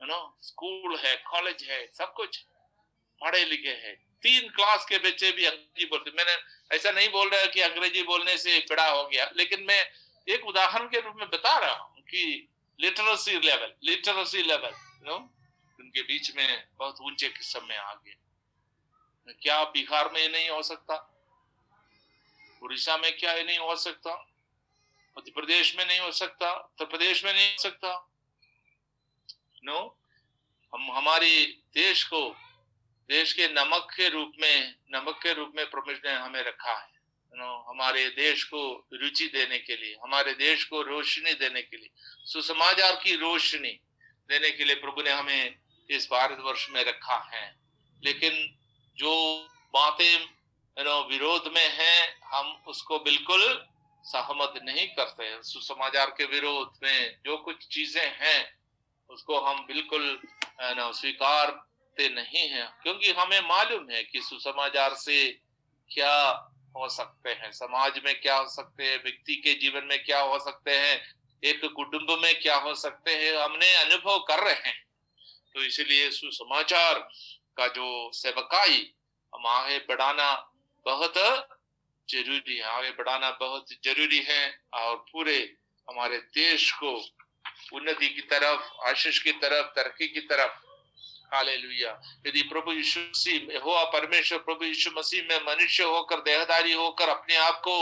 यू 0.00 0.06
नो 0.06 0.36
स्कूल 0.42 0.96
है 0.98 1.16
कॉलेज 1.26 1.62
है, 1.70 1.86
सब 1.94 2.12
कुछ 2.14 2.38
पढ़े 3.20 3.44
लिखे 3.44 3.74
हैं। 3.78 3.96
तीन 4.22 4.48
क्लास 4.48 4.84
के 4.84 4.98
बच्चे 4.98 5.30
भी 5.32 5.44
अंग्रेज़ी 5.44 5.86
बोलते। 5.86 6.10
मैंने 6.10 6.36
ऐसा 6.76 6.90
नहीं 6.90 7.08
बोल 7.08 7.28
रहा 7.28 7.44
कि 7.46 7.60
अंग्रेज़ी 7.60 8.02
बोलने 8.02 8.36
से 8.36 8.58
बड़ा 8.70 8.88
हो 8.88 9.06
गया, 9.08 9.30
लेकिन 9.36 9.64
मैं 9.68 9.84
एक 10.26 10.46
उदाहरण 10.46 10.88
के 10.88 11.00
रूप 11.00 11.16
में 11.16 11.28
बता 11.28 11.58
रहा 11.58 11.74
हूँ 11.74 12.02
कि 12.02 12.48
literacy 12.78 13.38
level 13.40 13.74
literacy 13.84 14.42
level 14.42 14.74
no 15.04 15.16
उनके 15.78 16.02
बीच 16.02 16.34
में 16.36 16.68
बहुत 16.78 17.00
ऊँचे 17.02 17.28
किस्म 17.28 17.64
में 17.68 17.76
आ 17.76 17.92
गए 17.94 18.16
क्या 19.42 19.62
बिहार 19.64 20.10
में 20.12 20.20
ये 20.20 20.28
नहीं 20.28 20.48
हो 20.50 20.62
सकता? 20.62 20.94
उड़ीसा 22.62 22.96
में 22.96 23.16
क्या 23.16 23.32
ये 23.32 23.42
नहीं 23.42 23.58
हो 23.58 23.76
सकता? 23.76 24.14
मध्य 25.18 25.30
प्रदेश 25.30 25.76
में 25.76 25.86
नहीं 25.86 26.00
हो 26.00 26.12
सकता, 26.12 26.52
उत्तर 26.52 26.84
प्रदेश 26.84 27.24
में 27.24 27.34
नहीं 27.34 27.50
हो 27.50 27.62
सकता। 27.62 28.10
नो 29.64 29.98
हम, 30.74 30.92
हमारे 30.92 31.46
देश 31.74 32.04
को, 32.04 32.36
देश 33.08 33.32
के 33.32 33.48
नमक 33.48 33.88
के 33.96 34.08
रूप 34.08 34.32
में, 34.40 34.74
नमक 34.94 35.20
के 35.22 35.32
रूप 35.32 35.52
में 35.56 35.70
प्रभु 35.70 35.90
ने 35.90 36.12
हमें 36.12 36.42
रखा 36.42 36.78
है। 36.78 37.00
नो 37.34 37.64
हमारे 37.68 38.08
देश 38.08 38.44
को 38.44 38.88
रुचि 38.92 39.26
देने 39.26 39.58
के 39.58 39.76
लिए, 39.76 39.96
हमारे 40.02 40.34
देश 40.34 40.64
को 40.64 40.82
रोशनी 40.82 41.34
देने 41.34 41.62
के 41.62 41.76
लिए, 41.76 41.90
सुसमाचार 42.24 43.00
की 43.04 43.16
रोशनी 43.16 43.80
देने 44.28 44.50
के 44.50 44.64
लिए 44.64 44.74
प्रभु 44.74 45.02
ने 45.02 45.10
हमें 45.10 45.58
इस 45.90 46.08
भारतवर्ष 46.10 46.70
में 46.70 46.84
रखा 46.84 47.30
है। 47.34 47.56
लेकिन 48.04 48.58
जो 48.96 49.46
बातें 49.74 50.26
विरोध 51.08 51.48
में 51.48 51.68
हैं, 51.68 52.20
हम 52.24 52.62
उसको 52.66 52.98
बिल्कुल 52.98 53.69
सहमत 54.10 54.54
नहीं 54.64 54.86
करते 54.88 55.32
सुसमाचार 55.44 56.10
के 56.10 56.24
विरोध 56.26 56.78
में 56.82 57.16
जो 57.26 57.36
कुछ 57.38 57.66
चीज़ें 57.68 58.06
हैं, 58.20 58.40
उसको 59.10 59.40
हम 59.40 59.66
बिल्कुल 59.66 60.20
स्वीकारते 60.60 62.08
नहीं 62.10 62.48
हैं। 62.48 62.66
क्योंकि 62.82 63.12
हमें 63.12 63.40
मालूम 63.48 63.90
है 63.90 64.02
कि 64.04 64.20
सुसमाचार 64.22 64.94
से 64.96 65.30
क्या 65.90 66.16
हो 66.76 66.88
सकते 66.88 67.30
हैं, 67.30 67.50
समाज 67.52 68.00
में 68.04 68.20
क्या 68.20 68.36
हो 68.36 68.48
सकते 68.48 68.84
हैं, 68.84 69.02
व्यक्ति 69.02 69.34
के 69.36 69.54
जीवन 69.54 69.84
में 69.84 70.02
क्या 70.04 70.20
हो 70.20 70.38
सकते 70.38 70.76
हैं, 70.78 71.00
एक 71.42 71.64
कुटुंब 71.66 72.10
में 72.22 72.40
क्या 72.40 72.56
हो 72.56 72.74
सकते 72.74 73.14
हैं, 73.16 73.36
हमने 73.36 73.72
अनुभव 73.74 74.18
कर 74.28 74.44
रहे 74.44 74.68
हैं। 74.68 74.78
तो 75.54 75.62
इसलिए 75.62 76.10
सुसमाचार 76.10 76.98
का 77.56 77.66
जो 77.68 78.10
सेवकाई 78.14 78.92
हम 79.32 79.46
आगे 79.46 79.78
बढ़ाना 79.78 80.32
बहुत 80.86 81.16
ज़रूरी 82.10 82.56
है, 82.56 82.62
आगे 82.64 82.90
बढ़ाना 82.92 83.30
बहुत 83.40 83.72
ज़रूरी 83.84 84.18
है 84.28 84.42
और 84.74 84.96
पूरे 85.12 85.38
हमारे 85.88 86.18
देश 86.34 86.70
को 86.72 86.92
उन्नति 87.74 88.08
की 88.08 88.20
तरफ़, 88.22 88.60
आशीष 88.88 89.18
की 89.18 89.32
तरफ़, 89.34 89.66
तरक्की 89.76 90.08
की 90.08 90.20
तरफ़। 90.26 90.66
हालेलुया। 91.32 91.90
यदि 92.26 92.42
प्रभु 92.42 92.72
यीशु 92.72 93.00
मसीह 93.00 93.58
हुआ 93.60 93.84
परमेश्वर 93.90 94.38
प्रभु 94.40 94.64
यीशु 94.64 94.90
मसीह 94.96 95.22
में 95.22 95.38
मनुष्य 95.46 95.82
होकर 95.84 96.20
देहदारी 96.20 96.72
होकर, 96.72 97.08
अपने 97.08 97.36
आप 97.38 97.60
को 97.64 97.76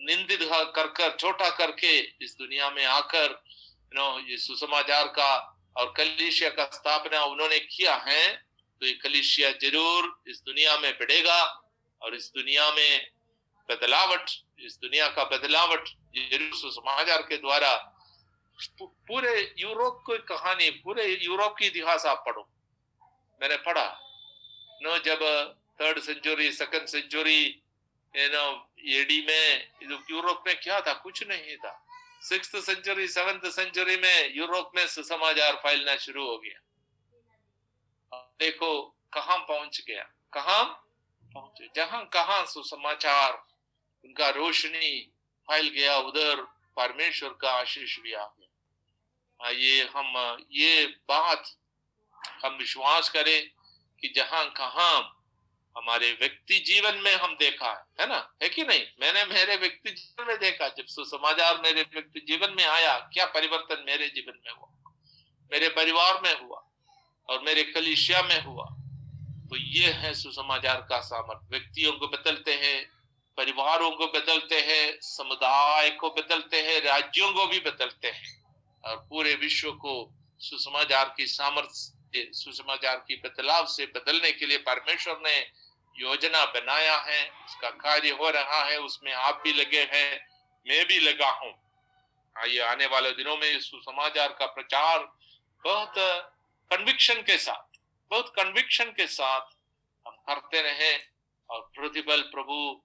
निंदित 0.00 0.40
कर 0.76 0.86
कर, 0.88 1.16
छोटा 1.16 1.48
करके 1.50 1.98
इस 2.24 2.36
दुनिया 2.38 2.70
में 2.70 2.84
आकर 2.84 3.42
नो 3.92 4.06
ये 4.28 4.36
सुसमाचार 4.36 5.06
का 5.16 5.32
और 5.76 5.92
कलिशिया 5.96 6.50
का 6.50 6.64
स्थापना 6.72 7.22
उन्होंने 7.24 7.58
किया 7.60 7.94
है 8.06 8.24
तो 8.80 8.86
ये 8.86 8.92
कलिशिया 9.02 9.50
ज़रूर 9.62 10.14
इस 10.28 10.42
दुनिया 10.46 10.76
में 10.78 10.92
बढ़ेगा 10.92 11.42
और 12.02 12.14
इस 12.14 12.30
दुनिया 12.36 12.70
में 12.70 13.15
बदलावट, 13.68 14.30
इस 14.58 14.78
दुनिया 14.82 15.08
का 15.08 15.24
बदलावट 15.24 15.88
ज़रूर 16.16 16.54
सुसमाचार 16.54 17.22
के 17.22 17.36
द्वारा 17.36 17.74
पूरे 18.80 19.54
यूरोप 19.58 20.02
की 20.06 20.18
कहानी, 20.18 20.70
पूरे 20.70 21.06
यूरोप 21.22 21.56
की 21.58 21.66
इतिहास 21.66 22.06
आप 22.06 22.22
पढ़ो। 22.26 22.48
मैंने 23.42 23.56
पढ़ा, 23.56 23.88
नो, 24.82 24.98
जब 24.98 25.20
third 25.80 25.98
century 25.98 26.52
second 26.52 26.86
century 26.86 27.62
no 28.14 28.70
AD 28.88 29.20
में, 29.26 29.72
यूरोप 30.10 30.44
में 30.46 30.56
क्या 30.60 30.80
था? 30.80 30.92
कुछ 30.94 31.22
नहीं 31.28 31.56
था। 31.56 31.72
सिक्स 32.22 32.64
सेंचुरी 32.66 33.08
सेवेंथ 33.08 33.50
सेंचुरी 33.50 33.96
में 33.96 34.36
यूरोप 34.36 34.70
में 34.76 34.86
सुसमाचार 34.86 35.56
फैलना 35.56 35.96
शुरू 35.96 36.26
हो 36.26 36.38
गया। 36.38 36.60
देखो, 38.40 38.82
कहा 39.12 39.36
पहुँच 39.36 39.82
गया? 39.88 40.02
कहा? 40.32 40.62
पहुँचे। 41.34 41.68
जहाँ 41.76 42.04
कहा 42.06 42.44
सुसमाचार 42.44 43.32
उनका 44.06 44.28
रोशनी 44.28 45.00
फैल 45.50 45.68
गया, 45.68 45.96
उधर 45.96 46.40
परमेश्वर 46.76 47.38
का 47.40 47.50
आशीष 47.50 47.98
भी 47.98 48.12
आ 48.12 48.24
गया। 48.24 49.48
ये 49.48 49.82
हम, 49.82 50.36
ये 50.52 50.86
बात 50.86 51.56
हम 52.44 52.54
विश्वास 52.54 53.08
करें 53.08 53.50
कि 54.00 54.08
जहाँ 54.08 54.50
कहा 54.50 55.12
हमारे 55.76 56.12
व्यक्ति 56.12 56.58
जीवन 56.58 56.94
में 56.94 57.14
हम 57.14 57.36
देखा 57.36 57.70
है 57.70 57.84
है 58.00 58.08
ना? 58.08 58.34
है 58.42 58.48
कि 58.48 58.64
नहीं? 58.64 58.86
मैंने 59.00 59.24
मेरे 59.24 59.56
व्यक्ति 59.56 59.90
जीवन 59.90 60.28
में 60.28 60.38
देखा, 60.38 60.68
जब 60.68 60.86
सुसमाचार 60.86 61.60
मेरे 61.62 61.82
व्यक्ति 61.82 62.20
जीवन 62.20 62.54
में 62.56 62.64
आया, 62.64 62.98
क्या 62.98 63.26
परिवर्तन 63.26 63.84
मेरे 63.86 64.08
जीवन 64.08 64.38
में 64.46 64.52
हुआ? 64.52 64.92
मेरे 65.52 65.68
परिवार 65.68 66.20
में 66.22 66.40
हुआ 66.40 66.68
और 67.28 67.42
मेरे 67.42 67.62
कलिशिया 67.62 68.22
में 68.22 68.42
हुआ। 68.42 68.64
तो 69.50 69.56
ये 69.56 69.90
है 69.90 70.14
सुसमाचार 70.14 70.86
का 70.88 71.00
सामर्थ्य 71.00 71.46
व्यक्तियों 71.50 71.92
को 71.92 72.08
बदलते 72.08 72.54
हैं 72.54 72.95
परिवारों 73.36 73.90
को 73.90 74.06
बदलते 74.06 74.60
हैं, 74.60 74.98
समुदाय 75.00 75.90
को 75.90 76.10
बदलते 76.10 76.62
हैं, 76.62 76.80
राज्यों 76.80 77.32
को 77.32 77.46
भी 77.46 77.60
बदलते 77.60 78.08
हैं। 78.08 78.46
और 78.84 78.96
पूरे 78.96 79.34
विश्व 79.34 79.72
को 79.72 80.12
सुसमाचार 80.38 81.14
की 81.16 81.26
सामर्थ्य, 81.26 82.30
सुसमाचार 82.32 82.96
की 82.96 83.16
बदलाव 83.16 83.66
से 83.66 83.86
बदलने 83.86 84.32
के 84.32 84.46
लिए 84.46 84.58
परमेश्वर 84.58 85.20
ने 85.26 85.50
योजना 85.98 86.44
बनाया 86.44 86.96
है, 86.96 87.30
उसका 87.30 87.70
कार्य 87.70 88.10
हो 88.10 88.30
रहा 88.30 88.64
है, 88.64 88.78
उसमें 88.78 89.12
आप 89.12 89.40
भी 89.44 89.52
लगे 89.52 89.82
हैं, 89.82 90.28
मैं 90.68 90.86
भी 90.86 90.98
लगा 90.98 91.30
हूँ। 91.30 91.52
आइए, 92.38 92.58
आने 92.58 92.86
वाले 92.86 93.10
दिनों 93.10 93.36
में 93.36 93.60
सुसमाचार 93.60 94.28
का 94.28 94.46
प्रचार 94.46 94.98
बहुत 95.64 95.94
कन्विक्शन 96.70 97.14
के 97.14 97.38
साथ, 97.38 97.78
बहुत 98.10 98.32
कन्विक्शन 98.36 98.84
के 98.84 99.06
साथ 99.06 99.40
हम 100.06 100.16
करते 100.28 100.62
रहे 100.62 100.98
और 101.50 101.60
प्रतिबल 101.74 102.22
प्रभु 102.22 102.82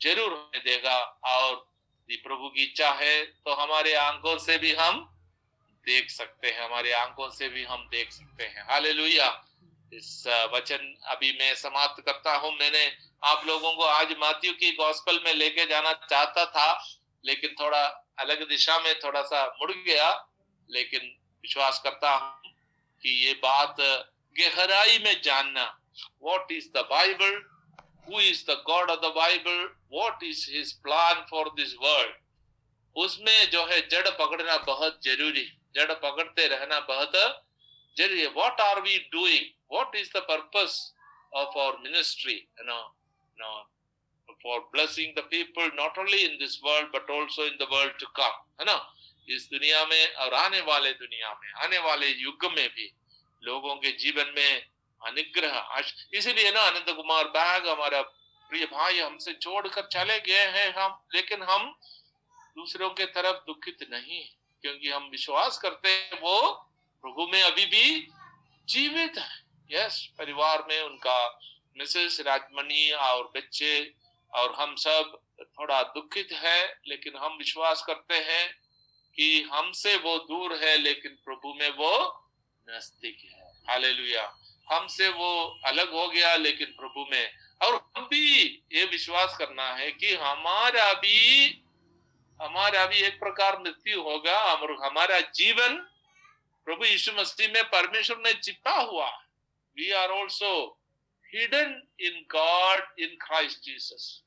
ज़रूर 0.00 0.32
हमें 0.32 0.62
देगा। 0.64 0.98
और 1.26 1.54
प्रभु 2.08 2.48
की 2.48 2.62
इच्छा 2.62 2.90
है 2.92 3.24
तो 3.24 3.54
हमारे 3.54 3.94
आँखों 3.96 4.36
से 4.38 4.56
भी 4.58 4.72
हम 4.74 4.98
देख 5.86 6.10
सकते 6.10 6.48
हैं, 6.48 6.60
हमारे 6.60 6.92
आँखों 6.94 7.28
से 7.30 7.48
भी 7.48 7.64
हम 7.64 7.86
देख 7.90 8.12
सकते 8.12 8.44
हैं। 8.44 8.66
हाले 8.70 8.92
इस 9.92 10.24
वचन 10.52 10.94
अभी 11.06 11.30
मैं 11.32 11.54
समाप्त 11.56 12.02
करता 12.06 12.36
हूँ। 12.36 12.50
मैंने 12.52 12.86
आप 13.22 13.46
लोगों 13.46 13.72
को 13.72 13.82
आज 13.84 14.12
मात्यु 14.20 14.52
की 14.54 14.70
गॉस्पल 14.76 15.20
में 15.24 15.32
लेके 15.34 15.66
जाना 15.66 15.92
चाहता 15.92 16.44
था, 16.46 16.72
लेकिन 17.24 17.54
थोड़ा 17.60 17.84
अलग 18.20 18.48
दिशा 18.48 18.78
में 18.78 18.94
थोड़ा 19.00 19.22
सा 19.22 19.44
मुड़ 19.60 19.70
गया, 19.72 20.10
लेकिन 20.68 21.00
विश्वास 21.44 21.80
करता 21.84 22.10
हूँ 22.10 22.52
कि 23.02 23.10
ये 23.26 23.32
बात 23.42 23.76
गहराई 24.36 24.98
में 24.98 25.20
जानना 25.22 25.64
what 26.22 26.52
is 26.52 26.68
the 26.70 26.86
Bible 26.90 27.42
who 28.08 28.20
is 28.20 28.44
the 28.50 28.62
God 28.66 28.90
of 28.90 29.00
the 29.00 29.12
Bible 29.16 29.68
what 29.92 30.22
is 30.22 30.50
his 30.50 30.72
plan 30.82 31.26
for 31.30 31.48
this 31.48 31.74
world 31.74 32.14
उसमें 32.96 33.50
जो 33.50 33.64
है 33.66 33.80
जड़ 33.88 34.08
पकड़ना 34.10 34.56
बहुत 34.56 35.00
ज़रूरी 35.04 35.46
जड़ 35.74 35.92
पकड़ते 35.92 36.46
रहना 36.46 36.80
बहुत 36.80 37.12
ज़रूरी 37.98 38.26
what 38.26 38.60
are 38.60 38.80
we 38.80 38.98
doing 39.12 39.46
what 39.72 39.96
is 39.96 40.10
the 40.16 40.20
purpose 40.22 40.94
of 41.34 41.58
our 41.58 41.78
ministry 41.78 42.36
for 44.44 44.60
blessing 44.72 45.14
the 45.14 45.18
people 45.20 45.70
not 45.74 45.98
only 45.98 46.18
in 46.18 46.36
this 46.38 46.58
world 46.64 46.88
but 46.88 47.10
also 47.10 47.44
in 47.46 47.56
the 47.60 47.68
world 47.72 47.98
to 47.98 48.06
come 48.06 48.42
है 48.60 48.64
ना 48.64 48.76
इस 49.28 49.48
दुनिया 49.50 49.84
में 49.84 50.14
और 50.14 50.34
आने 50.34 50.60
वाले 50.60 50.92
दुनिया 50.92 51.40
में, 51.42 51.52
आने 51.52 51.78
वाले 51.78 52.08
युग 52.08 52.44
में 52.44 52.68
भी 52.68 52.92
लोगों 53.42 53.76
के 53.76 53.90
जीवन 53.90 54.32
में 54.36 54.66
अनुग्रह 55.04 55.82
इसीलिए 56.14 56.50
ना 56.52 56.60
अनंत 56.62 56.96
कुमार 56.96 57.24
बैग 57.30 57.68
हमारा 57.68 58.00
प्रिय 58.50 58.64
भाई 58.66 58.98
हमसे 58.98 59.32
छोड़कर 59.34 59.88
चले 59.88 60.18
गए 60.20 60.44
हैं 60.54 60.72
हम, 60.74 60.98
लेकिन 61.14 61.42
हम 61.42 61.74
दूसरों 62.56 62.90
के 62.90 63.06
तरफ़ 63.06 63.36
दुखित 63.46 63.86
नहीं, 63.90 64.24
क्योंकि 64.64 64.90
हम 64.90 65.08
विश्वास 65.10 65.58
करते 65.58 65.88
हैं 65.88 66.20
वो 66.20 66.40
प्रभु 67.04 67.26
में 67.32 67.42
अभी 67.42 67.66
भी 67.66 68.06
जीवित 68.68 69.18
है। 69.18 69.42
यस 69.70 70.06
परिवार 70.18 70.64
में 70.68 70.80
उनका 70.82 71.18
मिसेस 71.76 72.20
राजमणि 72.20 72.90
और 73.00 73.30
बच्चे 73.36 73.94
और 74.32 74.54
हम 74.54 74.74
सब 74.76 75.18
थोड़ा 75.40 75.82
दुखित 75.94 76.32
है, 76.34 76.80
लेकिन 76.88 77.16
हम 77.16 77.36
विश्वास 77.38 77.82
करते 77.82 78.18
हैं 78.22 78.46
कि 79.16 79.42
हमसे 79.52 79.96
वो 79.96 80.16
दूर 80.20 80.54
है, 80.56 80.76
लेकिन 80.78 81.18
प्रभु 81.24 81.54
में 81.54 81.70
वो 81.72 81.92
नज़दीक 82.66 83.18
है। 83.24 83.52
हालेलुया 83.68 84.24
हमसे 84.68 85.08
वो 85.08 85.60
अलग 85.66 85.92
हो 85.92 86.06
गया, 86.08 86.34
लेकिन 86.36 86.74
प्रभु 86.78 87.06
में। 87.10 87.32
और 87.62 87.74
हम 87.96 88.04
भी 88.04 88.42
ये 88.72 88.84
विश्वास 88.84 89.36
करना 89.38 89.72
है 89.74 89.90
कि 89.92 90.14
हमारा 90.14 90.92
भी 90.94 91.60
हमारा 92.40 92.84
भी 92.86 93.00
एक 93.00 93.18
प्रकार 93.18 93.58
मृत्यु 93.58 94.02
होगा, 94.02 94.38
और 94.44 94.76
हमारा 94.84 95.20
जीवन 95.34 95.76
प्रभु 96.66 96.84
यीशु 96.84 97.12
मसीह 97.12 97.52
में 97.52 97.62
परमेश्वर 97.64 98.16
ने 98.18 98.32
चिपा 98.34 98.78
हुआ 98.80 99.08
we 99.76 99.90
are 99.92 100.10
also 100.10 100.54
hidden 101.26 101.80
in 102.00 102.24
God 102.30 103.00
in 103.00 103.16
Christ 103.22 103.64
Jesus 103.64 104.22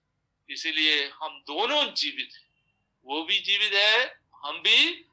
इसीलिए 0.49 1.05
हम 1.21 1.39
दोनों 1.47 1.83
जीवित 1.93 2.33
हैं। 2.33 2.47
वो 3.07 3.21
भी 3.23 3.39
जीवित 3.39 3.73
है, 3.73 4.19
हम 4.35 4.59
भी 4.59 5.05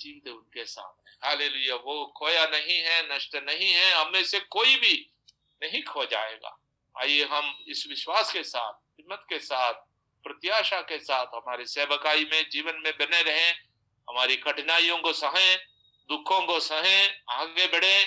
जीवित 0.00 0.26
है 0.26 0.32
उनके 0.32 0.64
सामने 0.66 0.97
हालेलुया, 1.24 1.74
वो 1.74 2.14
खोया 2.16 2.46
नहीं 2.46 2.78
है, 2.78 3.16
नष्ट 3.16 3.36
नहीं 3.36 3.72
है, 3.72 3.92
हमें 3.92 4.24
से 4.24 4.40
कोई 4.40 4.76
भी 4.76 5.10
नहीं 5.62 5.82
खो 5.82 6.04
जाएगा। 6.04 6.60
आइए 7.00 7.24
हम 7.24 7.64
इस 7.68 7.86
विश्वास 7.88 8.32
के 8.32 8.42
साथ, 8.42 8.72
हिम्मत 8.72 9.26
के 9.28 9.38
साथ, 9.38 9.74
प्रत्याशा 10.24 10.80
के 10.80 10.98
साथ 10.98 11.26
हमारे 11.34 11.66
सेवकाई 11.66 12.24
में, 12.24 12.48
जीवन 12.50 12.82
में 12.84 12.92
बने 12.92 13.22
रहें, 13.22 13.52
हमारी 14.08 14.36
कठिनाइयों 14.36 14.98
को 14.98 15.12
सहें, 15.12 15.58
दुखों 16.08 16.40
को 16.46 16.60
सहें, 16.60 17.20
आगे 17.30 17.66
बढ़े। 17.66 18.02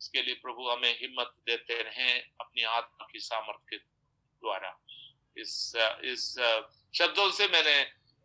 इसके 0.00 0.22
लिए 0.22 0.34
प्रभु 0.34 0.68
हमें 0.68 0.98
हिम्मत 1.00 1.34
देते 1.46 1.82
रहें, 1.82 2.22
अपनी 2.40 2.62
आत्मा 2.62 3.06
की 3.12 3.18
सामर्थ्य 3.18 3.76
के 3.76 3.76
द्वारा। 3.76 4.78
इस 5.36 5.72
इस 6.04 6.22
शब्दों 6.94 7.30
से 7.30 7.46
मैंने 7.48 7.82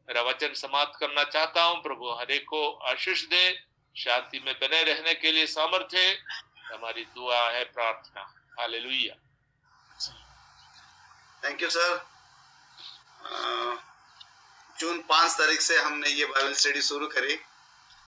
मेरा 0.07 0.21
वचन 0.21 0.53
समाप्त 0.53 0.99
करना 0.99 1.23
चाहता 1.23 1.63
हूँ। 1.63 1.83
प्रभु 1.83 2.09
हरे 2.09 2.39
को 2.39 2.71
आशीष 2.71 3.23
दे। 3.23 3.74
शांति 3.95 4.39
में 4.39 4.53
बने 4.61 4.81
रहने 4.83 5.13
के 5.13 5.31
लिए 5.31 5.45
सामर्थ्य 5.47 5.99
हमारी 6.65 7.03
दुआ 7.05 7.41
है, 7.49 7.63
प्रार्थना। 7.65 8.21
हाल 8.59 8.73
थैंक 11.43 11.61
यू 11.61 11.69
सर 11.69 12.03
जून 14.79 15.01
पाँच 15.01 15.31
तारीख 15.31 15.61
से 15.61 15.77
हमने 15.77 16.09
ये 16.09 16.25
बाइबल 16.25 16.53
स्टडी 16.53 16.81
शुरू 16.81 17.07
करी। 17.07 17.35